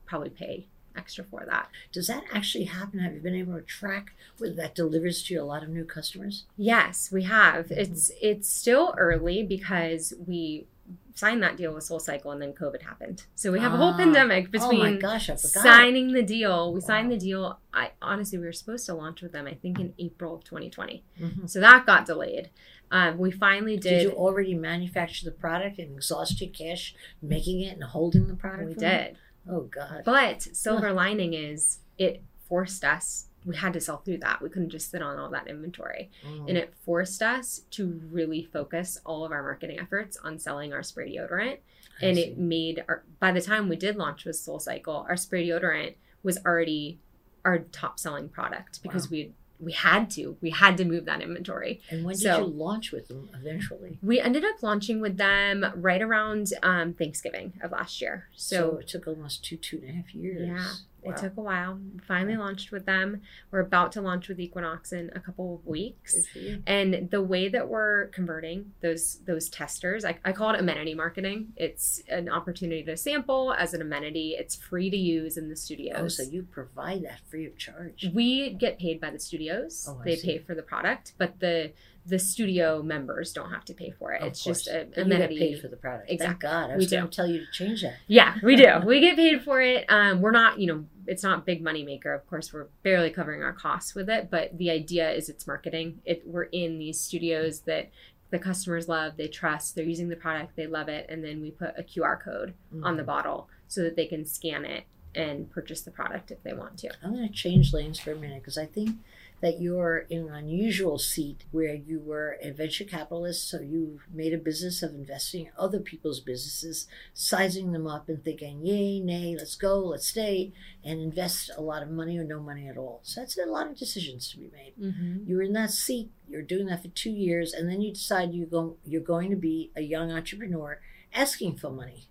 probably 0.06 0.30
pay 0.30 0.68
extra 0.97 1.23
for 1.23 1.43
that. 1.45 1.69
Does 1.91 2.07
that 2.07 2.23
actually 2.33 2.65
happen? 2.65 2.99
Have 2.99 3.13
you 3.13 3.19
been 3.19 3.35
able 3.35 3.53
to 3.55 3.61
track 3.61 4.13
whether 4.37 4.53
that 4.55 4.75
delivers 4.75 5.23
to 5.23 5.33
you 5.33 5.41
a 5.41 5.43
lot 5.43 5.63
of 5.63 5.69
new 5.69 5.85
customers? 5.85 6.45
Yes, 6.57 7.11
we 7.11 7.23
have. 7.23 7.67
Mhm. 7.67 7.77
It's 7.77 8.11
it's 8.21 8.49
still 8.49 8.93
early 8.97 9.43
because 9.43 10.13
we 10.25 10.67
signed 11.15 11.41
that 11.41 11.55
deal 11.55 11.73
with 11.73 11.83
Soul 11.83 11.99
Cycle 11.99 12.31
and 12.31 12.41
then 12.41 12.51
COVID 12.51 12.81
happened. 12.81 13.23
So 13.35 13.49
we 13.51 13.59
have 13.59 13.73
a 13.73 13.77
whole 13.77 13.93
Ah. 13.93 13.97
pandemic 13.97 14.49
oh 14.53 14.59
my 14.59 14.67
between 14.75 14.99
gosh, 14.99 15.29
I 15.29 15.35
signing 15.35 16.11
the 16.11 16.21
deal. 16.21 16.73
We 16.73 16.81
signed 16.81 17.09
the 17.11 17.17
deal. 17.17 17.59
I 17.73 17.91
honestly 18.01 18.37
we 18.37 18.45
were 18.45 18.51
supposed 18.51 18.85
to 18.87 18.93
launch 18.93 19.21
with 19.21 19.31
them 19.31 19.47
I 19.47 19.53
think 19.53 19.79
in 19.79 19.93
April 19.97 20.35
of 20.35 20.43
2020. 20.43 21.03
Mhm. 21.19 21.49
So 21.49 21.59
that 21.61 21.85
got 21.85 22.05
delayed. 22.05 22.49
Um, 22.91 23.17
we 23.17 23.31
finally 23.31 23.77
Did 23.77 23.89
did. 23.89 24.01
you 24.03 24.11
already 24.11 24.53
manufacture 24.53 25.25
the 25.25 25.31
product 25.31 25.79
and 25.79 25.95
exhaust 25.95 26.39
your 26.39 26.49
cash 26.51 26.93
making 27.21 27.61
it 27.61 27.73
and 27.73 27.83
holding 27.83 28.27
the 28.27 28.35
product? 28.35 28.67
we 28.67 28.73
did. 28.75 29.17
Oh 29.49 29.61
God. 29.61 30.01
But 30.05 30.41
silver 30.41 30.91
lining 30.93 31.33
is 31.33 31.79
it 31.97 32.23
forced 32.47 32.83
us. 32.83 33.27
We 33.45 33.55
had 33.55 33.73
to 33.73 33.81
sell 33.81 33.97
through 33.97 34.17
that. 34.19 34.41
We 34.41 34.49
couldn't 34.49 34.71
just 34.71 34.89
sit 34.89 35.01
on 35.03 35.19
all 35.19 35.29
that 35.29 35.47
inventory. 35.47 36.09
Mm. 36.25 36.49
and 36.49 36.57
it 36.57 36.73
forced 36.83 37.21
us 37.21 37.61
to 37.71 38.01
really 38.11 38.43
focus 38.51 38.97
all 39.05 39.23
of 39.23 39.31
our 39.31 39.43
marketing 39.43 39.79
efforts 39.79 40.17
on 40.23 40.39
selling 40.39 40.73
our 40.73 40.81
spray 40.83 41.11
deodorant 41.15 41.57
I 42.01 42.05
and 42.07 42.17
see. 42.17 42.23
it 42.23 42.37
made 42.39 42.83
our 42.89 43.03
by 43.19 43.31
the 43.31 43.41
time 43.41 43.69
we 43.69 43.75
did 43.75 43.95
launch 43.97 44.25
with 44.25 44.35
soul 44.35 44.59
cycle 44.59 45.05
our 45.07 45.15
spray 45.15 45.47
deodorant 45.47 45.95
was 46.23 46.39
already 46.45 46.99
our 47.45 47.59
top 47.59 47.99
selling 47.99 48.29
product 48.29 48.81
because 48.81 49.05
Wow. 49.05 49.11
we 49.11 49.33
we 49.60 49.72
had 49.72 50.10
to 50.12 50.38
we 50.41 50.49
had 50.49 50.78
to 50.78 50.86
move 50.86 51.06
that 51.06 51.22
inventory 51.22 51.82
And 51.89 52.03
when 52.06 52.16
did 52.16 52.22
so- 52.24 52.39
you 52.39 52.45
launch 52.45 52.91
with 52.91 53.08
them 53.08 53.30
eventually? 53.34 53.97
we 54.03 54.20
ended 54.20 54.43
up 54.43 54.62
launching 54.62 54.99
with 55.01 55.18
them 55.18 55.66
right 55.76 56.01
around 56.01 56.47
um, 56.64 56.93
thanksgiving 56.93 57.53
of 57.62 57.72
last 57.72 58.01
year 58.01 58.28
So, 58.36 58.56
so, 58.72 58.78
it 58.80 58.88
took 58.88 59.08
almost 59.08 59.43
two, 59.45 59.58
two 59.58 59.78
and 59.82 59.89
a 59.89 59.93
half 59.93 60.14
years. 60.14 60.47
Yeah, 60.47 60.72
Wow. 61.06 61.12
it 61.14 61.18
took 61.18 61.38
a 61.38 61.41
while 61.41 61.80
finally 62.08 62.36
launched 62.38 62.72
with 62.72 62.86
them 62.86 63.22
we're 63.51 63.60
about 63.60 63.91
to 63.93 64.01
launch 64.01 64.28
with 64.28 64.39
equinox 64.39 64.91
in 64.91 65.12
a 65.16 65.20
couple 65.20 65.56
of 65.56 65.66
weeks 65.66 66.14
Good 66.16 66.26
for 66.28 66.39
you. 66.39 66.64
and 66.68 67.10
the 67.12 67.22
way 67.22 67.47
that 67.49 67.68
we're 67.70 68.08
converting 68.08 68.72
those 68.82 69.20
those 69.26 69.49
testers 69.49 70.03
I, 70.06 70.18
I 70.26 70.32
call 70.32 70.51
it 70.51 70.60
amenity 70.60 70.93
marketing 70.95 71.53
it's 71.56 72.01
an 72.10 72.30
opportunity 72.30 72.84
to 72.84 72.97
sample 72.97 73.53
as 73.53 73.74
an 73.74 73.82
amenity 73.82 74.36
it's 74.38 74.56
free 74.56 74.89
to 74.89 74.97
use 74.97 75.38
in 75.38 75.49
the 75.49 75.53
Oh, 75.53 75.56
studios 75.56 76.18
so 76.18 76.24
you 76.24 76.43
provide 76.43 77.03
that 77.03 77.20
free 77.30 77.45
of 77.45 77.58
charge. 77.58 78.10
we 78.14 78.51
get 78.51 78.78
paid 78.80 78.99
by 78.99 79.10
the 79.12 79.20
studios 79.20 79.88
Oh, 79.89 80.01
they 80.03 80.16
see. 80.16 80.28
pay 80.28 80.38
for 80.39 80.56
the 80.56 80.64
product 80.64 81.14
but 81.18 81.39
the 81.39 81.72
the 82.08 82.20
studio 82.20 82.84
members 82.84 83.34
don't 83.34 83.49
have 83.51 83.66
to 83.66 83.74
pay 83.74 83.89
for 83.89 84.14
it 84.14 84.22
Of 84.22 84.28
it's 84.30 84.43
just 84.43 84.66
course. 84.70 84.78
a 84.84 84.86
But 84.95 85.08
you 85.08 85.18
get 85.18 85.30
paid 85.30 85.60
for 85.60 85.68
the 85.68 85.76
product. 85.76 86.08
Thank 86.08 86.22
Exactly. 86.22 86.47
God. 86.49 86.66
I 86.70 86.74
We 86.74 86.76
was 86.78 86.91
going 86.91 87.08
to 87.10 87.16
tell 87.16 87.28
you 87.28 87.39
to 87.39 87.51
change 87.51 87.82
that. 87.82 87.95
yeah 88.08 88.36
we 88.43 88.56
do 88.56 88.68
we 88.86 88.99
get 88.99 89.16
paid 89.16 89.41
for 89.43 89.60
it 89.62 89.86
um, 89.89 90.22
we're 90.22 90.32
not 90.32 90.60
you 90.60 90.68
know 90.68 90.86
it's 91.08 91.24
not 91.24 91.45
big 91.45 91.64
money 91.64 91.84
maker 91.84 92.14
of 92.14 92.26
course 92.28 92.53
we're 92.53 92.68
barely 92.84 93.10
covering 93.10 93.41
our 93.43 93.53
costs 93.53 93.95
with 93.95 94.10
it 94.10 94.30
but 94.30 94.56
the 94.58 94.70
idea 94.70 95.12
is 95.12 95.30
it's 95.30 95.47
marketing 95.47 95.99
it 96.06 96.22
we're 96.26 96.43
in 96.43 96.78
these 96.78 96.99
studios 96.99 97.62
that 97.62 97.89
the 98.32 98.39
customers 98.39 98.88
love 98.88 99.18
they 99.18 99.28
trust 99.28 99.76
they're 99.76 99.86
using 99.86 100.10
the 100.10 100.16
product 100.16 100.56
they 100.56 100.68
love 100.68 100.88
it 100.89 101.06
and 101.10 101.24
then 101.24 101.41
we 101.41 101.49
put 101.51 101.74
a 101.78 101.84
qr 101.84 102.22
code 102.22 102.53
on 102.84 102.97
the 102.97 103.03
Mhm. 103.03 103.08
bottle 103.08 103.49
so 103.68 103.82
that 103.84 103.95
they 103.95 104.06
can 104.06 104.26
scan 104.26 104.64
it 104.66 104.84
and 105.16 105.49
purchase 105.49 105.82
the 105.82 105.91
product 105.91 106.30
if 106.30 106.43
they 106.43 106.53
want 106.53 106.78
to 106.78 106.89
I'm 107.03 107.14
going 107.16 107.28
to 107.28 107.34
change 107.34 107.72
lanes 107.74 107.99
for 107.99 108.12
a 108.12 108.16
minute 108.16 108.41
because 108.41 108.58
I 108.58 108.66
think 108.66 108.97
that 109.45 109.61
you're 109.61 110.07
in 110.09 110.27
an 110.27 110.33
unusual 110.33 110.97
seat 110.97 111.43
where 111.51 111.75
you 111.75 111.99
were 111.99 112.35
a 112.41 112.49
venture 112.49 112.83
capitalist, 112.83 113.47
so 113.47 113.61
you 113.61 113.99
made 114.11 114.33
a 114.33 114.39
business 114.39 114.81
of 114.81 114.95
investing 114.95 115.45
in 115.45 115.51
other 115.55 115.79
people's 115.79 116.19
businesses, 116.19 116.87
sizing 117.13 117.71
them 117.71 117.85
up 117.85 118.09
and 118.09 118.23
thinking, 118.23 118.65
yay, 118.65 118.99
nay, 118.99 119.35
let's 119.37 119.55
go, 119.55 119.77
let's 119.81 120.07
stay, 120.07 120.51
and 120.83 120.99
invest 120.99 121.51
a 121.55 121.61
lot 121.61 121.83
of 121.83 121.91
money 121.91 122.17
or 122.17 122.23
no 122.23 122.39
money 122.39 122.67
at 122.67 122.75
all. 122.75 123.01
So 123.03 123.21
that's 123.21 123.37
a 123.37 123.45
lot 123.45 123.67
of 123.67 123.77
decisions 123.77 124.31
to 124.31 124.37
be 124.39 124.49
made. 124.51 124.73
mm-hmm. 124.81 125.29
You're 125.29 125.43
in 125.43 125.53
that 125.53 125.69
seat, 125.69 126.09
you're 126.27 126.41
doing 126.41 126.65
that 126.65 126.81
for 126.81 126.87
two 126.87 127.11
years, 127.11 127.53
and 127.53 127.69
then 127.69 127.81
you 127.81 127.93
decide 127.93 128.33
you 128.33 128.47
go, 128.47 128.77
you're 128.83 128.99
going 128.99 129.29
to 129.29 129.35
be 129.35 129.69
a 129.75 129.81
young 129.81 130.11
entrepreneur 130.11 130.81
asking 131.13 131.57
for 131.57 131.69
money. 131.69 132.07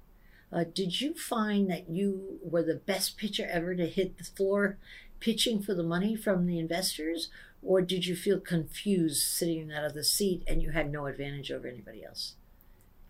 Uh, 0.53 0.63
did 0.73 1.01
you 1.01 1.15
find 1.15 1.69
that 1.69 1.91
you 1.91 2.39
were 2.45 2.63
the 2.63 2.77
best 2.77 3.17
pitcher 3.17 3.49
ever 3.51 3.75
to 3.75 3.87
hit 3.87 4.19
the 4.19 4.25
floor 4.25 4.79
pitching 5.25 5.63
for 5.63 5.75
the 5.75 5.83
money 5.83 6.15
from 6.17 6.47
the 6.47 6.59
investors? 6.59 7.29
Or 7.63 7.81
did 7.81 8.05
you 8.07 8.15
feel 8.15 8.41
confused 8.41 9.23
sitting 9.23 9.59
in 9.63 9.69
that 9.69 9.85
other 9.85 10.03
seat 10.03 10.43
and 10.47 10.63
you 10.63 10.71
had 10.73 10.93
no 10.93 11.07
advantage 11.07 11.51
over 11.51 11.67
anybody 11.67 12.05
else? 12.05 12.35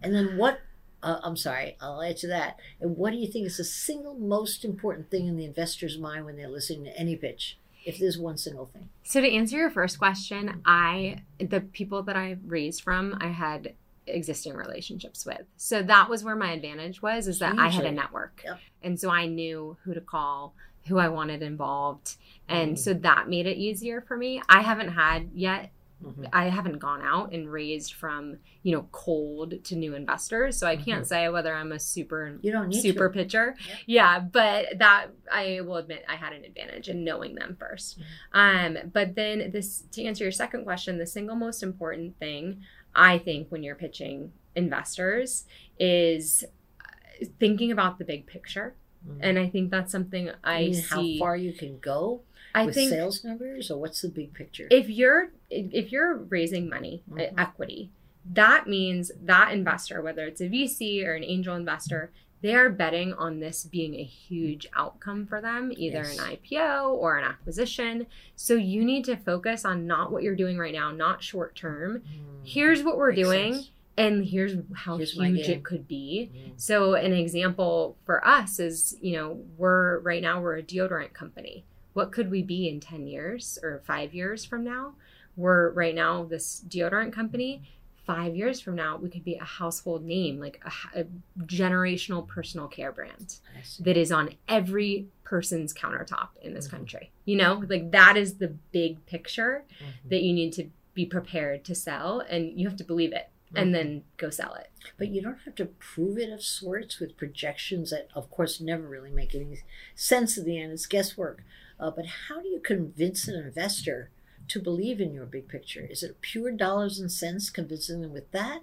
And 0.02 0.14
then 0.14 0.36
what? 0.36 0.60
Uh, 1.02 1.20
I'm 1.22 1.36
sorry, 1.36 1.76
I'll 1.80 2.00
answer 2.00 2.28
that. 2.28 2.58
And 2.80 2.96
what 2.96 3.10
do 3.10 3.18
you 3.18 3.26
think 3.30 3.46
is 3.46 3.56
the 3.58 3.64
single 3.64 4.14
most 4.14 4.64
important 4.64 5.10
thing 5.10 5.26
in 5.26 5.36
the 5.36 5.44
investor's 5.44 5.98
mind 5.98 6.24
when 6.24 6.36
they're 6.36 6.48
listening 6.48 6.84
to 6.84 6.96
any 6.98 7.16
pitch? 7.16 7.58
If 7.84 7.98
there's 7.98 8.16
one 8.16 8.38
single 8.38 8.66
thing. 8.72 8.88
so 9.02 9.20
to 9.20 9.30
answer 9.30 9.56
your 9.58 9.68
first 9.68 9.98
question 9.98 10.62
i 10.64 11.18
the 11.38 11.60
people 11.60 12.02
that 12.04 12.16
i 12.16 12.38
raised 12.46 12.80
from 12.80 13.14
i 13.20 13.26
had 13.26 13.74
existing 14.06 14.54
relationships 14.54 15.26
with 15.26 15.42
so 15.58 15.82
that 15.82 16.08
was 16.08 16.24
where 16.24 16.34
my 16.34 16.52
advantage 16.52 17.02
was 17.02 17.28
is 17.28 17.40
that 17.40 17.58
i 17.58 17.68
had 17.68 17.84
a 17.84 17.92
network 17.92 18.40
Yep. 18.42 18.58
and 18.82 18.98
so 18.98 19.10
i 19.10 19.26
knew 19.26 19.76
who 19.84 19.92
to 19.92 20.00
call 20.00 20.54
who 20.88 20.98
i 20.98 21.08
wanted 21.08 21.42
involved 21.42 22.16
and 22.48 22.74
Mhm. 22.74 22.78
so 22.78 22.94
that 22.94 23.28
made 23.28 23.46
it 23.46 23.56
easier 23.56 24.00
for 24.02 24.16
me 24.16 24.42
i 24.48 24.60
haven't 24.62 24.88
had 24.90 25.30
yet 25.34 25.70
Mhm. 26.02 26.28
I 26.34 26.50
haven't 26.50 26.80
gone 26.80 27.00
out 27.00 27.32
and 27.32 27.50
raised 27.50 27.94
from, 27.94 28.36
you 28.62 28.72
know, 28.72 28.88
cold 28.92 29.64
to 29.64 29.74
new 29.76 29.94
investors. 29.94 30.58
So 30.58 30.66
I 30.66 30.76
can't 30.76 31.06
say 31.06 31.30
whether 31.30 31.54
I'm 31.54 31.72
a 31.72 31.78
super 31.78 32.38
You 32.42 32.52
don't 32.52 32.74
super 32.74 33.08
to. 33.08 33.14
pitcher. 33.14 33.54
Yep. 33.66 33.78
Yeah, 33.86 34.18
but 34.18 34.78
that 34.80 35.06
I 35.32 35.60
will 35.62 35.76
admit 35.76 36.04
I 36.06 36.16
had 36.16 36.34
an 36.34 36.44
advantage 36.44 36.90
in 36.90 37.04
knowing 37.04 37.36
them 37.36 37.56
1st 37.58 38.00
Um, 38.32 38.76
but 38.92 39.14
then 39.14 39.50
this 39.50 39.82
to 39.92 40.04
answer 40.04 40.24
your 40.24 40.32
second 40.32 40.64
question, 40.64 40.98
the 40.98 41.06
single 41.06 41.36
most 41.36 41.62
important 41.62 42.18
thing 42.18 42.60
I 42.94 43.16
think 43.16 43.48
when 43.50 43.62
you're 43.62 43.76
pitching 43.76 44.32
investors 44.54 45.46
is 45.78 46.44
uh, 46.80 47.24
thinking 47.38 47.70
about 47.72 47.98
the 47.98 48.04
big 48.04 48.26
picture. 48.26 48.74
Mhm. 49.06 49.16
And 49.20 49.38
I 49.38 49.48
think 49.48 49.70
that's 49.70 49.92
something 49.92 50.30
I 50.42 50.60
You 50.60 50.70
mean 50.70 50.74
see. 50.82 51.18
how 51.18 51.24
far 51.24 51.36
you 51.36 51.52
can 51.52 51.78
go 51.78 52.22
I 52.54 52.66
with 52.66 52.74
think 52.74 52.90
sales 52.90 53.24
numbers, 53.24 53.70
or 53.70 53.78
what's 53.80 54.00
the 54.02 54.08
big 54.08 54.32
picture? 54.34 54.66
if 54.70 54.88
you're 54.88 55.30
if 55.50 55.92
you're 55.92 56.16
raising 56.16 56.68
money 56.68 57.02
uh, 57.12 57.16
Mhm. 57.16 57.34
equity 57.38 57.90
that 58.32 58.66
means 58.66 59.12
that 59.22 59.52
investor 59.52 60.00
whether 60.00 60.24
it's 60.24 60.40
a 60.40 60.48
vc 60.48 61.04
or 61.06 61.12
an 61.14 61.22
angel 61.24 61.54
investor 61.54 62.10
they 62.40 62.54
are 62.54 62.70
betting 62.70 63.12
on 63.14 63.40
this 63.40 63.64
being 63.64 63.94
a 63.94 64.02
huge 64.04 64.66
outcome 64.74 65.26
for 65.26 65.40
them 65.42 65.70
either 65.76 65.98
Yes. 65.98 66.18
an 66.18 66.24
ipo 66.36 66.88
or 66.90 67.18
an 67.18 67.24
acquisition 67.24 68.06
so 68.34 68.54
you 68.54 68.82
need 68.84 69.04
to 69.04 69.16
focus 69.16 69.64
on 69.64 69.86
not 69.86 70.10
what 70.10 70.22
you're 70.22 70.34
doing 70.34 70.56
right 70.58 70.72
now 70.74 70.90
not 70.90 71.22
short 71.22 71.54
term 71.54 71.98
Mm, 72.00 72.46
here's 72.46 72.82
what 72.82 72.96
we're 72.96 73.12
makes 73.12 73.28
doing 73.28 73.52
sense. 73.54 73.70
And 73.96 74.24
here's 74.24 74.54
how 74.74 74.96
Here's 74.96 75.12
huge 75.12 75.48
it 75.48 75.62
could 75.64 75.86
be 75.88 76.30
Mm. 76.34 76.52
so 76.60 76.94
an 76.94 77.12
example 77.12 77.96
for 78.04 78.26
us 78.26 78.58
is, 78.58 78.96
you 79.00 79.12
know, 79.12 79.42
we're 79.56 79.98
right 80.00 80.22
now 80.22 80.40
we're 80.40 80.56
a 80.58 80.62
deodorant 80.62 81.12
company. 81.12 81.64
What 81.92 82.10
could 82.12 82.30
we 82.30 82.42
be 82.42 82.68
in 82.68 82.80
10 82.80 83.06
years 83.06 83.58
or 83.62 83.80
5 83.84 84.12
years 84.14 84.44
from 84.44 84.64
now? 84.64 84.94
We're 85.36 85.70
right 85.70 85.94
now 85.94 86.24
this 86.24 86.64
deodorant 86.68 87.12
company. 87.12 87.62
5 88.06 88.36
years 88.36 88.60
from 88.60 88.74
now 88.76 88.96
we 88.98 89.08
could 89.08 89.24
be 89.24 89.36
a 89.36 89.44
household 89.44 90.04
name, 90.04 90.38
like 90.38 90.60
a, 90.94 91.00
a 91.00 91.04
generational 91.46 92.26
personal 92.26 92.68
care 92.68 92.92
brand 92.92 93.36
that 93.80 93.96
is 93.96 94.12
on 94.12 94.30
every 94.48 95.06
person's 95.22 95.72
countertop 95.72 96.28
in 96.42 96.52
this 96.52 96.66
Mhm. 96.68 96.70
country. 96.72 97.10
You 97.24 97.36
know, 97.36 97.64
like 97.68 97.90
that 97.92 98.16
is 98.16 98.34
the 98.38 98.48
big 98.72 99.04
picture 99.06 99.64
Mhm. 99.80 100.10
that 100.10 100.22
you 100.22 100.32
need 100.34 100.52
to 100.54 100.68
be 100.94 101.06
prepared 101.06 101.64
to 101.64 101.74
sell 101.74 102.20
and 102.20 102.58
you 102.60 102.68
have 102.68 102.76
to 102.76 102.84
believe 102.84 103.12
it 103.12 103.28
and 103.54 103.74
then 103.74 104.02
go 104.16 104.30
sell 104.30 104.54
it. 104.54 104.70
But 104.98 105.08
you 105.08 105.22
don't 105.22 105.40
have 105.44 105.54
to 105.56 105.66
prove 105.66 106.18
it 106.18 106.30
of 106.30 106.42
sorts 106.42 106.98
with 106.98 107.16
projections 107.16 107.90
that, 107.90 108.08
of 108.14 108.30
course, 108.30 108.60
never 108.60 108.82
really 108.82 109.10
make 109.10 109.34
any 109.34 109.58
sense 109.94 110.36
in 110.36 110.44
the 110.44 110.60
end. 110.60 110.72
It's 110.72 110.86
guesswork. 110.86 111.42
Uh, 111.78 111.90
but 111.90 112.06
how 112.28 112.40
do 112.40 112.48
you 112.48 112.60
convince 112.60 113.28
an 113.28 113.34
investor 113.34 114.10
to 114.48 114.60
believe 114.60 115.00
in 115.00 115.12
your 115.12 115.26
big 115.26 115.48
picture? 115.48 115.86
Is 115.88 116.02
it 116.02 116.20
pure 116.20 116.50
dollars 116.50 116.98
and 116.98 117.10
cents 117.10 117.50
convincing 117.50 118.02
them 118.02 118.12
with 118.12 118.30
that? 118.32 118.62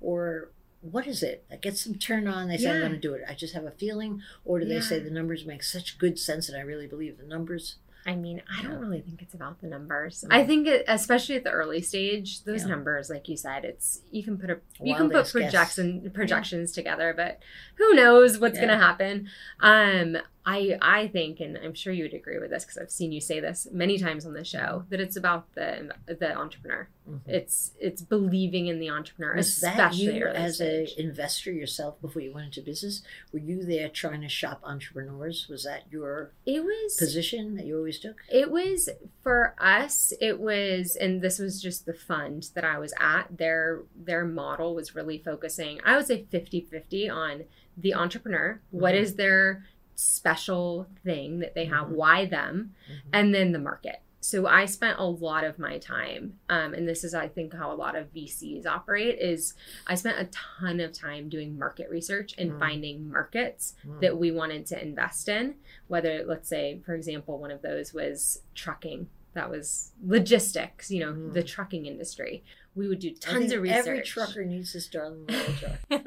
Or 0.00 0.50
what 0.80 1.06
is 1.06 1.22
it 1.22 1.44
that 1.48 1.62
gets 1.62 1.84
them 1.84 1.96
turned 1.96 2.28
on? 2.28 2.48
They 2.48 2.58
say, 2.58 2.70
I'm 2.70 2.80
going 2.80 2.92
to 2.92 2.98
do 2.98 3.14
it. 3.14 3.22
I 3.28 3.34
just 3.34 3.54
have 3.54 3.64
a 3.64 3.70
feeling. 3.70 4.22
Or 4.44 4.58
do 4.58 4.66
they 4.66 4.80
say 4.80 4.98
the 4.98 5.10
numbers 5.10 5.46
make 5.46 5.62
such 5.62 5.98
good 5.98 6.18
sense 6.18 6.48
and 6.48 6.58
I 6.58 6.62
really 6.62 6.86
believe 6.86 7.18
the 7.18 7.24
numbers? 7.24 7.76
I 8.04 8.16
mean, 8.16 8.42
I 8.50 8.62
don't 8.62 8.78
really 8.80 9.00
think 9.00 9.22
it's 9.22 9.34
about 9.34 9.60
the 9.60 9.68
numbers. 9.68 10.24
I 10.30 10.44
think, 10.44 10.66
it, 10.66 10.84
especially 10.88 11.36
at 11.36 11.44
the 11.44 11.50
early 11.52 11.80
stage, 11.82 12.42
those 12.44 12.62
Yeah. 12.62 12.70
numbers, 12.70 13.08
like 13.08 13.28
you 13.28 13.36
said, 13.36 13.64
it's 13.64 14.00
you 14.10 14.24
can 14.24 14.38
put 14.38 14.50
a 14.50 14.58
you 14.82 14.96
can 14.96 15.08
put 15.08 15.18
guess. 15.24 15.32
projection 15.32 16.10
projections 16.12 16.72
together, 16.72 17.14
but 17.16 17.38
who 17.76 17.94
knows 17.94 18.38
what's 18.38 18.56
Yeah. 18.56 18.66
going 18.66 18.78
to 18.78 18.84
happen? 18.84 19.28
Um, 19.60 20.18
I 20.44 20.76
I 20.82 21.06
think, 21.08 21.38
and 21.40 21.56
I'm 21.56 21.74
sure 21.74 21.92
you 21.92 22.02
would 22.04 22.14
agree 22.14 22.38
with 22.38 22.50
this 22.50 22.64
because 22.64 22.78
I've 22.78 22.90
seen 22.90 23.12
you 23.12 23.20
say 23.20 23.38
this 23.38 23.68
many 23.70 23.96
times 23.98 24.26
on 24.26 24.32
the 24.32 24.44
show, 24.44 24.84
that 24.88 25.00
it's 25.00 25.16
about 25.16 25.52
the 25.54 25.92
the 26.06 26.34
entrepreneur. 26.36 26.88
Mhm. 27.08 27.20
It's 27.28 27.72
it's 27.78 28.02
believing 28.02 28.66
in 28.66 28.80
the 28.80 28.90
entrepreneur, 28.90 29.36
Was 29.36 29.60
that 29.60 29.94
you 29.94 30.26
as 30.26 30.60
an 30.60 30.88
investor 30.98 31.52
yourself 31.52 32.00
before 32.00 32.22
you 32.22 32.32
went 32.32 32.46
into 32.46 32.60
business? 32.62 33.02
Were 33.32 33.38
you 33.38 33.64
there 33.64 33.88
trying 33.88 34.20
to 34.22 34.28
shop 34.28 34.60
entrepreneurs? 34.64 35.46
Was 35.48 35.62
that 35.64 35.82
your 35.92 36.32
It 36.44 36.64
was 36.64 36.96
position 36.96 37.54
that 37.56 37.64
you 37.66 37.76
always 37.76 38.00
took? 38.00 38.16
It 38.28 38.50
was 38.50 38.88
for 39.22 39.54
us, 39.60 40.12
it 40.20 40.40
was 40.40 40.96
and 40.96 41.22
this 41.22 41.38
was 41.38 41.62
just 41.62 41.86
the 41.86 41.94
fund 41.94 42.48
that 42.54 42.64
I 42.64 42.78
was 42.78 42.92
at. 42.98 43.38
Their 43.38 43.82
their 43.94 44.24
model 44.24 44.74
was 44.74 44.94
really 44.96 45.18
focusing, 45.18 45.80
I 45.84 45.96
would 45.96 46.06
say 46.06 46.24
50-50 46.32 47.08
on 47.08 47.44
the 47.76 47.94
entrepreneur. 47.94 48.60
What 48.70 48.94
Mhm. 48.94 49.00
is 49.00 49.14
their 49.14 49.64
special 50.02 50.86
thing 51.04 51.38
that 51.40 51.54
they 51.54 51.66
have? 51.66 51.88
Mhm. 51.88 51.90
Why 51.96 52.26
them? 52.26 52.74
Mhm. 52.90 53.00
And 53.12 53.34
then 53.34 53.52
the 53.52 53.58
market. 53.58 54.00
So 54.24 54.46
I 54.46 54.66
spent 54.66 55.00
a 55.00 55.04
lot 55.04 55.42
of 55.42 55.58
my 55.58 55.78
time, 55.78 56.38
um, 56.48 56.74
and 56.74 56.88
this 56.88 57.02
is 57.02 57.12
I 57.12 57.26
think 57.26 57.52
how 57.54 57.72
a 57.72 57.74
lot 57.74 57.96
of 57.96 58.12
VCs 58.12 58.66
operate. 58.66 59.18
Is 59.18 59.54
I 59.88 59.96
spent 59.96 60.20
a 60.20 60.26
ton 60.30 60.78
of 60.78 60.92
time 60.92 61.28
doing 61.28 61.58
market 61.58 61.90
research 61.90 62.32
and 62.38 62.52
Mhm. 62.52 62.58
finding 62.60 63.08
markets 63.10 63.74
Mm. 63.84 64.00
that 64.00 64.16
we 64.16 64.30
wanted 64.30 64.64
to 64.66 64.80
invest 64.80 65.28
in 65.28 65.56
whether 65.88 66.24
let's 66.24 66.48
say 66.48 66.78
for 66.86 66.94
example 66.94 67.38
one 67.40 67.50
of 67.50 67.62
those 67.62 67.92
was 67.92 68.42
trucking 68.54 69.08
that 69.34 69.50
was 69.50 69.92
logistics 70.04 70.90
you 70.90 71.00
know 71.00 71.12
Mm. 71.12 71.32
the 71.32 71.42
trucking 71.42 71.86
industry 71.86 72.44
we 72.74 72.88
would 72.88 73.00
do 73.00 73.10
tons 73.14 73.52
of 73.52 73.60
research 73.62 73.78
Every 73.86 74.02
trucker 74.02 74.44
needs 74.46 74.72
this 74.72 74.86
darling 74.88 75.26
little 75.26 75.54
truck. 75.90 76.02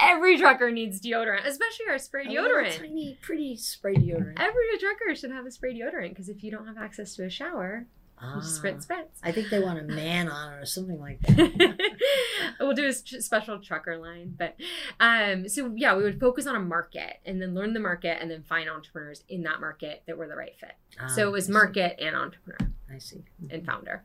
every 0.00 0.36
trucker 0.38 0.70
needs 0.70 1.00
deodorant 1.00 1.46
especially 1.46 1.86
our 1.88 1.98
spray 1.98 2.24
A 2.24 2.28
deodorant 2.28 2.76
tiny, 2.78 3.18
pretty 3.22 3.56
spray 3.56 3.94
deodorant. 3.94 4.34
every 4.36 4.64
trucker 4.80 5.14
should 5.14 5.30
have 5.30 5.46
a 5.46 5.50
spray 5.50 5.74
deodorant 5.78 6.10
because 6.10 6.28
if 6.28 6.42
you 6.42 6.50
don't 6.50 6.66
have 6.66 6.78
access 6.78 7.14
to 7.16 7.24
a 7.24 7.30
shower 7.30 7.86
Ah, 8.20 8.40
spritz 8.40 8.86
spritz. 8.86 9.06
I 9.22 9.32
think 9.32 9.48
they 9.50 9.60
want 9.60 9.78
a 9.78 9.82
man 10.02 10.28
on 10.28 10.54
it 10.54 10.62
or 10.62 10.66
something 10.66 10.98
like 11.00 11.20
that. 11.22 11.78
we'll 12.60 12.74
do 12.74 12.86
a 12.86 12.92
special 12.92 13.58
trucker 13.60 13.96
line 13.98 14.34
but 14.36 14.56
um 15.00 15.48
so 15.48 15.72
yeah 15.76 15.96
we 15.96 16.02
would 16.02 16.18
focus 16.18 16.46
on 16.46 16.56
a 16.56 16.60
market 16.60 17.18
and 17.24 17.40
then 17.40 17.54
learn 17.54 17.72
the 17.74 17.80
market 17.80 18.18
and 18.20 18.30
then 18.30 18.42
find 18.42 18.68
entrepreneurs 18.68 19.22
in 19.28 19.42
that 19.42 19.60
market 19.60 20.02
that 20.06 20.18
were 20.18 20.26
the 20.28 20.36
right 20.36 20.56
fit. 20.58 20.72
So 21.14 21.24
Ah, 21.24 21.28
it 21.28 21.32
was 21.32 21.48
market 21.48 21.96
and 22.00 22.16
entrepreneur 22.16 22.72
I 22.92 22.98
see. 22.98 23.22
and 23.50 23.64
founder. 23.64 24.02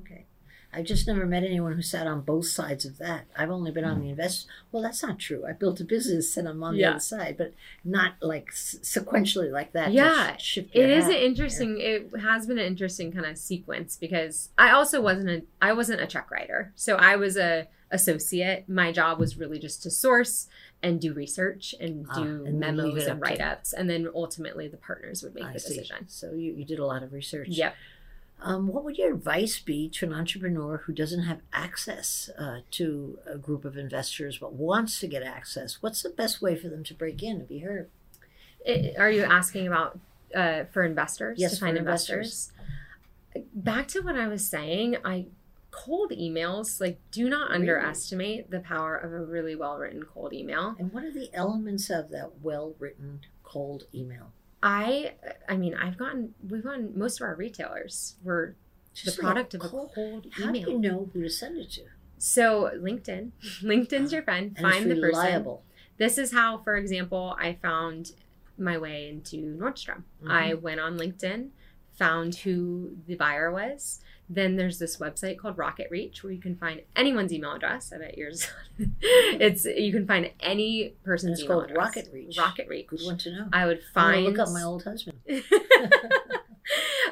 Okay. 0.00 0.26
I've 0.74 0.84
just 0.86 1.06
never 1.06 1.24
met 1.26 1.44
anyone 1.44 1.72
who 1.74 1.82
sat 1.82 2.06
on 2.06 2.22
both 2.22 2.46
sides 2.46 2.84
of 2.84 2.98
that. 2.98 3.26
I've 3.36 3.50
only 3.50 3.70
been 3.70 3.84
on 3.84 4.00
the 4.00 4.08
invest. 4.10 4.46
Well, 4.72 4.82
that's 4.82 5.02
not 5.02 5.18
true. 5.18 5.44
I 5.46 5.52
built 5.52 5.80
a 5.80 5.84
business 5.84 6.36
and 6.36 6.48
I'm 6.48 6.62
on 6.62 6.74
the 6.76 6.84
other 6.84 7.00
side, 7.00 7.36
but 7.38 7.54
not 7.84 8.14
like 8.20 8.48
s- 8.50 8.76
sequentially 8.82 9.50
like 9.52 9.72
that. 9.72 9.92
Yeah, 9.92 10.36
sh- 10.36 10.58
It 10.58 10.90
an 10.90 11.02
hat. 11.02 11.12
interesting. 11.12 11.80
It 11.80 12.10
has 12.20 12.46
been 12.46 12.58
an 12.58 12.66
interesting 12.66 13.12
kind 13.12 13.26
of 13.26 13.38
sequence 13.38 13.96
because 13.96 14.50
I 14.58 14.70
also 14.70 15.00
wasn't 15.00 15.30
a 15.30 15.42
I 15.62 15.72
wasn't 15.72 16.00
a 16.00 16.06
check 16.06 16.30
writer, 16.30 16.72
so 16.74 16.96
I 16.96 17.16
was 17.16 17.36
a 17.36 17.68
associate. 17.90 18.68
My 18.68 18.92
job 18.92 19.18
was 19.18 19.36
really 19.36 19.58
just 19.58 19.82
to 19.84 19.90
source 19.90 20.48
and 20.82 21.00
do 21.00 21.14
research 21.14 21.74
and 21.80 22.06
Ah, 22.10 22.22
do 22.22 22.44
and 22.44 22.58
memos 22.60 23.06
and 23.06 23.20
write 23.20 23.40
ups, 23.40 23.72
and 23.72 23.88
then 23.88 24.08
ultimately 24.14 24.68
the 24.68 24.76
partners 24.76 25.22
would 25.22 25.34
make 25.34 25.44
I 25.44 25.52
the 25.54 25.60
see. 25.60 25.74
decision. 25.74 26.08
So 26.08 26.32
you, 26.32 26.52
you 26.52 26.64
did 26.64 26.78
a 26.78 26.84
lot 26.84 27.02
of 27.02 27.12
research. 27.12 27.48
Yep. 27.48 27.74
Um, 28.46 28.66
what 28.68 28.84
would 28.84 28.98
your 28.98 29.14
advice 29.14 29.58
be 29.58 29.88
to 29.88 30.04
an 30.04 30.12
entrepreneur 30.12 30.76
who 30.84 30.92
doesn't 30.92 31.22
have 31.22 31.38
access 31.52 32.28
uh, 32.38 32.58
to 32.72 33.18
a 33.26 33.38
group 33.38 33.64
of 33.64 33.78
investors 33.78 34.36
but 34.38 34.52
wants 34.52 35.00
to 35.00 35.06
get 35.06 35.22
access? 35.22 35.82
What's 35.82 36.02
the 36.02 36.10
best 36.10 36.42
way 36.42 36.54
for 36.54 36.68
them 36.68 36.84
to 36.84 36.94
break 36.94 37.22
in 37.22 37.36
and 37.38 37.48
be 37.48 37.60
heard? 37.60 37.88
I- 38.68 38.94
are 38.98 39.10
you 39.10 39.22
asking 39.24 39.66
about 39.66 39.98
uh, 40.34 40.64
for 40.72 40.82
investors 40.84 41.38
Yes, 41.40 41.52
to 41.52 41.56
for 41.60 41.66
find 41.66 41.78
investors. 41.78 42.50
investors? 43.34 43.46
Back 43.54 43.88
to 43.88 44.00
what 44.00 44.14
I 44.16 44.28
was 44.28 44.46
saying, 44.46 44.98
I 45.04 45.26
cold 45.70 46.10
emails 46.12 46.80
like 46.80 46.98
do 47.10 47.28
not 47.28 47.48
Really? 47.48 47.60
underestimate 47.62 48.50
the 48.50 48.60
power 48.60 48.96
of 48.96 49.10
a 49.12 49.24
really 49.24 49.56
well 49.56 49.78
written 49.78 50.04
cold 50.04 50.32
email. 50.34 50.76
And 50.78 50.92
what 50.92 51.02
are 51.04 51.10
the 51.10 51.30
elements 51.34 51.88
of 51.90 52.10
that 52.10 52.42
well 52.42 52.74
written 52.78 53.20
cold 53.42 53.84
email? 53.94 54.32
I 54.64 55.12
I 55.48 55.56
mean 55.56 55.74
I've 55.74 55.96
gotten 55.98 56.34
we've 56.48 56.64
gotten 56.64 56.98
most 56.98 57.20
of 57.20 57.24
our 57.28 57.34
retailers 57.34 58.16
were 58.24 58.56
Just 58.94 59.16
the 59.18 59.22
product 59.22 59.54
of 59.54 59.60
a 59.62 59.68
cold- 59.68 59.92
cold 59.94 60.26
How 60.32 60.50
do 60.50 60.58
you 60.58 60.78
know 60.78 61.10
who 61.12 61.22
to 61.22 61.28
send 61.30 61.58
it 61.58 61.70
to? 61.72 61.82
So 62.18 62.70
LinkedIn, 62.74 63.30
LinkedIn's 63.62 64.12
your 64.12 64.22
friend. 64.22 64.54
And 64.56 64.64
Find 64.66 64.84
the 64.90 64.94
person. 64.94 65.02
reliable. 65.08 65.62
This 65.98 66.16
is 66.18 66.32
how, 66.32 66.58
for 66.58 66.76
example, 66.76 67.36
I 67.38 67.58
found 67.60 68.12
my 68.58 68.78
way 68.78 69.08
into 69.08 69.36
Nordstrom. 69.60 70.04
Mhm. 70.22 70.30
I 70.30 70.54
went 70.54 70.80
on 70.80 70.96
LinkedIn, 70.98 71.50
found 71.92 72.36
who 72.36 72.96
the 73.06 73.16
buyer 73.16 73.52
was. 73.52 74.00
Then 74.28 74.56
there's 74.56 74.78
this 74.78 74.96
website 74.96 75.36
called 75.38 75.58
Rocket 75.58 75.88
Reach 75.90 76.22
where 76.24 76.32
you 76.32 76.40
can 76.40 76.56
find 76.56 76.80
anyone's 76.96 77.32
email 77.32 77.52
address. 77.52 77.92
I 77.94 77.98
bet 77.98 78.16
yours. 78.16 78.48
it's 79.00 79.64
you 79.66 79.92
can 79.92 80.06
find 80.06 80.30
any 80.40 80.94
person's 81.04 81.38
it's 81.38 81.44
email 81.44 81.58
called 81.60 81.70
address. 81.70 81.84
Rocket 81.96 82.10
Reach. 82.12 82.38
Rocket 82.38 82.68
Reach. 82.68 82.86
Good 82.88 83.02
one 83.04 83.18
to 83.18 83.32
know. 83.32 83.48
I 83.52 83.66
would 83.66 83.82
find. 83.92 84.24
look 84.24 84.38
up 84.38 84.48
my 84.50 84.62
old 84.62 84.84
husband. 84.84 85.18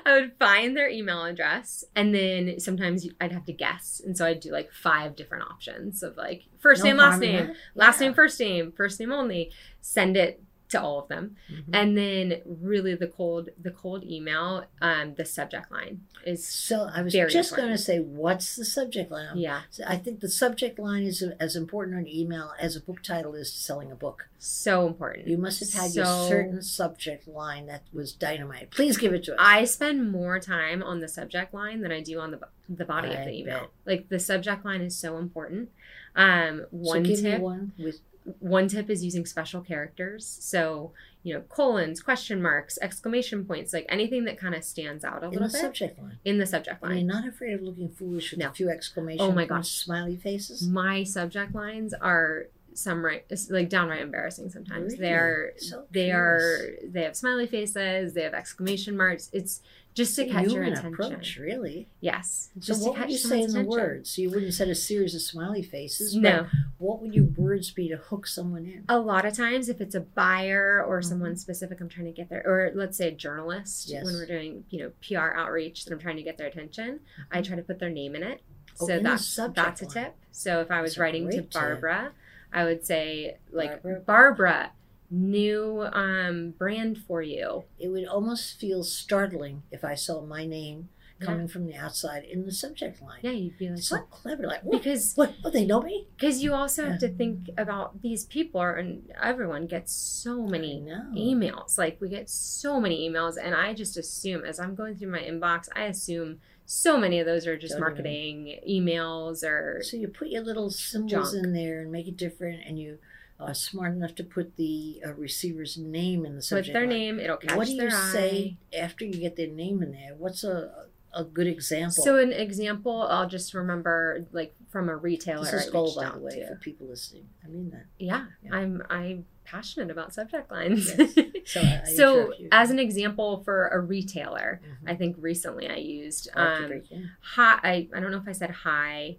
I 0.04 0.14
would 0.20 0.32
find 0.38 0.76
their 0.76 0.88
email 0.88 1.22
address 1.24 1.84
and 1.94 2.14
then 2.14 2.58
sometimes 2.58 3.06
I'd 3.20 3.32
have 3.32 3.44
to 3.44 3.52
guess. 3.52 4.00
And 4.04 4.16
so 4.16 4.24
I'd 4.26 4.40
do 4.40 4.50
like 4.50 4.72
five 4.72 5.14
different 5.14 5.44
options 5.44 6.02
of 6.02 6.16
like 6.16 6.44
first 6.58 6.82
No 6.82 6.90
name, 6.90 6.96
last 6.96 7.20
name, 7.20 7.52
last 7.74 8.00
Yeah. 8.00 8.06
name, 8.08 8.14
first 8.14 8.40
name, 8.40 8.72
first 8.72 8.98
name 8.98 9.12
only. 9.12 9.50
Send 9.80 10.16
it 10.16 10.42
to 10.72 10.80
all 10.80 10.98
of 10.98 11.08
them. 11.08 11.36
Mhm. 11.50 11.64
And 11.72 11.96
then 11.96 12.42
really 12.44 12.94
the 12.94 13.06
cold 13.06 13.48
the 13.60 13.70
cold 13.70 14.04
email, 14.04 14.64
um, 14.80 15.14
the 15.14 15.24
subject 15.24 15.70
line 15.70 16.02
is 16.26 16.46
So 16.46 16.88
I 16.92 17.02
was 17.02 17.12
just 17.12 17.56
going 17.56 17.70
to 17.70 17.78
say, 17.78 17.98
what's 18.00 18.56
the 18.56 18.64
subject 18.64 19.10
line? 19.10 19.36
yeah, 19.38 19.62
So 19.70 19.84
I 19.86 19.96
think 19.96 20.20
the 20.20 20.28
subject 20.28 20.78
line 20.78 21.04
is 21.04 21.22
as 21.40 21.56
important 21.56 21.96
on 21.96 22.06
email 22.06 22.52
as 22.60 22.76
a 22.76 22.80
book 22.80 23.02
title 23.02 23.34
is 23.34 23.52
to 23.52 23.58
selling 23.58 23.90
a 23.92 23.96
book. 23.96 24.28
so 24.38 24.86
important. 24.88 25.28
You 25.28 25.38
must 25.38 25.60
have 25.60 25.72
had 25.82 25.94
your 25.94 26.04
certain 26.28 26.62
subject 26.62 27.28
line 27.28 27.66
that 27.66 27.82
was 27.92 28.12
dynamite. 28.12 28.70
Please 28.72 28.96
give 28.96 29.12
it 29.14 29.22
to 29.24 29.32
us. 29.34 29.38
I 29.40 29.64
spend 29.64 30.10
more 30.10 30.40
time 30.40 30.82
on 30.82 30.98
the 31.00 31.06
subject 31.08 31.54
line 31.54 31.80
than 31.82 31.92
I 31.92 32.00
do 32.02 32.18
on 32.18 32.32
the 32.32 32.40
the 32.68 32.84
body 32.84 33.08
I 33.08 33.12
of 33.14 33.24
the 33.26 33.32
email. 33.38 33.70
Like 33.84 34.08
the 34.08 34.18
subject 34.18 34.64
line 34.64 34.80
is 34.82 34.96
so 34.96 35.18
important. 35.18 35.70
Um, 36.16 36.60
so 36.60 36.66
one 36.70 37.02
give 37.04 37.20
tip 37.20 37.38
me 37.38 37.44
one 37.44 37.72
with 37.78 38.00
one 38.38 38.68
tip 38.68 38.88
is 38.90 39.04
using 39.04 39.26
special 39.26 39.60
characters. 39.60 40.26
So, 40.40 40.92
you 41.22 41.34
know, 41.34 41.40
colons, 41.42 42.00
question 42.02 42.40
marks, 42.42 42.78
exclamation 42.80 43.44
points, 43.44 43.72
like 43.72 43.86
anything 43.88 44.24
that 44.24 44.38
kind 44.38 44.54
of 44.54 44.64
stands 44.64 45.04
out 45.04 45.22
a 45.22 45.26
in 45.26 45.32
little 45.32 45.48
the 45.48 45.52
bit 45.52 45.60
subject 45.60 45.98
line. 45.98 46.18
in 46.24 46.38
the 46.38 46.46
subject 46.46 46.82
And 46.82 46.90
you're 46.92 46.98
line. 46.98 47.06
not 47.24 47.28
afraid 47.28 47.54
of 47.54 47.62
looking 47.62 47.88
foolish 47.88 48.30
with 48.32 48.40
No. 48.40 48.48
a 48.48 48.52
few 48.52 48.68
exclamation 48.70 49.20
Oh 49.24 49.32
my 49.32 49.46
gosh. 49.46 49.68
smiley 49.70 50.16
faces. 50.16 50.66
My 50.66 51.04
subject 51.04 51.54
lines 51.54 51.94
are 51.94 52.46
some 52.74 53.04
right 53.04 53.24
like 53.50 53.68
downright 53.68 54.00
embarrassing 54.00 54.48
sometimes. 54.48 54.92
Really? 54.92 54.96
They're 55.02 55.52
So 55.58 55.84
they 55.90 56.10
are 56.10 56.48
they 56.84 57.02
have 57.02 57.14
smiley 57.14 57.46
faces, 57.46 58.14
they 58.14 58.22
have 58.22 58.32
exclamation 58.34 58.96
marks. 58.96 59.28
It's 59.32 59.60
just 59.94 60.16
to 60.16 60.26
catch 60.26 60.48
your 60.50 60.62
attention. 60.64 60.94
approach, 60.94 61.36
really. 61.36 61.88
Yes. 62.00 62.50
So 62.54 62.60
Just 62.60 62.80
to 62.80 62.86
what 62.88 62.94
would 62.96 63.02
catch 63.02 63.10
you 63.10 63.18
say 63.18 63.42
in 63.42 63.52
the 63.52 63.62
words? 63.64 64.10
So 64.10 64.22
you 64.22 64.30
wouldn't 64.30 64.54
set 64.54 64.68
a 64.68 64.74
series 64.74 65.14
of 65.14 65.20
smiley 65.22 65.62
faces. 65.62 66.14
but 66.14 66.20
No. 66.22 66.46
What 66.78 67.02
would 67.02 67.14
your 67.14 67.26
words 67.26 67.70
be 67.70 67.88
to 67.88 67.96
hook 67.96 68.26
someone 68.26 68.64
in? 68.64 68.84
a 68.88 68.98
lot 68.98 69.24
of 69.26 69.34
times 69.34 69.68
if 69.68 69.80
it's 69.80 69.94
a 69.94 70.00
buyer 70.00 70.82
or 70.82 71.00
Mhm. 71.00 71.04
someone 71.04 71.36
specific 71.36 71.80
i'm 71.80 71.88
trying 71.88 72.06
to 72.06 72.12
get 72.12 72.28
there 72.28 72.42
or 72.46 72.70
let's 72.74 72.96
say 72.96 73.08
a 73.08 73.12
journalist 73.12 73.88
Yes. 73.88 74.04
when 74.04 74.14
we're 74.14 74.26
doing 74.26 74.64
you 74.70 74.78
know 74.80 74.92
pr 75.06 75.16
outreach 75.36 75.84
that 75.84 75.92
i'm 75.92 75.98
trying 76.00 76.16
to 76.16 76.22
get 76.22 76.36
their 76.38 76.46
attention 76.48 77.00
i 77.30 77.40
try 77.42 77.56
to 77.56 77.62
put 77.62 77.78
their 77.78 77.90
name 77.90 78.14
in 78.16 78.22
it 78.22 78.40
Oh, 78.80 78.86
so 78.86 78.98
that's 78.98 79.36
that's 79.54 79.82
a 79.82 79.84
line. 79.84 79.92
tip 79.94 80.14
so 80.30 80.60
if 80.60 80.70
i 80.70 80.80
was 80.80 80.92
That's 80.92 80.98
writing 80.98 81.24
to 81.26 81.36
great 81.36 81.50
tip. 81.50 81.52
barbara 81.52 82.12
i 82.52 82.64
would 82.64 82.84
say 82.84 83.36
like 83.52 83.82
Barbara. 83.82 84.00
barbara, 84.00 84.70
new 85.12 85.82
um, 85.92 86.50
brand 86.58 86.96
for 87.06 87.20
you 87.22 87.64
It 87.78 87.88
would 87.88 88.06
almost 88.06 88.58
feel 88.58 88.82
startling 88.82 89.62
if 89.70 89.84
I 89.84 89.94
saw 89.94 90.22
my 90.22 90.46
name 90.46 90.88
Yeah. 91.20 91.26
coming 91.26 91.48
from 91.48 91.66
the 91.66 91.76
outside 91.76 92.24
in 92.24 92.46
the 92.46 92.50
subject 92.52 93.00
line. 93.02 93.20
yeah 93.22 93.30
you'd 93.32 93.58
be 93.58 93.68
like 93.68 93.78
so 93.82 93.96
what 93.96 94.10
clever. 94.10 94.44
Like, 94.46 94.62
what? 94.64 94.82
because 94.82 95.12
What? 95.14 95.34
Oh, 95.44 95.50
they 95.50 95.66
know 95.66 95.82
me? 95.82 96.08
because 96.16 96.42
you 96.42 96.54
also 96.54 96.82
have 96.84 96.92
Yeah. 97.02 97.08
to 97.08 97.14
think 97.14 97.50
about 97.58 98.00
these 98.02 98.24
people 98.24 98.58
are, 98.60 98.74
and 98.74 99.12
everyone 99.22 99.66
gets 99.66 99.92
so 99.92 100.34
many 100.46 100.82
emails. 101.14 101.76
Like 101.78 102.00
we 102.00 102.08
get 102.08 102.28
so 102.30 102.80
many 102.80 103.08
emails, 103.08 103.36
and 103.40 103.54
I 103.54 103.74
just 103.74 103.96
assume 103.96 104.44
as 104.44 104.58
I'm 104.58 104.74
going 104.74 104.96
through 104.96 105.10
my 105.12 105.20
inbox, 105.20 105.68
I 105.76 105.84
assume 105.84 106.40
so 106.64 106.96
many 106.96 107.20
of 107.20 107.26
those 107.26 107.46
are 107.46 107.58
just 107.58 107.74
Don't 107.74 107.80
marketing 107.82 108.58
emails 108.68 109.44
or 109.44 109.82
So 109.82 109.96
you 109.96 110.08
put 110.08 110.28
your 110.28 110.42
little 110.42 110.70
symbols 110.70 111.32
Junk. 111.32 111.44
in 111.44 111.52
there 111.52 111.82
and 111.82 111.92
make 111.92 112.08
it 112.08 112.16
different, 112.16 112.60
and 112.66 112.78
you 112.78 112.98
uh, 113.40 113.52
smart 113.52 113.92
enough 113.94 114.14
to 114.16 114.24
put 114.24 114.56
the 114.56 115.00
uh, 115.04 115.12
receiver's 115.14 115.76
name 115.76 116.24
in 116.24 116.36
the 116.36 116.42
subject. 116.42 116.68
Put 116.68 116.72
their 116.74 116.82
line. 116.88 116.98
name, 116.98 117.20
it'll 117.20 117.36
catch 117.38 117.56
What 117.56 117.66
do 117.66 117.76
their 117.76 117.88
you 117.90 117.94
eye. 117.96 118.10
say 118.12 118.56
after 118.78 119.04
you 119.04 119.14
get 119.20 119.36
their 119.36 119.48
name 119.48 119.82
in 119.82 119.92
there? 119.92 120.14
What's 120.16 120.44
a 120.44 120.86
a 121.14 121.24
good 121.24 121.46
example? 121.46 122.02
So 122.04 122.16
an 122.18 122.32
example, 122.32 123.02
I'll 123.02 123.28
just 123.28 123.52
remember 123.52 124.26
like 124.32 124.54
from 124.70 124.88
a 124.88 124.96
retailer. 124.96 125.44
this 125.44 125.52
is 125.66 125.70
gold, 125.70 125.94
by 125.96 126.08
the 126.10 126.18
way, 126.18 126.36
to. 126.40 126.46
for 126.48 126.56
people 126.56 126.86
listening. 126.86 127.28
I 127.44 127.48
mean 127.48 127.70
that. 127.70 127.84
Yeah, 127.98 128.26
Yeah. 128.42 128.54
I'm 128.54 128.82
I'm 128.88 129.26
passionate 129.44 129.90
about 129.90 130.14
subject 130.14 130.50
lines. 130.50 130.90
Yes. 130.96 131.12
So, 131.44 131.60
I, 131.60 131.82
I 131.84 131.92
so 131.96 132.32
as 132.52 132.70
an 132.70 132.78
example 132.78 133.42
for 133.44 133.66
a 133.68 133.80
retailer, 133.80 134.60
Mhm. 134.64 134.90
I 134.90 134.94
think 134.94 135.16
recently 135.18 135.68
I 135.68 135.74
used 135.74 136.28
I 136.36 136.40
like 136.44 136.56
to 136.58 136.62
um, 136.62 136.68
break 136.70 136.84
hi. 137.20 137.58
I, 137.64 137.88
I 137.94 138.00
don't 138.00 138.12
know 138.12 138.18
if 138.18 138.28
I 138.28 138.32
said 138.32 138.50
hi. 138.50 139.16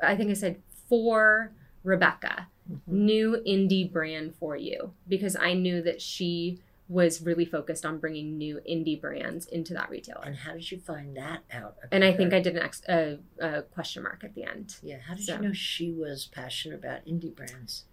I 0.00 0.14
think 0.14 0.30
I 0.30 0.34
said 0.34 0.62
for 0.88 1.50
Rebecca, 1.82 2.46
Mhm. 2.70 2.80
new 2.86 3.42
indie 3.46 3.90
brand 3.90 4.34
for 4.34 4.56
you 4.56 4.92
because 5.08 5.36
I 5.36 5.54
knew 5.54 5.82
that 5.82 6.02
she 6.02 6.60
was 6.88 7.20
really 7.20 7.44
focused 7.44 7.84
on 7.84 7.98
bringing 7.98 8.38
new 8.38 8.60
indie 8.68 8.98
brands 8.98 9.46
into 9.46 9.74
that 9.74 9.90
retailer. 9.90 10.22
And 10.24 10.36
how 10.36 10.54
did 10.54 10.70
you 10.70 10.78
find 10.78 11.16
that 11.16 11.40
out? 11.52 11.76
And 11.92 12.02
I 12.02 12.12
think? 12.14 12.32
I 12.32 12.40
did 12.40 12.56
an 12.56 12.62
ex- 12.62 12.82
a, 12.88 13.18
a 13.38 13.62
question 13.62 14.02
mark 14.02 14.24
at 14.24 14.34
the 14.34 14.44
end. 14.44 14.76
Yeah, 14.82 14.98
how 15.06 15.14
did 15.14 15.24
so. 15.24 15.34
you 15.36 15.42
know 15.42 15.52
she 15.52 15.92
was 15.92 16.26
passionate 16.32 16.78
about 16.78 17.04
indie 17.06 17.34
brands? 17.34 17.84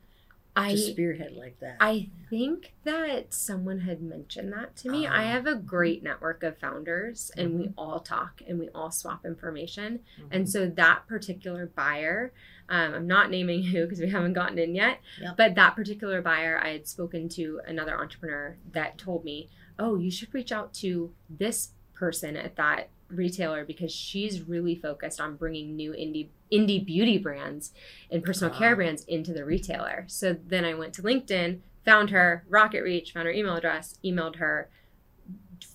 I 0.56 0.72
to 0.72 0.78
spearhead 0.78 1.34
like 1.34 1.60
that. 1.60 1.78
I 1.82 2.10
think 2.30 2.74
that 2.86 3.34
someone 3.34 3.80
had 3.82 4.02
mentioned 4.02 4.54
that 4.54 4.76
to 4.78 4.90
me. 4.90 5.06
I 5.06 5.24
Ah. 5.26 5.28
have 5.32 5.48
a 5.48 5.56
great 5.56 6.02
network 6.02 6.44
of 6.44 6.58
founders 6.58 7.30
and 7.36 7.60
we 7.60 7.66
Mm-hmm. 7.66 7.74
all 7.80 8.00
talk 8.00 8.42
and 8.48 8.58
we 8.60 8.70
all 8.70 8.90
swap 8.92 9.26
information. 9.26 10.00
Mhm. 10.20 10.28
And 10.32 10.50
so 10.50 10.68
that 10.70 11.08
particular 11.08 11.66
buyer, 11.66 12.32
um, 12.70 12.94
I'm 12.94 13.08
not 13.08 13.30
naming 13.30 13.64
who 13.64 13.84
because 13.84 14.00
we 14.00 14.10
haven't 14.10 14.34
gotten 14.34 14.58
in 14.58 14.76
yet, 14.76 15.00
Yep. 15.22 15.38
but 15.38 15.56
that 15.56 15.76
particular 15.76 16.22
buyer, 16.22 16.58
I 16.58 16.70
had 16.70 16.88
spoken 16.88 17.28
to 17.30 17.60
another 17.68 18.00
entrepreneur 18.00 18.56
that 18.72 18.98
told 18.98 19.26
me, 19.26 19.50
oh, 19.78 19.98
you 19.98 20.10
should 20.10 20.34
reach 20.34 20.52
out 20.54 20.74
to 20.76 21.14
this 21.30 21.74
person 21.94 22.38
at 22.38 22.56
that 22.56 22.90
retailer 23.10 23.64
because 23.66 23.92
she's 23.92 24.42
really 24.42 24.76
focused 24.76 25.20
on 25.22 25.36
bringing 25.36 25.76
new 25.76 25.92
indie 25.92 26.28
indie 26.52 26.84
beauty 26.84 27.18
brands 27.18 27.72
and 28.12 28.24
personal 28.24 28.54
Ah. 28.54 28.58
care 28.58 28.76
brands 28.76 29.04
into 29.06 29.34
the 29.34 29.44
retailer. 29.46 30.06
So 30.08 30.34
then 30.34 30.64
I 30.66 30.74
went 30.74 30.94
to 30.96 31.02
LinkedIn, 31.02 31.60
found 31.84 32.10
her, 32.12 32.46
Rocket 32.50 32.82
Reach, 32.84 33.12
found 33.14 33.26
her 33.28 33.32
email 33.34 33.56
address, 33.56 34.00
emailed 34.04 34.36
her 34.38 34.70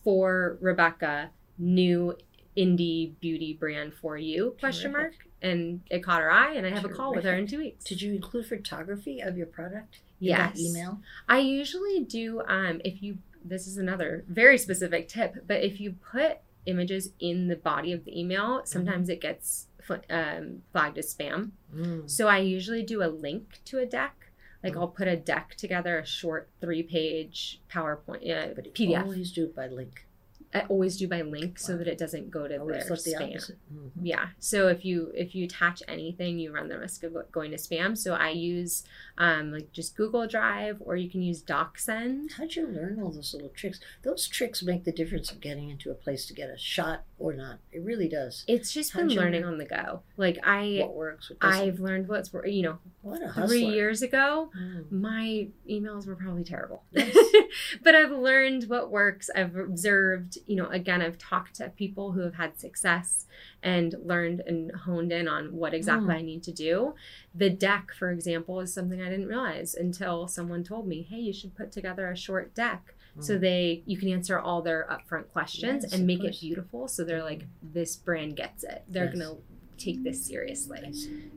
for 0.04 0.58
Rebecca, 0.60 1.30
new 1.58 2.16
indie 2.56 3.12
beauty 3.20 3.54
brand 3.54 3.94
for 3.94 4.18
you 4.18 4.56
question 4.58 4.90
mark 4.90 5.12
and 5.40 5.80
it 5.88 6.00
caught 6.02 6.20
her 6.20 6.30
eye 6.30 6.52
and 6.54 6.66
I 6.66 6.70
have 6.70 6.84
a 6.84 6.88
call 6.88 7.14
with 7.14 7.24
her 7.24 7.34
in 7.34 7.46
2 7.46 7.58
weeks. 7.58 7.84
Did 7.84 8.02
you 8.02 8.12
include 8.12 8.46
photography 8.46 9.20
of 9.20 9.36
your 9.36 9.46
product? 9.46 10.00
in 10.20 10.26
Yes. 10.26 10.52
that 10.54 10.60
email. 10.60 11.00
I 11.28 11.38
usually 11.38 12.00
do 12.00 12.42
um 12.46 12.80
if 12.84 13.02
you 13.02 13.18
this 13.42 13.66
is 13.66 13.78
another 13.78 14.24
very 14.28 14.58
specific 14.58 15.08
tip, 15.08 15.46
but 15.46 15.62
if 15.62 15.80
you 15.80 15.92
put 15.92 16.38
images 16.66 17.10
in 17.20 17.48
the 17.48 17.56
body 17.56 17.92
of 17.92 18.04
the 18.04 18.18
email, 18.18 18.62
sometimes 18.64 19.08
it 19.08 19.20
gets 19.20 19.68
fl- 19.82 19.94
um, 20.10 20.62
flagged 20.72 20.98
as 20.98 21.14
spam. 21.14 21.50
Mm. 21.74 22.08
So 22.10 22.28
I 22.28 22.38
usually 22.38 22.82
do 22.82 23.02
a 23.02 23.08
link 23.08 23.60
to 23.66 23.78
a 23.78 23.86
deck. 23.86 24.14
Like 24.62 24.74
Mm. 24.74 24.80
I'll 24.80 24.88
put 24.88 25.08
a 25.08 25.16
deck 25.16 25.54
together, 25.56 25.98
a 25.98 26.06
short 26.06 26.50
three-page 26.60 27.62
PowerPoint 27.72 28.28
uh, 28.30 28.54
PDF. 28.72 29.02
always 29.02 29.32
do 29.32 29.44
it 29.44 29.56
by 29.56 29.68
link. 29.68 30.06
I 30.52 30.62
always 30.62 30.96
do 30.96 31.06
by 31.06 31.22
link 31.22 31.58
so 31.60 31.76
that 31.76 31.86
it 31.86 31.96
doesn't 31.96 32.30
go 32.30 32.42
to 32.48 32.48
their 32.48 32.58
the 32.58 32.94
spam. 32.94 33.30
opposite. 33.30 33.58
Mhm. 33.72 33.90
Yeah. 34.02 34.28
So 34.40 34.66
if 34.68 34.84
you 34.84 35.12
if 35.14 35.34
you 35.34 35.44
attach 35.44 35.80
anything, 35.86 36.38
you 36.40 36.52
run 36.52 36.68
the 36.68 36.78
risk 36.78 37.04
of 37.04 37.14
going 37.30 37.52
to 37.52 37.56
spam. 37.56 37.96
So 37.96 38.14
I 38.14 38.30
use 38.30 38.82
um, 39.16 39.52
like 39.52 39.70
just 39.72 39.96
Google 39.96 40.26
Drive, 40.26 40.78
or 40.80 40.96
you 40.96 41.08
can 41.08 41.22
use 41.22 41.42
DocSend. 41.42 42.32
How'd 42.32 42.54
you 42.56 42.66
learn 42.66 43.00
all 43.00 43.10
those 43.12 43.32
little 43.32 43.50
tricks? 43.50 43.78
Those 44.02 44.26
tricks 44.26 44.62
make 44.62 44.84
the 44.84 44.92
difference 44.92 45.30
of 45.30 45.40
getting 45.40 45.70
into 45.70 45.90
a 45.90 45.94
place 45.94 46.26
to 46.26 46.34
get 46.34 46.50
a 46.50 46.58
shot 46.58 47.04
or 47.18 47.32
not. 47.32 47.58
It 47.70 47.82
really 47.82 48.08
does. 48.08 48.44
It's 48.48 48.72
just 48.72 48.92
been 48.92 49.02
How'd 49.02 49.12
you 49.12 49.20
learning 49.20 49.42
learn? 49.42 49.52
on 49.52 49.58
the 49.58 49.66
go. 49.66 50.02
Like 50.16 50.38
I 50.42 50.78
What 50.80 50.94
works? 50.96 51.30
What. 51.30 51.38
I've 51.42 51.78
learned 51.80 52.08
what's 52.08 52.32
you 52.44 52.62
know 52.62 52.78
what 53.02 53.22
a 53.22 53.32
three 53.32 53.42
hustler. 53.42 53.56
years 53.72 54.02
ago. 54.02 54.50
Mm. 54.58 54.90
My 54.90 55.48
emails 55.70 56.06
were 56.06 56.16
probably 56.16 56.44
terrible, 56.44 56.82
Yes. 56.90 57.16
but 57.84 57.94
I've 57.94 58.10
learned 58.10 58.64
what 58.64 58.90
works. 58.90 59.30
I've 59.34 59.54
observed, 59.54 60.38
you 60.46 60.56
know, 60.56 60.68
again, 60.70 61.02
I've 61.02 61.18
talked 61.18 61.56
to 61.56 61.68
people 61.70 62.12
who 62.12 62.20
have 62.20 62.34
had 62.34 62.58
success 62.58 63.26
and 63.62 63.94
learned 64.04 64.40
and 64.46 64.70
honed 64.72 65.12
in 65.12 65.28
on 65.28 65.54
what 65.54 65.74
exactly 65.74 66.14
Mm. 66.14 66.18
I 66.18 66.22
need 66.22 66.42
to 66.44 66.52
do. 66.52 66.94
The 67.34 67.50
deck, 67.50 67.92
for 67.98 68.10
example, 68.10 68.60
is 68.60 68.72
something 68.72 69.00
I 69.02 69.10
didn't 69.10 69.26
realize 69.28 69.74
until 69.74 70.26
someone 70.28 70.64
told 70.64 70.86
me, 70.88 71.02
"Hey, 71.02 71.18
you 71.20 71.32
should 71.32 71.54
put 71.54 71.72
together 71.72 72.10
a 72.10 72.16
short 72.16 72.54
deck 72.54 72.94
so 73.18 73.36
Mm. 73.36 73.40
they 73.40 73.82
you 73.86 73.96
can 73.98 74.08
answer 74.08 74.38
all 74.38 74.62
their 74.62 74.86
upfront 74.90 75.28
questions 75.28 75.84
Yes, 75.84 75.92
and 75.92 76.06
make 76.06 76.24
it 76.24 76.36
beautiful." 76.40 76.88
So 76.88 77.04
they're 77.04 77.22
like, 77.24 77.44
"This 77.62 77.96
brand 77.96 78.36
gets 78.36 78.64
it. 78.64 78.82
They're 78.88 79.06
Yes. 79.12 79.18
gonna 79.18 79.36
take 79.76 80.02
this 80.02 80.24
seriously." 80.24 80.92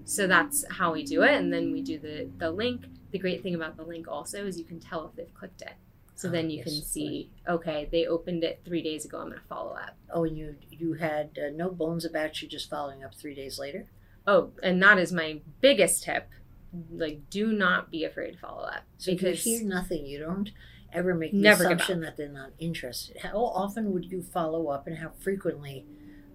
So 0.05 0.27
that's 0.27 0.65
how 0.69 0.93
we 0.93 1.03
do 1.03 1.23
it, 1.23 1.35
and 1.35 1.51
then 1.53 1.71
we 1.71 1.81
do 1.81 1.97
the 1.99 2.29
the 2.37 2.51
link. 2.51 2.85
The 3.11 3.19
great 3.19 3.41
thing 3.43 3.53
about 3.55 3.77
the 3.77 3.83
link 3.83 4.07
also 4.07 4.45
is 4.45 4.57
you 4.57 4.65
can 4.65 4.79
tell 4.79 5.05
if 5.07 5.15
they've 5.15 5.33
clicked 5.33 5.61
it. 5.61 5.73
So 6.15 6.29
then 6.29 6.49
you 6.49 6.63
can 6.63 6.71
see, 6.73 7.31
okay, 7.47 7.89
they 7.91 8.05
opened 8.05 8.43
it 8.43 8.61
three 8.63 8.81
days 8.83 9.03
ago. 9.03 9.17
I'm 9.19 9.29
going 9.29 9.39
to 9.41 9.47
follow 9.47 9.71
up. 9.73 9.97
Oh, 10.13 10.23
and 10.23 10.37
you 10.37 10.55
you 10.69 10.93
had 10.93 11.37
uh, 11.37 11.49
no 11.53 11.69
bones 11.69 12.05
about 12.05 12.41
you 12.41 12.47
just 12.47 12.69
following 12.69 13.03
up 13.03 13.15
three 13.15 13.33
days 13.35 13.57
later. 13.59 13.87
Oh, 14.27 14.51
and 14.61 14.81
that 14.83 14.97
is 14.99 15.11
my 15.11 15.41
biggest 15.59 16.03
tip. 16.03 16.29
Like, 16.91 17.29
do 17.29 17.51
not 17.51 17.91
be 17.91 18.03
afraid 18.03 18.31
to 18.33 18.37
follow 18.37 18.63
up 18.63 18.83
So 18.97 19.11
because 19.11 19.45
you 19.45 19.59
hear 19.59 19.67
nothing, 19.67 20.05
you 20.05 20.19
don't 20.19 20.51
ever 20.91 21.13
make 21.13 21.31
the 21.31 21.45
assumption 21.47 22.01
that 22.01 22.15
they're 22.17 22.29
not 22.29 22.51
interested. 22.59 23.17
How 23.17 23.37
often 23.37 23.91
would 23.93 24.05
you 24.05 24.21
follow 24.21 24.67
up, 24.69 24.87
and 24.87 24.97
how 24.97 25.11
frequently 25.19 25.85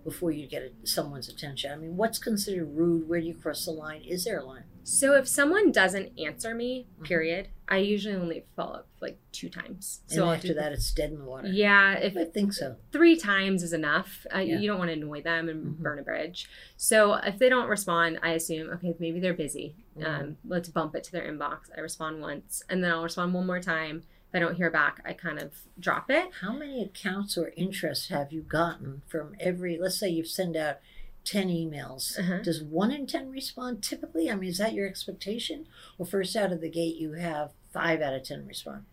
before 0.05 0.31
you 0.31 0.47
get 0.47 0.73
someone's 0.85 1.29
attention? 1.29 1.73
I 1.73 1.77
mean, 1.77 1.97
what's 1.97 2.19
considered 2.19 2.77
rude? 2.77 3.09
Where 3.09 3.21
do 3.21 3.27
you 3.27 3.35
cross 3.35 3.65
the 3.65 3.71
line? 3.73 4.03
Is 4.03 4.25
there 4.25 4.41
a 4.41 4.45
line? 4.45 4.65
so 4.85 5.15
if 5.15 5.29
someone 5.29 5.71
doesn't 5.71 6.19
answer 6.19 6.55
me, 6.55 6.87
Mhm. 7.01 7.05
period, 7.05 7.49
I 7.71 7.79
usually 7.79 8.15
only 8.15 8.45
follow 8.57 8.77
up 8.77 8.89
like 9.01 9.19
two 9.33 9.49
times. 9.51 10.01
So 10.07 10.25
I'll 10.25 10.33
after 10.33 10.49
do- 10.49 10.55
that, 10.55 10.73
it's 10.73 10.91
dead 10.93 11.11
in 11.11 11.19
the 11.19 11.25
water. 11.25 11.49
yeah, 11.49 11.95
if 11.99 12.17
I 12.17 12.25
think 12.25 12.53
so. 12.55 12.77
three 12.93 13.17
times 13.17 13.63
is 13.63 13.73
enough. 13.73 14.27
Uh, 14.35 14.39
Yeah. 14.39 14.59
You 14.59 14.69
don't 14.69 14.79
want 14.79 14.89
to 14.89 14.95
annoy 14.95 15.21
them 15.23 15.49
and 15.49 15.67
Mhm. 15.77 15.79
burn 15.79 15.99
a 15.99 16.03
bridge. 16.03 16.49
So 16.77 17.15
if 17.15 17.39
they 17.39 17.49
don't 17.49 17.69
respond, 17.69 18.19
I 18.23 18.31
assume 18.33 18.71
okay, 18.71 18.95
maybe 18.99 19.21
they're 19.21 19.35
busy. 19.35 19.77
Mhm. 19.99 20.05
Um, 20.07 20.37
let's 20.47 20.69
bump 20.69 20.95
it 20.95 21.05
to 21.05 21.13
their 21.13 21.31
inbox. 21.31 21.71
I 21.77 21.81
respond 21.81 22.21
once, 22.23 22.63
and 22.69 22.83
then 22.83 22.91
I'll 22.91 23.03
respond 23.03 23.35
one 23.35 23.47
more 23.47 23.61
time. 23.61 24.05
If 24.31 24.35
I 24.35 24.39
don't 24.41 24.57
hear 24.57 24.71
back, 24.71 25.01
I 25.05 25.13
kind 25.15 25.39
of 25.39 25.53
drop 25.79 26.11
it. 26.11 26.31
How 26.41 26.53
many 26.53 26.83
accounts 26.83 27.37
or 27.39 27.53
interests 27.57 28.09
have 28.09 28.33
you 28.33 28.43
gotten 28.43 29.03
from 29.07 29.35
every? 29.41 29.79
Let's 29.79 29.99
say 29.99 30.09
you 30.11 30.25
send 30.25 30.55
out 30.57 30.79
ten 31.25 31.49
emails. 31.49 32.19
Uh-huh. 32.19 32.39
Does 32.43 32.63
one 32.63 32.91
in 32.91 33.07
ten 33.07 33.31
respond 33.31 33.83
typically? 33.83 34.31
I 34.31 34.35
mean, 34.35 34.49
is 34.51 34.59
that 34.59 34.73
your 34.75 34.87
expectation? 34.87 35.67
Well, 35.99 36.07
first 36.07 36.35
out 36.37 36.53
of 36.53 36.61
the 36.63 36.71
gate, 36.71 36.97
you 36.97 37.13
have 37.13 37.53
five 37.73 38.01
out 38.01 38.15
of 38.15 38.23
ten 38.23 38.47
respond? 38.47 38.85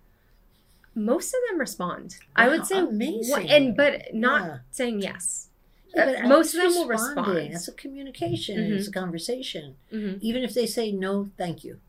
Most 0.93 1.34
of 1.34 1.39
them 1.49 1.59
respond. 1.59 2.15
I 2.36 2.47
would 2.47 2.65
say 2.65 2.80
amazing. 2.80 3.32
one- 3.32 3.47
and 3.47 3.76
but 3.76 4.13
not 4.13 4.43
Yeah. 4.45 4.57
saying 4.71 5.01
yes. 5.01 5.49
Yeah, 5.93 6.21
Uh, 6.23 6.28
most 6.28 6.53
of 6.55 6.61
them 6.61 6.73
will 6.73 6.88
respond. 6.88 7.53
That's 7.53 7.67
a 7.67 7.73
communication. 7.73 8.57
Mhm. 8.57 8.71
It's 8.78 8.88
a 8.88 8.91
conversation. 8.91 9.76
Mhm. 9.91 10.19
Even 10.21 10.43
if 10.43 10.53
they 10.53 10.65
say 10.65 10.91
no, 10.91 11.30
thank 11.38 11.63
you. 11.63 11.80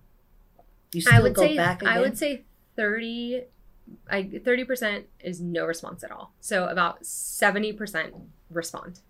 You 0.92 1.00
still 1.00 1.14
I 1.14 1.20
would 1.20 1.34
go 1.34 1.42
say 1.42 1.56
back 1.56 1.82
again. 1.82 1.92
I 1.92 2.00
would 2.00 2.16
say 2.18 2.44
thirty. 2.76 3.42
I 4.08 4.22
thirty 4.44 4.64
percent 4.64 5.06
is 5.20 5.40
no 5.40 5.64
response 5.66 6.02
at 6.04 6.10
all. 6.10 6.32
So 6.40 6.66
about 6.66 7.04
seventy 7.06 7.72
percent 7.72 8.14
respond. 8.50 9.00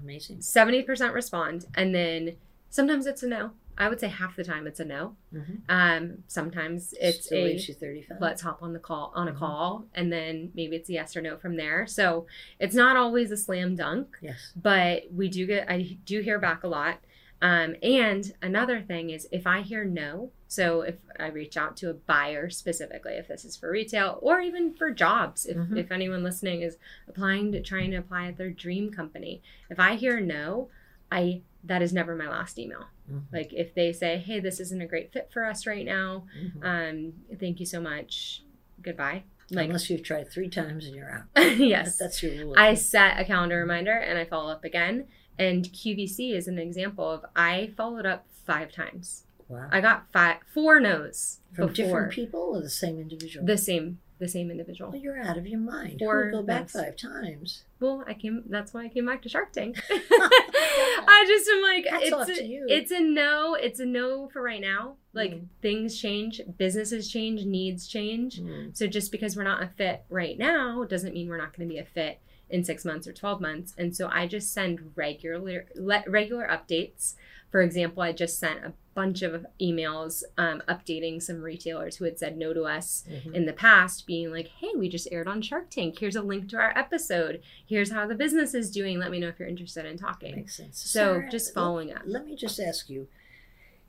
Amazing. 0.00 0.38
70% 0.40 1.12
respond 1.12 1.66
and 1.74 1.92
then 1.94 2.36
sometimes 2.70 3.04
it's 3.06 3.22
a 3.24 3.26
no 3.28 3.50
i 3.78 3.88
would 3.88 3.98
say 4.00 4.08
half 4.08 4.36
the 4.36 4.44
time 4.44 4.66
it's 4.66 4.80
a 4.80 4.84
no 4.84 5.16
Mhm. 5.32 5.60
um 5.68 6.24
sometimes 6.26 6.94
it's 7.00 7.26
Still 7.26 7.46
a 7.46 7.52
you 7.52 7.74
thirty-five. 7.74 8.18
let's 8.20 8.42
hop 8.42 8.62
on 8.62 8.72
the 8.72 8.78
call 8.78 9.12
on 9.14 9.28
a 9.28 9.32
Mhm. 9.32 9.38
call 9.38 9.86
and 9.94 10.12
then 10.12 10.50
maybe 10.54 10.76
it's 10.76 10.88
a 10.88 10.92
yes 10.92 11.16
or 11.16 11.22
no 11.22 11.36
from 11.36 11.56
there 11.56 11.86
so 11.86 12.26
it's 12.58 12.74
not 12.74 12.96
always 12.96 13.30
a 13.30 13.36
slam 13.36 13.76
dunk 13.76 14.16
yes. 14.20 14.52
but 14.56 15.04
we 15.12 15.28
do 15.28 15.46
get 15.46 15.70
i 15.70 15.96
do 16.04 16.20
hear 16.20 16.38
back 16.38 16.62
a 16.64 16.68
lot 16.68 16.98
um, 17.40 17.76
and 17.84 18.34
another 18.42 18.80
thing 18.82 19.10
is 19.10 19.28
if 19.30 19.46
i 19.46 19.60
hear 19.62 19.84
no 19.84 20.32
so 20.48 20.80
if 20.82 20.96
i 21.20 21.28
reach 21.28 21.56
out 21.56 21.76
to 21.76 21.88
a 21.88 21.94
buyer 21.94 22.50
specifically 22.50 23.12
if 23.12 23.28
this 23.28 23.44
is 23.44 23.56
for 23.56 23.70
retail 23.70 24.18
or 24.22 24.40
even 24.40 24.74
for 24.74 24.90
jobs 24.90 25.46
if, 25.46 25.56
Mhm. 25.56 25.76
if 25.78 25.92
anyone 25.92 26.24
listening 26.24 26.62
is 26.62 26.78
applying 27.06 27.52
to 27.52 27.60
trying 27.62 27.92
to 27.92 27.96
apply 27.98 28.26
at 28.26 28.36
their 28.38 28.50
dream 28.50 28.90
company 28.90 29.40
if 29.70 29.78
i 29.78 29.94
hear 29.94 30.18
no 30.18 30.68
i 31.12 31.42
that 31.62 31.80
is 31.82 31.92
never 31.92 32.16
my 32.16 32.28
last 32.28 32.58
email 32.58 32.86
Mhm. 33.10 33.22
like 33.32 33.52
if 33.52 33.74
they 33.74 33.92
say 33.92 34.18
hey 34.18 34.38
this 34.40 34.60
isn't 34.60 34.80
a 34.82 34.86
great 34.86 35.12
fit 35.12 35.30
for 35.32 35.44
us 35.44 35.66
right 35.66 35.84
now 35.86 36.26
Mhm. 36.40 36.62
um, 36.62 37.12
thank 37.38 37.58
you 37.60 37.66
so 37.66 37.80
much 37.80 38.42
goodbye 38.82 39.24
like 39.50 39.66
Unless 39.66 39.88
you've 39.88 40.02
tried 40.02 40.30
three 40.30 40.50
times 40.50 40.84
and 40.86 40.94
you're 40.94 41.10
out. 41.10 41.24
yes 41.58 41.96
That- 41.96 42.04
That's 42.04 42.22
your 42.22 42.32
rule. 42.44 42.54
I 42.58 42.74
set 42.74 43.18
a 43.18 43.24
calendar 43.24 43.56
reminder 43.58 43.92
and 43.96 44.18
I 44.18 44.26
follow 44.26 44.50
up 44.52 44.62
again. 44.62 45.06
And 45.38 45.64
QVC 45.72 46.34
is 46.34 46.48
an 46.48 46.58
example 46.58 47.10
of 47.10 47.24
I 47.34 47.72
followed 47.74 48.04
up 48.04 48.26
five 48.44 48.72
times. 48.72 49.24
Wow. 49.48 49.68
I 49.72 49.80
got 49.80 50.12
five, 50.12 50.38
four 50.52 50.80
no's 50.80 51.40
From 51.54 51.68
before 51.68 51.72
different 51.86 52.12
people 52.12 52.40
or 52.56 52.60
the 52.60 52.68
same 52.68 52.98
individual? 53.00 53.46
the 53.46 53.56
same, 53.56 54.00
the 54.18 54.28
same 54.28 54.50
individual. 54.50 54.90
well, 54.90 55.00
you're 55.00 55.20
out 55.20 55.38
of 55.38 55.46
your 55.46 55.60
mind. 55.60 56.02
Or 56.02 56.30
go 56.30 56.42
back 56.42 56.68
five 56.68 56.96
times? 56.96 57.62
Well, 57.80 58.04
I 58.06 58.14
came. 58.14 58.42
That's 58.48 58.74
why 58.74 58.84
I 58.84 58.88
came 58.88 59.06
back 59.06 59.22
to 59.22 59.28
Shark 59.28 59.52
Tank. 59.52 59.76
I 59.90 61.24
just 61.26 61.48
am 61.48 61.62
like, 61.62 61.86
Hats 61.86 62.28
it's 62.28 62.40
a, 62.40 62.74
it's 62.76 62.90
a 62.90 63.00
no. 63.00 63.54
It's 63.54 63.80
a 63.80 63.86
no 63.86 64.28
for 64.28 64.42
right 64.42 64.60
now. 64.60 64.94
Like 65.12 65.32
Mm. 65.32 65.46
things 65.62 65.98
change, 66.00 66.40
businesses 66.58 67.10
change, 67.10 67.44
needs 67.44 67.86
change. 67.88 68.40
Mm. 68.40 68.76
So 68.76 68.86
just 68.86 69.10
because 69.12 69.36
we're 69.36 69.42
not 69.44 69.62
a 69.62 69.68
fit 69.68 70.04
right 70.10 70.38
now 70.38 70.84
doesn't 70.84 71.14
mean 71.14 71.28
we're 71.28 71.38
not 71.38 71.56
going 71.56 71.68
to 71.68 71.72
be 71.74 71.78
a 71.80 71.84
fit 71.84 72.20
in 72.50 72.62
six 72.64 72.84
months 72.84 73.06
or 73.06 73.12
twelve 73.12 73.40
months. 73.40 73.74
And 73.78 73.94
so 73.96 74.08
I 74.12 74.26
just 74.26 74.52
send 74.52 74.92
regular 74.96 75.66
le- 75.74 76.04
regular 76.06 76.46
updates. 76.48 77.14
For 77.50 77.62
example, 77.62 78.02
I 78.02 78.12
just 78.12 78.38
sent 78.38 78.64
a 78.64 78.72
bunch 78.98 79.22
of 79.22 79.46
emails 79.60 80.24
um, 80.36 80.60
updating 80.68 81.22
some 81.22 81.40
retailers 81.40 81.96
who 81.96 82.04
had 82.04 82.18
said 82.18 82.36
no 82.36 82.52
to 82.52 82.62
us 82.64 83.04
Mhm. 83.08 83.32
in 83.34 83.46
the 83.46 83.52
past 83.52 84.06
being 84.08 84.32
like, 84.32 84.48
hey, 84.60 84.72
we 84.76 84.88
just 84.88 85.06
aired 85.12 85.28
on 85.28 85.40
Shark 85.40 85.70
Tank. 85.70 85.98
Here's 85.98 86.16
a 86.16 86.22
link 86.22 86.48
to 86.48 86.56
our 86.56 86.76
episode. 86.76 87.40
Here's 87.64 87.92
how 87.92 88.06
the 88.08 88.16
business 88.16 88.54
is 88.54 88.70
doing. 88.72 88.98
Let 88.98 89.12
me 89.12 89.20
know 89.20 89.28
if 89.28 89.38
you're 89.38 89.48
interested 89.48 89.84
in 89.86 89.96
talking. 89.98 90.34
Makes 90.34 90.56
sense. 90.56 90.78
So 90.80 91.14
Sarah, 91.14 91.30
just 91.30 91.54
following 91.54 91.92
up. 91.92 92.02
Let 92.06 92.26
me 92.26 92.34
just 92.34 92.58
ask 92.58 92.90
you 92.90 93.06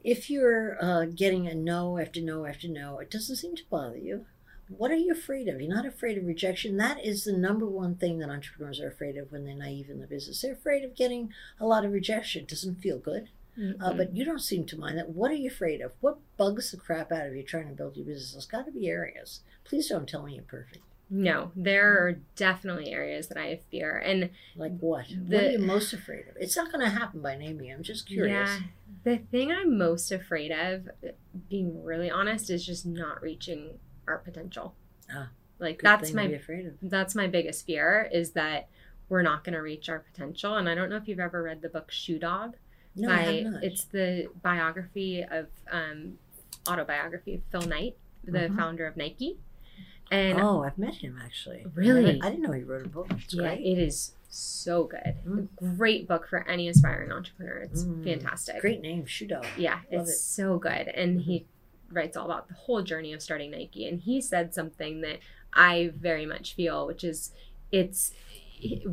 if 0.04 0.30
you're 0.30 0.78
uh, 0.84 1.06
getting 1.06 1.48
a 1.48 1.56
no 1.56 1.98
after 1.98 2.22
no 2.22 2.46
after 2.46 2.68
no, 2.68 3.00
it 3.00 3.10
doesn't 3.10 3.38
seem 3.38 3.56
to 3.56 3.64
bother 3.70 3.98
you. 3.98 4.26
What 4.78 4.92
are 4.92 4.96
you 4.96 5.12
afraid 5.12 5.48
of? 5.48 5.60
You're 5.60 5.74
not 5.76 5.88
afraid 5.88 6.18
of 6.20 6.26
rejection. 6.28 6.78
That 6.78 7.04
is 7.04 7.24
the 7.24 7.34
number 7.34 7.66
one 7.66 7.96
thing 7.96 8.20
that 8.20 8.30
entrepreneurs 8.30 8.80
are 8.80 8.88
afraid 8.88 9.18
of 9.18 9.32
when 9.32 9.44
they're 9.44 9.56
naive 9.56 9.90
in 9.90 10.00
the 10.00 10.06
business. 10.06 10.42
They're 10.44 10.54
afraid 10.54 10.84
of 10.84 10.96
getting 10.96 11.34
a 11.60 11.66
lot 11.66 11.84
of 11.86 11.92
rejection. 11.92 12.44
It 12.44 12.50
doesn't 12.50 12.76
feel 12.76 13.00
good. 13.00 13.30
Uh, 13.60 13.92
Mhm. 13.92 13.98
but 13.98 14.16
you 14.16 14.24
don't 14.24 14.40
seem 14.40 14.66
to 14.68 14.78
mind 14.80 14.98
that. 14.98 15.10
What 15.10 15.32
are 15.32 15.36
you 15.36 15.48
afraid 15.50 15.82
of? 15.82 15.92
What 16.00 16.18
bugs 16.38 16.72
the 16.72 16.78
crap 16.78 17.12
out 17.12 17.28
of 17.28 17.36
you 17.36 17.44
trying 17.44 17.68
to 17.68 17.74
build 17.74 17.98
your 17.98 18.06
business? 18.06 18.32
There's 18.32 18.46
got 18.46 18.66
to 18.68 18.72
be 18.72 18.88
areas. 18.88 19.42
Please 19.66 19.90
don't 19.90 20.08
tell 20.08 20.24
me 20.24 20.36
you're 20.36 20.44
perfect. 20.44 20.84
no, 21.12 21.52
there 21.56 22.06
are 22.06 22.20
definitely 22.36 22.92
areas 22.94 23.30
that 23.30 23.38
I 23.38 23.56
fear. 23.72 23.98
And 23.98 24.30
Like 24.56 24.78
what? 24.78 25.08
what 25.10 25.30
The- 25.30 25.48
are 25.48 25.52
you 25.54 25.58
most 25.60 25.92
afraid 25.92 26.28
of? 26.28 26.38
It's 26.38 26.56
not 26.56 26.72
going 26.72 26.86
to 26.86 26.90
happen 26.92 27.20
by 27.22 27.36
naming. 27.36 27.72
I'm 27.74 27.82
just 27.82 28.06
curious. 28.06 28.48
yeah, 28.48 28.60
the 29.04 29.18
thing 29.18 29.52
I'm 29.52 29.76
most 29.76 30.12
afraid 30.12 30.52
of, 30.52 30.88
being 31.50 31.84
really 31.84 32.12
honest, 32.12 32.52
is 32.52 32.64
just 32.64 32.86
not 32.86 33.24
reaching 33.24 33.80
our 34.08 34.20
potential. 34.20 34.76
Ah, 35.12 35.32
like 35.58 35.82
that's 35.82 36.14
my 36.14 36.24
to 36.26 36.30
be 36.30 36.36
afraid 36.36 36.68
of. 36.68 36.74
that's 36.84 37.16
my 37.16 37.26
biggest 37.26 37.66
fear 37.66 38.08
is 38.14 38.34
that 38.34 38.70
we're 39.10 39.24
not 39.24 39.44
going 39.44 39.54
to 39.56 39.62
reach 39.64 39.90
our 39.90 39.98
potential. 40.00 40.56
And 40.58 40.70
I 40.70 40.76
don't 40.76 40.90
know 40.92 40.98
if 40.98 41.08
you've 41.08 41.20
ever 41.20 41.42
read 41.42 41.64
the 41.64 41.70
book 41.70 41.90
Shoe 41.92 42.20
Dog. 42.20 42.56
No, 43.00 43.10
I 43.10 43.44
by 43.44 43.60
it's 43.64 43.86
the 43.86 44.28
biography 44.42 45.24
of 45.24 45.48
um, 45.72 46.18
autobiography 46.68 47.36
of 47.36 47.42
Phil 47.52 47.68
Knight, 47.70 47.98
the 48.24 48.40
Mhm. 48.40 48.56
founder 48.56 48.86
of 48.86 48.98
Nike. 48.98 49.38
And 50.12 50.40
oh, 50.42 50.64
I've 50.64 50.78
met 50.78 50.96
him 50.96 51.20
actually. 51.24 51.66
Really? 51.76 52.00
I, 52.00 52.12
never- 52.14 52.26
I 52.26 52.30
didn't 52.32 52.44
know 52.44 52.52
he 52.54 52.64
wrote 52.64 52.86
a 52.86 52.90
book. 52.90 53.08
It's 53.12 53.34
yeah, 53.34 53.56
great. 53.56 53.62
it 53.66 53.78
is 53.80 54.14
so 54.30 54.84
good. 54.86 55.16
Mm. 55.26 55.48
Great 55.78 56.08
book 56.08 56.28
for 56.28 56.48
any 56.48 56.68
aspiring 56.68 57.12
entrepreneur. 57.12 57.58
It's 57.58 57.84
Mm. 57.84 58.04
fantastic. 58.04 58.60
Great 58.62 58.82
name, 58.82 59.06
Shoe 59.06 59.28
Dog. 59.28 59.46
Yeah, 59.58 59.76
Love 59.92 60.02
it's 60.08 60.12
it. 60.12 60.16
so 60.16 60.58
good. 60.58 60.88
And 60.90 61.22
he 61.22 61.46
writes 61.92 62.16
all 62.18 62.26
about 62.26 62.48
the 62.48 62.54
whole 62.56 62.82
journey 62.84 63.14
of 63.14 63.22
starting 63.22 63.52
Nike. 63.52 63.88
And 63.88 64.00
he 64.00 64.20
said 64.22 64.54
something 64.54 65.02
that 65.02 65.20
I 65.54 65.92
very 65.96 66.26
much 66.28 66.54
feel, 66.56 66.86
which 66.86 67.04
is 67.04 67.32
it's 67.72 68.12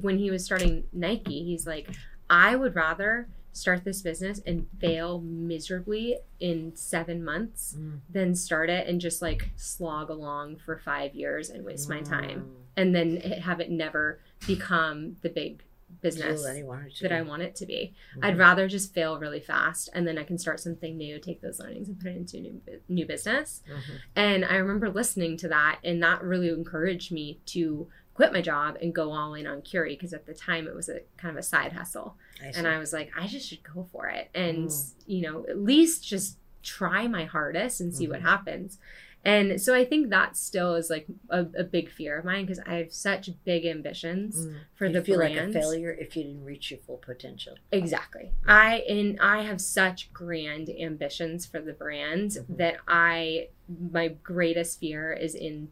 when 0.01 0.19
he 0.19 0.31
was 0.31 0.45
starting 0.45 0.85
Nike, 0.93 1.45
he's 1.45 1.67
like, 1.67 1.89
I 2.31 2.57
would 2.57 2.75
rather 2.75 3.29
start 3.57 3.85
this 3.85 4.03
business 4.03 4.41
and 4.47 4.67
fail 4.79 5.21
miserably 5.21 6.19
in 6.41 6.75
seven 6.77 7.25
months 7.25 7.75
Mm. 7.79 8.01
than 8.11 8.35
start 8.35 8.69
it 8.69 8.87
and 8.87 9.01
just 9.01 9.23
like 9.23 9.51
slog 9.57 10.11
along 10.11 10.57
for 10.57 10.77
five 10.77 11.15
years 11.15 11.49
and 11.49 11.65
waste 11.65 11.89
my 11.89 12.03
time 12.03 12.41
Mm. 12.43 12.55
and 12.77 12.95
then 12.95 13.17
have 13.19 13.61
it 13.61 13.71
never 13.71 14.21
become 14.47 15.17
the 15.23 15.31
big 15.31 15.63
business 16.03 16.43
that 16.43 16.57
he 16.57 16.63
wanted 16.65 16.95
to 16.97 17.03
that 17.05 17.13
I 17.13 17.23
want 17.23 17.43
it 17.43 17.55
to 17.57 17.65
be. 17.67 17.95
Mhm. 18.17 18.25
I'd 18.25 18.37
rather 18.39 18.67
just 18.69 18.93
fail 18.93 19.19
really 19.19 19.41
fast 19.41 19.89
and 19.95 20.07
then 20.07 20.19
I 20.19 20.25
can 20.25 20.37
start 20.37 20.59
something 20.61 20.97
new, 20.97 21.19
take 21.19 21.41
those 21.41 21.59
learnings 21.61 21.89
and 21.89 21.99
put 21.99 22.09
it 22.11 22.17
into 22.17 22.37
a 22.39 22.41
new, 22.41 22.61
new 22.89 23.07
business. 23.07 23.63
Mhm. 23.69 24.01
And 24.17 24.45
I 24.45 24.57
remember 24.57 24.91
listening 24.91 25.37
to 25.39 25.49
that 25.49 25.79
and 25.85 26.03
that 26.03 26.23
really 26.23 26.49
encouraged 26.51 27.13
me 27.13 27.41
to 27.47 27.89
quit 28.17 28.33
my 28.33 28.41
job 28.41 28.79
and 28.81 28.95
go 28.95 29.13
all 29.13 29.35
in 29.35 29.47
on 29.47 29.61
Curie 29.61 29.95
because 29.95 30.15
at 30.15 30.25
the 30.25 30.33
time 30.33 30.67
it 30.67 30.75
was 30.75 30.89
a 30.89 31.01
kind 31.19 31.37
of 31.37 31.39
a 31.39 31.43
side 31.43 31.73
hustle. 31.75 32.17
I. 32.43 32.47
And 32.57 32.67
I 32.67 32.79
was 32.79 32.91
like, 32.93 33.13
I 33.17 33.27
just 33.27 33.47
should 33.49 33.63
go 33.63 33.87
for 33.93 34.09
it 34.09 34.31
and, 34.35 34.69
Mm. 34.69 34.95
you 35.07 35.21
know, 35.21 35.45
at 35.49 35.59
least 35.59 36.03
just 36.09 36.39
try 36.63 37.07
my 37.07 37.25
hardest 37.27 37.81
and 37.83 37.95
see 37.95 38.09
what 38.09 38.21
Mhm. 38.21 38.29
happens. 38.33 38.79
And 39.23 39.61
so 39.61 39.75
I 39.75 39.85
think 39.85 40.09
that 40.11 40.37
still 40.37 40.77
is 40.77 40.89
like 40.89 41.07
a, 41.31 41.41
a 41.59 41.65
big 41.65 41.91
fear 41.91 42.17
of 42.19 42.25
mine 42.25 42.47
because 42.47 42.61
I 42.65 42.75
have 42.77 42.93
such 42.93 43.29
big 43.45 43.67
ambitions 43.67 44.47
Mm. 44.47 44.57
for 44.77 44.87
you 44.87 44.93
the 44.95 45.03
feel 45.03 45.17
brand. 45.17 45.35
like 45.35 45.49
a 45.49 45.53
failure 45.53 45.91
if 45.93 46.17
you 46.17 46.23
didn't 46.25 46.45
reach 46.45 46.71
your 46.71 46.81
full 46.81 46.99
potential. 46.99 47.55
Exactly. 47.73 48.33
I 48.47 48.77
and 48.89 49.19
I 49.21 49.43
have 49.43 49.61
such 49.61 50.13
grand 50.13 50.71
ambitions 50.71 51.45
for 51.45 51.61
the 51.61 51.73
brand 51.73 52.31
Mhm. 52.31 52.57
that 52.57 52.77
I 52.89 53.49
my 53.69 54.09
greatest 54.09 54.79
fear 54.81 55.13
is 55.13 55.35
in 55.35 55.71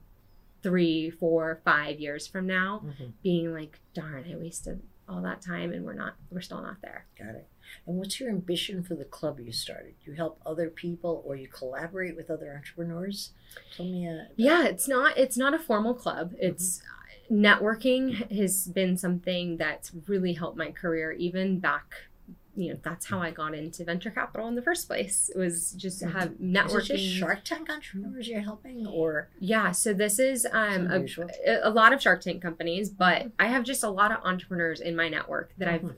three, 0.65 1.11
four, 1.11 1.61
five 1.65 2.01
years 2.01 2.27
from 2.27 2.47
now 2.49 2.83
Mhm. 2.85 3.12
being 3.23 3.53
like, 3.53 3.79
darn, 3.95 4.25
I 4.29 4.35
wasted 4.37 4.83
all 5.07 5.21
that 5.23 5.43
time 5.43 5.71
and 5.73 5.85
we're 5.85 5.93
not 5.93 6.15
we're 6.31 6.41
still 6.41 6.62
not 6.62 6.81
there. 6.83 7.07
Got 7.19 7.35
it. 7.37 7.47
And 7.87 7.97
what's 7.99 8.19
your 8.19 8.31
ambition 8.31 8.83
for 8.83 8.95
the 8.95 9.05
club 9.05 9.39
you 9.39 9.53
started? 9.53 9.95
You 10.05 10.15
help 10.15 10.41
other 10.47 10.71
people 10.71 11.23
or 11.27 11.37
you 11.37 11.47
collaborate 11.49 12.17
with 12.17 12.31
other 12.31 12.53
entrepreneurs? 12.57 13.33
Tell 13.77 13.85
me. 13.87 14.09
Uh, 14.09 14.25
Yeah, 14.37 14.65
it's 14.67 14.89
not 14.89 15.17
it's 15.19 15.37
not 15.37 15.53
a 15.55 15.59
formal 15.59 15.95
club. 15.95 16.35
It's 16.41 16.83
networking 17.31 18.31
has 18.37 18.69
been 18.69 18.97
something 18.97 19.57
that's 19.57 19.93
really 20.07 20.33
helped 20.35 20.57
my 20.57 20.71
career 20.71 21.12
even 21.12 21.59
back 21.61 21.95
you 22.57 22.72
know 22.72 22.78
that's 22.82 23.07
how 23.07 23.20
I 23.20 23.30
got 23.30 23.55
into 23.55 23.84
venture 23.84 24.11
capital 24.11 24.46
in 24.48 24.55
the 24.55 24.62
first 24.62 24.86
place. 24.86 25.30
It 25.34 25.38
was 25.38 25.72
just 25.72 25.98
to 26.00 26.09
have 26.09 26.32
Is 26.32 26.38
networking. 26.40 26.86
just 26.86 27.05
Shark 27.05 27.44
Tank 27.44 27.68
entrepreneurs 27.70 28.28
you're 28.28 28.40
helping, 28.40 28.86
or 28.86 29.28
Yeah, 29.40 29.72
so 29.72 29.92
this 29.92 30.18
is 30.18 30.46
um, 30.52 30.88
a, 30.90 31.07
a 31.62 31.70
lot 31.70 31.92
of 31.92 32.00
Shark 32.00 32.20
Tank 32.22 32.42
companies, 32.42 32.90
but 32.90 33.30
I 33.38 33.46
have 33.46 33.64
just 33.64 33.82
a 33.82 33.90
lot 33.90 34.12
of 34.12 34.18
entrepreneurs 34.24 34.80
in 34.80 34.94
my 34.96 35.09
network 35.09 35.52
that 35.59 35.68
I've 35.68 35.94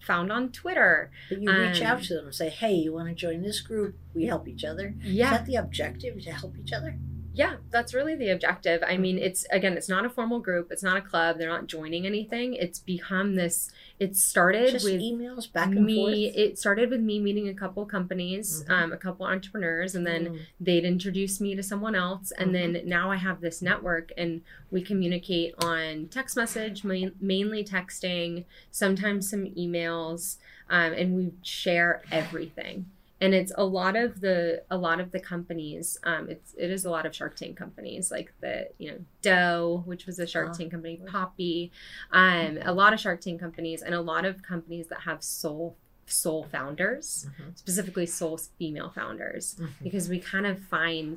found 0.00 0.30
on 0.30 0.50
Twitter. 0.50 1.10
but 1.28 1.40
you 1.40 1.50
reach 1.50 1.80
um, 1.80 1.86
out 1.86 2.02
to 2.04 2.14
them 2.14 2.26
and 2.26 2.34
say, 2.34 2.48
"Hey, 2.50 2.74
you 2.74 2.92
want 2.92 3.08
to 3.08 3.14
join 3.14 3.42
this 3.42 3.60
group? 3.60 3.96
We 4.14 4.26
help 4.26 4.46
each 4.48 4.64
other." 4.64 4.94
Is 5.02 5.12
Yeah, 5.14 5.30
that 5.30 5.46
the 5.46 5.56
objective 5.56 6.22
to 6.22 6.30
help 6.32 6.56
each 6.58 6.72
other? 6.72 6.98
Yeah, 7.34 7.56
that's 7.70 7.94
really 7.94 8.14
the 8.14 8.28
objective. 8.30 8.82
I 8.86 8.96
mean, 8.96 9.18
it's 9.18 9.46
again, 9.50 9.74
it's 9.76 9.88
not 9.88 10.04
a 10.04 10.10
formal 10.10 10.38
group, 10.40 10.68
it's 10.70 10.82
not 10.82 10.96
a 10.96 11.00
club, 11.00 11.38
they're 11.38 11.48
not 11.48 11.66
joining 11.66 12.06
anything. 12.06 12.54
It's 12.54 12.78
become 12.78 13.34
this. 13.36 13.70
It 13.98 14.16
started 14.16 14.70
Just 14.70 14.84
with 14.84 15.00
emails 15.00 15.50
back 15.52 15.68
and 15.68 15.84
me. 15.84 15.96
forth. 16.30 16.36
It 16.36 16.58
started 16.58 16.90
with 16.90 17.00
me 17.00 17.20
meeting 17.20 17.48
a 17.48 17.54
couple 17.54 17.86
companies, 17.86 18.64
Mhm. 18.64 18.70
um, 18.70 18.92
a 18.92 18.96
couple 18.96 19.24
entrepreneurs, 19.26 19.94
and 19.94 20.06
then 20.06 20.26
Mm. 20.26 20.38
they'd 20.60 20.84
introduce 20.84 21.40
me 21.40 21.54
to 21.54 21.62
someone 21.62 21.94
else 21.94 22.32
and 22.38 22.54
then 22.54 22.80
now 22.84 23.10
i 23.10 23.16
have 23.16 23.40
this 23.40 23.62
network 23.62 24.10
and 24.16 24.42
we 24.70 24.82
communicate 24.82 25.54
on 25.64 26.06
text 26.08 26.36
message 26.36 26.84
main, 26.84 27.12
mainly 27.20 27.62
texting 27.64 28.44
sometimes 28.70 29.28
some 29.30 29.44
emails 29.54 30.36
um, 30.70 30.92
and 30.92 31.14
we 31.14 31.32
share 31.42 32.02
everything 32.10 32.86
and 33.22 33.32
it's 33.34 33.52
a 33.56 33.64
lot 33.64 33.94
of 33.96 34.20
the 34.20 34.62
a 34.70 34.76
lot 34.86 34.98
of 35.00 35.08
the 35.12 35.20
companies 35.20 35.98
um, 36.04 36.28
it's 36.28 36.54
it 36.58 36.70
is 36.76 36.84
a 36.84 36.90
lot 36.90 37.04
of 37.06 37.14
shark 37.14 37.34
tank 37.36 37.56
companies 37.56 38.10
like 38.10 38.32
the 38.40 38.68
you 38.78 38.90
know 38.90 38.98
doe 39.22 39.82
which 39.86 40.04
was 40.06 40.18
a 40.18 40.26
shark 40.26 40.48
Ah, 40.50 40.52
tank 40.58 40.70
company 40.72 41.00
Poppi 41.06 41.70
um, 42.12 42.58
a 42.62 42.72
lot 42.72 42.92
of 42.92 42.98
shark 43.00 43.20
tank 43.20 43.38
companies 43.40 43.80
and 43.82 43.94
a 43.94 44.00
lot 44.00 44.24
of 44.24 44.42
companies 44.42 44.88
that 44.88 45.00
have 45.08 45.22
sole 45.22 45.76
sole 46.06 46.44
founders 46.54 47.26
Mhm. 47.40 47.56
specifically 47.56 48.06
sole 48.06 48.38
female 48.58 48.90
founders 48.90 49.44
Mhm. 49.58 49.68
because 49.82 50.08
we 50.08 50.18
kind 50.18 50.46
of 50.46 50.58
find 50.76 51.14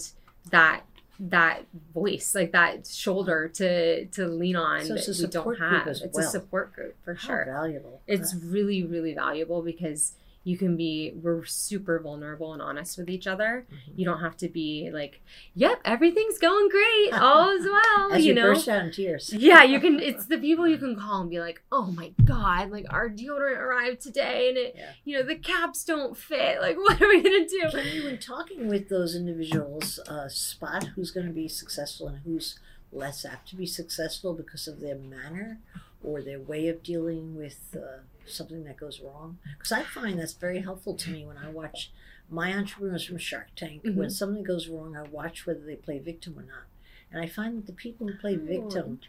that 0.52 0.84
that 1.20 1.64
voice 1.94 2.36
like 2.36 2.52
that 2.52 2.86
shoulder 2.86 3.48
to 3.48 4.06
to 4.08 4.28
lean 4.28 4.56
on 4.58 4.84
So 4.86 4.94
it's 4.96 5.06
that 5.08 5.12
a 5.14 5.22
we 5.22 5.22
don't 5.28 5.32
support 5.32 5.58
group 5.58 5.72
have 5.72 5.88
it's 5.88 6.02
well. 6.14 6.28
a 6.28 6.30
support 6.30 6.74
group 6.74 6.96
for 7.06 7.14
How 7.16 7.28
sure 7.28 7.46
valuable. 7.46 8.02
it's 8.06 8.34
Uh, 8.34 8.40
really 8.44 8.84
really 8.86 9.14
valuable 9.14 9.62
because 9.62 10.02
you 10.46 10.58
can 10.58 10.78
be 10.78 11.12
we're 11.22 11.44
super 11.44 12.00
vulnerable 12.00 12.54
and 12.54 12.62
honest 12.62 12.98
with 12.98 13.10
each 13.10 13.26
other 13.28 13.66
Mhm. 13.72 13.78
you 13.98 14.06
don't 14.06 14.22
have 14.22 14.38
to 14.38 14.48
be 14.48 14.90
like 14.94 15.22
yep 15.56 15.80
everything's 15.84 16.38
going 16.38 16.70
great 16.70 17.12
all 17.14 17.50
is 17.50 17.66
well 17.66 18.14
as 18.14 18.24
you 18.24 18.30
you, 18.30 18.34
know 18.36 18.54
burst 18.54 18.70
out 18.70 18.86
in 18.86 18.92
tears. 18.92 19.34
yeah, 19.34 19.64
you 19.64 19.80
can. 19.80 20.00
It's 20.10 20.28
the 20.28 20.38
people 20.38 20.68
you 20.68 20.78
can 20.78 20.96
call 20.96 21.22
and 21.22 21.30
be 21.30 21.40
like, 21.40 21.62
"Oh 21.72 21.88
my 21.88 22.14
god, 22.24 22.70
like 22.72 22.86
our 22.92 23.10
deodorant 23.10 23.58
arrived 23.58 24.02
today, 24.02 24.50
and 24.50 24.58
it, 24.58 24.76
Yeah. 24.78 24.92
you 25.04 25.18
know, 25.18 25.24
the 25.26 25.36
caps 25.36 25.84
don't 25.84 26.16
fit. 26.16 26.62
Like, 26.62 26.78
what 26.86 27.02
are 27.02 27.08
we 27.08 27.22
gonna 27.24 27.48
do?" 27.48 27.64
Can 27.72 27.88
you, 27.96 28.08
in 28.08 28.18
talking 28.20 28.68
with 28.68 28.88
those 28.90 29.16
individuals, 29.16 30.00
uh, 30.08 30.28
spot 30.30 30.84
who's 30.96 31.12
going 31.12 31.28
to 31.28 31.34
be 31.34 31.48
successful 31.48 32.08
and 32.08 32.20
who's 32.26 32.60
less 32.92 33.26
apt 33.26 33.50
to 33.50 33.56
be 33.56 33.66
successful 33.66 34.34
because 34.34 34.68
of 34.68 34.80
their 34.80 34.96
manner 34.96 35.60
or 36.04 36.22
their 36.22 36.40
way 36.40 36.68
of 36.68 36.84
dealing 36.84 37.36
with 37.36 37.76
uh, 37.76 38.00
something 38.28 38.64
that 38.66 38.78
goes 38.78 39.00
wrong? 39.02 39.38
Because 39.58 39.72
I 39.72 39.84
find 39.84 40.20
that's 40.20 40.34
very 40.34 40.60
helpful 40.62 40.96
to 40.96 41.10
me 41.12 41.26
when 41.26 41.38
I 41.38 41.50
watch 41.50 41.92
my 42.30 42.54
entrepreneurs 42.54 43.06
from 43.06 43.18
Shark 43.18 43.48
Tank. 43.56 43.84
When 43.84 44.08
Mhm. 44.10 44.12
something 44.12 44.44
goes 44.44 44.68
wrong, 44.68 44.96
I 44.96 45.04
watch 45.04 45.46
whether 45.46 45.60
they 45.62 45.76
play 45.76 46.00
victim 46.00 46.38
or 46.38 46.44
not. 46.44 46.64
And 47.12 47.22
I 47.22 47.28
find 47.28 47.58
that 47.58 47.68
the 47.68 47.74
people 47.74 48.08
who 48.08 48.18
play 48.18 48.36
Oh, 48.36 48.40
victim 48.40 49.00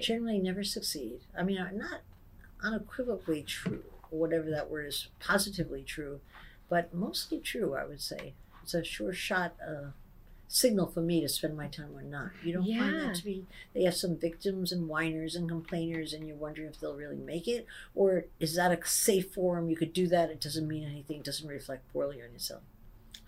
generally 0.00 0.38
never 0.40 0.64
succeed. 0.64 1.20
I 1.36 1.42
mean, 1.44 1.56
not 1.78 2.02
unequivocally 2.60 3.42
true, 3.42 3.84
or 4.10 4.18
whatever 4.18 4.50
that 4.50 4.70
word 4.70 4.86
is, 4.86 5.08
positively 5.20 5.82
true, 5.82 6.20
but 6.68 6.92
mostly 6.92 7.38
true, 7.38 7.74
I 7.74 7.84
would 7.84 8.00
say. 8.00 8.34
It's 8.62 8.74
a 8.74 8.82
sure 8.82 9.12
shot 9.12 9.54
uh, 9.66 9.90
signal 10.48 10.86
for 10.86 11.00
me 11.00 11.20
to 11.20 11.28
spend 11.28 11.56
my 11.56 11.66
time 11.66 11.96
or 11.96 12.02
not. 12.02 12.30
You 12.44 12.54
don't 12.54 12.66
find 12.66 13.00
that 13.00 13.14
to 13.16 13.24
be, 13.24 13.46
they 13.74 13.82
have 13.82 13.96
some 13.96 14.16
victims 14.16 14.72
and 14.72 14.88
whiners 14.88 15.34
and 15.34 15.48
complainers, 15.48 16.12
and 16.12 16.26
you're 16.26 16.36
wondering 16.36 16.68
if 16.68 16.80
they'll 16.80 16.94
really 16.94 17.16
make 17.16 17.48
it? 17.48 17.66
Or 17.94 18.26
is 18.38 18.54
that 18.56 18.72
a 18.72 18.86
safe 18.86 19.32
forum? 19.34 19.68
You 19.68 19.76
could 19.76 19.92
do 19.92 20.06
that, 20.08 20.30
it 20.30 20.40
doesn't 20.40 20.68
mean 20.68 20.84
anything, 20.84 21.18
it 21.18 21.24
doesn't 21.24 21.48
reflect 21.48 21.92
poorly 21.92 22.22
on 22.22 22.32
yourself. 22.32 22.62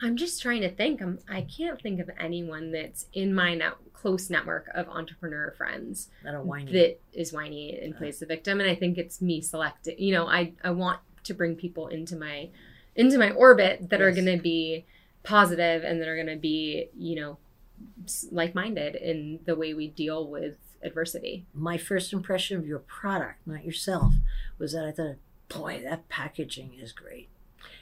I'm 0.01 0.17
just 0.17 0.41
trying 0.41 0.61
to 0.61 0.71
think. 0.71 1.03
I'm, 1.03 1.19
I 1.29 1.43
can't 1.43 1.81
think 1.81 1.99
of 1.99 2.11
anyone 2.19 2.71
that's 2.71 3.07
in 3.13 3.35
my 3.35 3.55
net, 3.55 3.73
close 3.93 4.31
network 4.31 4.69
of 4.75 4.89
entrepreneur 4.89 5.53
friends 5.57 6.09
I 6.27 6.31
don't 6.31 6.47
whine. 6.47 6.67
that 6.67 7.01
is 7.13 7.33
whiny 7.33 7.77
and 7.77 7.93
uh-huh. 7.93 7.99
plays 7.99 8.21
the 8.21 8.27
victim. 8.27 8.61
And 8.61 8.71
I 8.71 8.77
think 8.77 8.97
it's 8.97 9.21
me 9.21 9.41
selecting. 9.41 9.99
You 9.99 10.13
know, 10.13 10.29
I 10.29 10.53
I 10.63 10.71
want 10.71 11.01
to 11.25 11.35
bring 11.35 11.57
people 11.57 11.89
into 11.89 12.17
my 12.17 12.51
into 12.95 13.19
my 13.19 13.31
orbit 13.31 13.91
that 13.91 14.01
are 14.01 14.13
going 14.13 14.27
to 14.27 14.37
be 14.37 14.85
positive 15.23 15.85
and 15.85 16.01
that 16.01 16.09
are 16.09 16.15
going 16.15 16.27
to 16.27 16.37
be 16.37 16.89
you 16.97 17.17
know 17.17 17.39
like 18.31 18.55
minded 18.55 18.95
in 18.97 19.41
the 19.45 19.55
way 19.55 19.75
we 19.75 19.89
deal 19.89 20.27
with 20.27 20.57
adversity. 20.83 21.45
my 21.55 21.77
first 21.77 22.13
impression 22.13 22.57
of 22.57 22.67
your 22.67 22.79
product, 22.79 23.47
not 23.47 23.65
yourself, 23.65 24.15
was 24.59 24.73
that 24.73 24.85
I 24.85 24.93
thought, 24.93 25.17
boy, 25.49 25.83
that 25.83 26.09
packaging 26.09 26.75
is 26.81 26.93
great. 26.93 27.29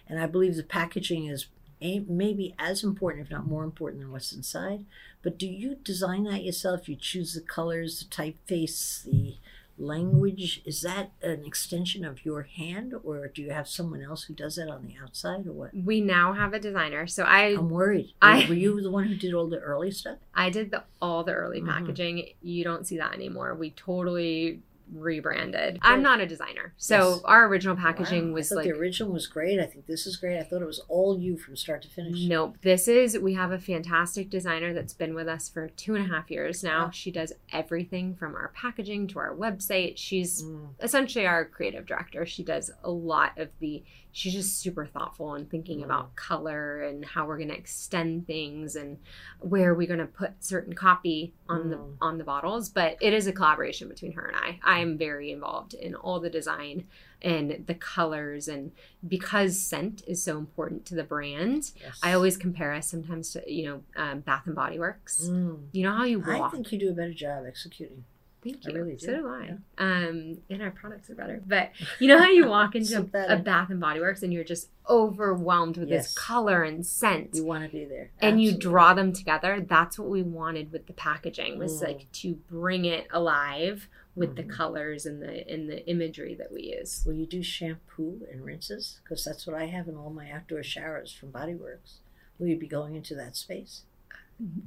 And 0.09 0.20
I 0.20 0.26
believe 0.26 0.57
the 0.57 0.62
packaging 0.62 1.26
is 1.26 1.47
maybe 1.80 2.55
as 2.59 2.82
important, 2.82 3.26
if 3.26 3.30
not 3.30 3.47
more 3.47 3.64
important, 3.64 4.03
than 4.03 4.12
what's 4.12 4.32
inside. 4.32 4.84
But 5.22 5.39
do 5.39 5.47
you 5.47 5.76
design 5.76 6.24
that 6.24 6.45
yourself? 6.45 6.89
You 6.89 6.97
choose 6.97 7.34
the 7.34 7.41
colors, 7.41 8.01
the 8.01 8.14
typeface, 8.14 9.05
the 9.05 9.37
language. 9.79 10.62
Is 10.64 10.83
that 10.83 11.12
an 11.22 11.45
extension 11.45 12.05
of 12.05 12.24
your 12.24 12.43
hand, 12.43 12.95
or 13.05 13.29
do 13.29 13.43
you 13.43 13.51
have 13.51 13.68
someone 13.68 14.03
else 14.03 14.24
who 14.24 14.35
does 14.35 14.57
that 14.57 14.68
on 14.68 14.87
the 14.87 14.95
outside, 15.03 15.47
or 15.47 15.53
what? 15.53 15.74
We 15.74 16.01
now 16.01 16.33
have 16.33 16.53
a 16.55 16.59
designer. 16.59 17.07
So 17.07 17.22
I 17.24 17.49
I'm 17.55 17.70
worried. 17.70 18.12
I- 18.22 18.47
Were 18.49 18.55
you 18.55 18.81
the 18.81 18.91
one 18.91 19.05
who 19.05 19.14
did 19.14 19.35
all 19.35 19.49
the 19.49 19.59
early 19.59 19.91
stuff? 19.91 20.18
I 20.35 20.51
did 20.51 20.70
the, 20.70 20.85
all 21.01 21.24
the 21.24 21.33
early 21.33 21.61
Mhm. 21.61 21.66
packaging. 21.68 22.31
You 22.43 22.64
don't 22.64 22.87
see 22.87 22.97
that 22.99 23.14
anymore. 23.14 23.55
We 23.55 23.70
totally 23.70 24.61
rebranded. 24.93 25.78
I'm 25.82 26.03
not 26.03 26.20
a 26.20 26.26
designer. 26.26 26.74
So 26.76 26.97
Yes. 27.14 27.20
our 27.24 27.47
original 27.47 27.76
packaging 27.76 28.28
Wow, 28.28 28.34
was 28.34 28.51
I 28.51 28.55
thought 28.55 28.64
like 28.64 28.72
the 28.74 28.78
original 28.78 29.12
was 29.12 29.26
great. 29.26 29.59
I 29.59 29.66
think 29.66 29.87
this 29.87 30.07
is 30.07 30.16
great. 30.16 30.39
I 30.39 30.43
thought 30.43 30.62
it 30.62 30.66
was 30.66 30.80
all 30.89 31.18
you 31.18 31.37
from 31.37 31.57
start 31.57 31.82
to 31.82 31.89
finish. 31.89 32.24
Nope. 32.26 32.57
This 32.62 32.89
is, 32.89 33.18
we 33.18 33.34
have 33.34 33.53
a 33.53 33.59
fantastic 33.59 34.30
designer 34.30 34.72
that's 34.72 34.95
been 34.95 35.14
with 35.14 35.28
us 35.28 35.49
for 35.49 35.68
two 35.68 35.95
and 35.95 36.05
a 36.05 36.09
half 36.14 36.30
years 36.30 36.62
now. 36.62 36.84
Wow. 36.84 36.91
She 36.91 37.11
does 37.11 37.32
everything 37.53 38.14
from 38.14 38.34
our 38.34 38.53
packaging 38.55 39.09
to 39.09 39.18
our 39.18 39.34
website. 39.34 39.95
She's 39.97 40.43
Mm. 40.43 40.68
essentially 40.80 41.26
our 41.26 41.45
creative 41.45 41.87
director. 41.87 42.24
She 42.26 42.43
does 42.45 42.70
a 42.84 42.91
lot 42.91 43.39
of 43.39 43.49
the, 43.61 43.82
she's 44.17 44.33
just 44.33 44.59
super 44.61 44.87
thoughtful 44.87 45.35
and 45.35 45.51
thinking 45.51 45.81
Mm. 45.81 45.85
about 45.85 46.17
color 46.17 46.81
and 46.81 47.05
how 47.05 47.27
we're 47.27 47.37
going 47.37 47.51
to 47.51 47.55
extend 47.57 48.27
things 48.27 48.75
and 48.75 48.97
where 49.41 49.75
we're 49.75 49.87
going 49.87 49.99
to 50.01 50.07
put 50.07 50.43
certain 50.43 50.73
copy 50.73 51.35
on 51.51 51.69
the 51.69 51.77
Mm. 51.77 51.97
on 52.01 52.17
the 52.17 52.25
bottles. 52.25 52.71
But 52.71 52.97
it 53.03 53.12
is 53.12 53.27
a 53.27 53.33
collaboration 53.33 53.89
between 53.89 54.12
her 54.12 54.25
and 54.27 54.37
I. 54.37 54.59
I 54.64 54.79
am 54.79 54.97
very 54.97 55.31
involved 55.31 55.75
in 55.75 55.95
all 55.95 56.19
the 56.19 56.31
design 56.31 56.87
and 57.21 57.64
the 57.67 57.75
colors 57.75 58.49
and 58.49 58.73
because 59.07 59.61
scent 59.61 60.03
is 60.07 60.23
so 60.25 60.39
important 60.39 60.87
to 60.87 60.95
the 60.95 61.05
brand 61.05 61.73
Yes. 61.81 61.99
I 62.03 62.12
always 62.14 62.37
compare 62.39 62.73
us 62.73 62.89
sometimes 62.91 63.31
to 63.33 63.43
you 63.53 63.64
know 63.67 63.83
um, 63.97 64.21
Bath 64.21 64.47
and 64.47 64.55
Body 64.55 64.79
Works. 64.79 65.25
Mm. 65.29 65.67
You 65.73 65.83
know 65.83 65.93
how 65.93 66.05
you 66.05 66.23
I 66.27 66.49
think 66.49 66.73
you 66.73 66.79
do 66.79 66.89
a 66.89 66.95
better 66.95 67.12
job 67.12 67.45
executing. 67.47 68.05
Thank 68.53 68.67
I 68.67 68.71
you. 68.71 68.77
really 68.85 68.99
So 68.99 69.07
do, 69.09 69.17
do 69.23 69.29
I. 69.29 69.45
yeah. 69.45 69.57
Um, 69.79 70.39
and 70.51 70.63
our 70.63 70.71
products 70.71 71.11
are 71.11 71.15
better. 71.15 71.43
But 71.47 71.71
you 72.01 72.09
know 72.09 72.19
how 72.19 72.29
you 72.31 72.47
walk 72.49 72.75
into 72.75 72.99
a. 73.15 73.37
Bath 73.37 73.71
and 73.71 73.81
Body 73.81 74.01
Works 74.01 74.23
and 74.23 74.33
you're 74.33 74.45
just 74.45 74.69
overwhelmed 74.89 75.77
with 75.77 75.89
Yes. 75.89 76.07
this 76.15 76.15
color 76.19 76.63
and 76.63 76.85
scent. 76.87 77.31
You 77.35 77.45
want 77.45 77.65
to 77.65 77.71
be 77.71 77.85
there. 77.85 78.11
and 78.21 78.41
you 78.43 78.57
draw 78.57 78.95
them 78.95 79.13
together. 79.13 79.61
That's 79.61 79.99
what 79.99 80.09
we 80.09 80.23
wanted 80.23 80.73
with 80.73 80.87
the 80.87 80.93
packaging 80.93 81.59
was 81.59 81.81
Mm. 81.81 81.85
like 81.89 82.13
to 82.13 82.35
bring 82.49 82.85
it 82.85 83.07
alive 83.11 83.89
with 84.15 84.37
the 84.37 84.43
Mhm. 84.45 84.51
colors 84.51 85.05
and 85.07 85.21
the 85.23 85.47
and 85.53 85.69
the 85.69 85.87
imagery 85.89 86.35
that 86.35 86.51
we 86.53 86.75
use. 86.79 87.03
Will 87.05 87.13
you 87.15 87.27
do 87.27 87.43
shampoo 87.43 88.27
and 88.33 88.45
rinses? 88.45 89.01
Because 89.03 89.25
that's 89.25 89.47
what 89.47 89.55
I 89.57 89.67
have 89.67 89.89
in 89.89 89.97
all 89.97 90.11
my 90.11 90.31
outdoor 90.31 90.63
showers 90.63 91.13
from 91.13 91.31
Bodyworks. 91.33 91.99
Will 92.39 92.47
you 92.49 92.57
be 92.57 92.67
going 92.67 92.95
into 92.97 93.15
that 93.17 93.37
space? 93.37 93.83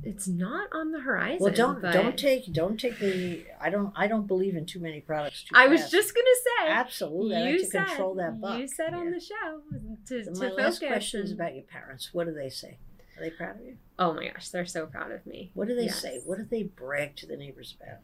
It's 0.03 0.28
not 0.28 0.67
on 0.74 0.91
the 0.91 1.01
horizon. 1.01 1.38
Well, 1.43 1.53
don't 1.53 1.82
but 1.82 1.93
don't 1.93 2.17
take 2.17 2.51
don't 2.51 2.80
take 2.80 2.97
the. 2.99 3.45
I 3.61 3.70
don't 3.70 3.93
I 3.95 4.07
don't 4.07 4.26
believe 4.26 4.55
in 4.55 4.65
too 4.65 4.80
many 4.80 4.99
products. 4.99 5.43
Too 5.43 5.53
I 5.55 5.67
was 5.67 5.91
just 5.91 6.15
gonna 6.15 6.26
say. 6.65 6.72
absolutely. 6.72 7.36
I 7.36 7.39
you 7.41 7.51
like 7.51 7.59
to 7.59 7.65
said, 7.67 7.86
control 7.88 8.15
that 8.15 8.41
buck. 8.41 8.59
You 8.59 8.67
said 8.67 8.93
on 8.95 9.05
Yeah. 9.05 9.11
the 9.11 9.20
show 9.20 9.61
to, 10.07 10.26
So 10.26 10.34
to 10.34 10.39
my 10.55 10.63
last 10.63 10.80
question 10.80 11.22
is 11.22 11.32
about 11.32 11.53
your 11.53 11.65
parents. 11.65 12.09
What 12.13 12.26
do 12.26 12.34
they 12.34 12.49
say? 12.49 12.78
Are 13.17 13.22
they 13.22 13.30
proud 13.30 13.59
of 13.59 13.65
you? 13.65 13.78
Oh 13.99 14.13
my 14.13 14.28
gosh, 14.30 14.49
they're 14.49 14.65
so 14.65 14.88
proud 14.88 15.11
of 15.11 15.26
me. 15.28 15.51
What 15.53 15.67
do 15.67 15.76
they 15.76 15.86
Yes. 15.86 16.01
say? 16.01 16.22
What 16.26 16.39
do 16.39 16.45
they 16.49 16.63
brag 16.63 17.15
to 17.17 17.28
the 17.28 17.38
neighbors 17.38 17.76
about? 17.80 17.99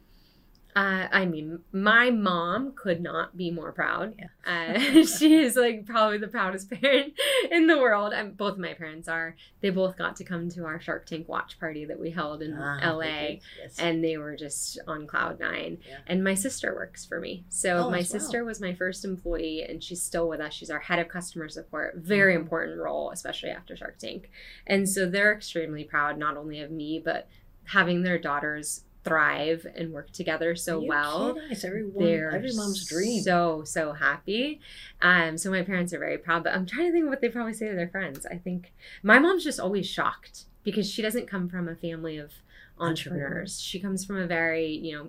Uh, 0.76 1.08
I 1.10 1.26
mean, 1.26 1.60
my 1.72 2.12
mom 2.12 2.74
could 2.76 3.02
not 3.02 3.38
be 3.38 3.50
more 3.50 3.72
proud. 3.72 4.16
Yeah. 4.20 4.26
Uh, 4.46 5.04
she 5.06 5.34
is 5.38 5.56
like 5.56 5.88
probably 5.88 6.20
the 6.20 6.28
proudest 6.28 6.70
parent 6.82 7.14
in 7.50 7.66
the 7.66 7.80
world. 7.80 8.14
And 8.14 8.38
both 8.38 8.54
of 8.54 8.60
my 8.60 8.74
parents 8.76 9.08
are. 9.08 9.36
They 9.62 9.72
both 9.72 9.98
got 9.98 10.16
to 10.18 10.24
come 10.24 10.50
to 10.50 10.66
our 10.66 10.80
Shark 10.80 11.08
Tank 11.08 11.28
watch 11.28 11.60
party 11.60 11.84
that 11.86 12.00
we 12.00 12.12
held 12.12 12.44
in 12.44 12.54
Ah, 12.54 12.92
LA. 12.94 13.40
Yes. 13.60 13.80
and 13.80 14.04
they 14.04 14.18
were 14.18 14.36
just 14.36 14.78
on 14.88 15.08
cloud 15.08 15.40
nine. 15.40 15.80
Yeah. 15.90 15.98
And 16.06 16.24
my 16.24 16.36
sister 16.36 16.76
works 16.76 17.06
for 17.06 17.20
me. 17.20 17.44
So 17.50 17.88
Oh, 17.88 17.90
my 17.90 18.00
as 18.00 18.12
well. 18.14 18.20
sister 18.20 18.46
was 18.46 18.62
my 18.62 18.76
first 18.76 19.04
employee 19.04 19.64
and 19.68 19.84
she's 19.84 20.04
still 20.04 20.28
with 20.30 20.40
us. 20.42 20.54
She's 20.54 20.70
our 20.70 20.80
head 20.82 21.00
of 21.00 21.08
customer 21.08 21.50
support. 21.50 21.96
Very 21.96 22.36
Mhm. 22.36 22.42
important 22.42 22.78
role, 22.80 23.10
especially 23.10 23.50
after 23.50 23.76
Shark 23.76 23.98
Tank. 23.98 24.30
And 24.68 24.88
so 24.88 25.08
they're 25.10 25.34
extremely 25.34 25.86
proud 25.86 26.20
not 26.20 26.38
only 26.38 26.60
of 26.62 26.70
me, 26.70 27.02
but 27.04 27.28
having 27.70 28.04
their 28.04 28.20
daughters 28.20 28.84
thrive 29.06 29.66
and 29.76 29.94
work 29.94 30.12
together 30.12 30.56
so 30.56 30.82
you 30.82 30.90
well. 30.90 31.38
It's 31.50 31.64
everyone, 31.64 32.04
They're 32.04 32.32
every 32.32 32.54
mom's 32.54 32.86
dream. 32.88 33.22
So 33.22 33.64
so 33.64 33.94
happy. 33.94 34.60
Um, 35.02 35.38
so 35.38 35.50
my 35.50 35.62
parents 35.62 35.94
are 35.94 36.00
very 36.00 36.18
proud. 36.18 36.44
But 36.44 36.54
I'm 36.56 36.66
trying 36.66 36.88
to 36.88 36.92
think 36.92 37.06
of 37.06 37.10
what 37.10 37.22
they 37.22 37.30
probably 37.30 37.54
say 37.54 37.70
to 37.70 37.76
their 37.76 37.88
friends. 37.90 38.26
I 38.26 38.36
think 38.38 38.74
my 39.04 39.20
mom's 39.20 39.44
just 39.44 39.60
always 39.60 39.88
shocked 39.88 40.46
because 40.64 40.90
she 40.90 41.02
doesn't 41.02 41.28
come 41.28 41.48
from 41.48 41.68
a 41.70 41.76
family 41.76 42.18
of 42.18 42.32
entrepreneurs. 42.78 42.90
Entrepreneurs. 42.90 43.62
She 43.62 43.80
comes 43.80 44.04
from 44.04 44.18
a 44.18 44.28
very 44.28 44.68
you 44.68 44.98
know 44.98 45.08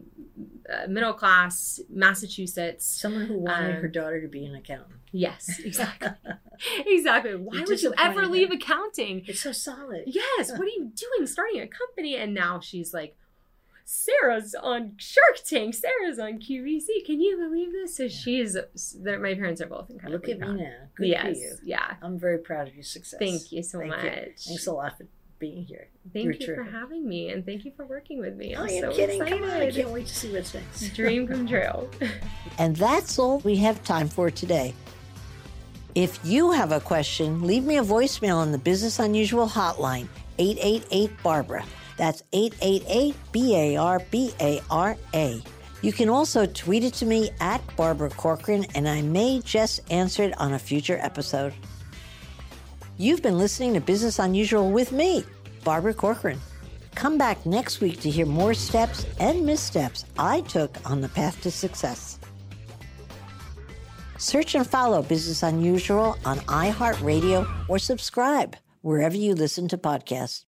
uh, 0.73 0.87
middle 0.89 1.15
class 1.15 1.81
Massachusetts. 1.91 2.87
Someone 2.87 3.27
who 3.27 3.39
wanted 3.39 3.77
Um, 3.77 3.83
her 3.83 3.89
daughter 3.89 4.21
to 4.21 4.29
be 4.29 4.45
an 4.45 4.55
accountant. 4.55 5.01
Yes, 5.13 5.59
exactly, 5.65 6.11
exactly. 6.87 7.35
Why 7.37 7.65
would 7.67 7.83
you 7.83 7.95
ever 7.99 8.27
leave 8.27 8.51
accounting? 8.51 9.25
It's 9.27 9.41
so 9.41 9.53
solid. 9.53 10.05
Yes, 10.07 10.51
what 10.57 10.61
are 10.63 10.67
you 10.67 10.93
doing 10.95 11.27
starting 11.27 11.61
a 11.61 11.67
company? 11.67 12.17
And 12.17 12.35
now 12.35 12.61
she's 12.61 12.93
like, 12.93 13.17
Sarah's 13.89 14.53
on 14.61 14.95
Shark 14.99 15.37
Tank. 15.49 15.73
Sarah's 15.73 16.19
on 16.19 16.41
QVC. 16.41 17.05
Can 17.07 17.21
you 17.21 17.37
believe 17.39 17.71
this? 17.71 17.97
So 17.97 18.09
she's, 18.09 18.57
they're- 19.01 19.21
my 19.21 19.35
parents 19.35 19.61
are 19.61 19.67
both 19.67 19.89
incredibly 19.91 20.35
Look 20.35 20.43
at 20.43 20.45
proud. 20.45 20.57
me 20.57 20.63
now. 20.65 20.73
Good 20.97 21.07
yes, 21.07 21.23
for 21.23 21.31
you. 21.39 21.57
yeah. 21.65 21.95
I'm 22.03 22.19
very 22.19 22.39
proud 22.39 22.67
of 22.67 22.75
your 22.75 22.83
success. 22.83 23.19
Thank 23.21 23.53
you 23.53 23.63
so 23.63 23.79
Thank 23.79 23.91
much. 23.93 24.03
you. 24.05 24.33
Thanks 24.49 24.67
a 24.67 24.73
lot 24.73 24.99
for 24.99 25.07
being 25.39 25.63
here. 25.65 25.87
Thank 26.13 26.25
You're 26.25 26.33
you 26.35 26.55
for 26.57 26.63
having 26.65 27.09
me, 27.09 27.29
and 27.29 27.47
thank 27.47 27.65
you 27.65 27.71
for 27.77 27.85
working 27.87 28.19
with 28.19 28.37
me. 28.37 28.57
oh, 28.57 28.63
I'm 28.65 28.69
you're 28.71 28.91
so 28.91 28.97
kidding. 28.97 29.23
excited. 29.23 29.41
Come 29.41 29.51
on. 29.51 29.63
I 29.63 29.71
can't 29.71 29.91
wait 29.91 30.07
to 30.09 30.15
see 30.17 30.33
what's 30.33 30.53
next. 30.55 30.89
Dream 30.97 31.29
come 31.29 31.47
true. 31.47 31.89
And 32.59 32.75
that's 32.75 33.19
all 33.21 33.39
we 33.41 33.55
have 33.57 33.85
time 33.85 34.09
for 34.09 34.31
today. 34.31 34.75
If 35.95 36.19
you 36.25 36.51
have 36.53 36.73
a 36.73 36.81
question, 36.81 37.43
leave 37.47 37.65
me 37.65 37.77
a 37.79 37.83
voicemail 37.85 38.37
on 38.37 38.51
the 38.51 38.59
Business 38.59 38.99
Unusual 38.99 39.47
hotline, 39.47 40.09
888 40.39 41.23
Barbara. 41.23 41.65
That's 41.97 42.23
888 42.33 43.15
B 43.33 43.57
A 43.57 43.77
R 43.77 44.01
B 44.11 44.33
A 44.41 44.61
R 44.71 44.97
A. 45.15 45.43
You 45.83 45.93
can 45.93 46.09
also 46.09 46.47
tweet 46.47 46.85
it 46.85 46.95
to 46.95 47.07
me 47.07 47.31
at 47.41 47.61
Barbara 47.77 48.11
Corcoran, 48.11 48.67
and 48.75 48.89
I 48.89 49.03
may 49.03 49.41
just 49.45 49.81
answer 49.93 50.23
it 50.23 50.39
on 50.41 50.55
a 50.55 50.59
future 50.59 50.99
episode. 51.01 51.55
You've 52.97 53.23
been 53.23 53.39
listening 53.39 53.75
to 53.75 53.81
Business 53.81 54.19
Unusual 54.19 54.71
with 54.71 54.91
me, 54.91 55.25
Barbara 55.65 55.93
Corcoran. 55.93 56.41
Come 56.95 57.19
back 57.19 57.45
next 57.45 57.83
week 57.83 58.01
to 58.01 58.11
hear 58.11 58.25
more 58.25 58.55
steps 58.55 59.05
and 59.21 59.45
missteps 59.45 60.07
I 60.19 60.41
took 60.41 60.79
on 60.91 61.03
the 61.03 61.11
path 61.11 61.43
to 61.43 61.51
success. 61.51 62.19
Search 64.17 64.55
and 64.55 64.67
follow 64.67 65.03
Business 65.03 65.43
Unusual 65.43 66.17
on 66.25 66.39
iHeartRadio 66.39 67.69
or 67.69 67.79
subscribe 67.79 68.57
wherever 68.81 69.15
you 69.15 69.35
listen 69.35 69.69
to 69.69 69.77
podcasts. 69.77 70.46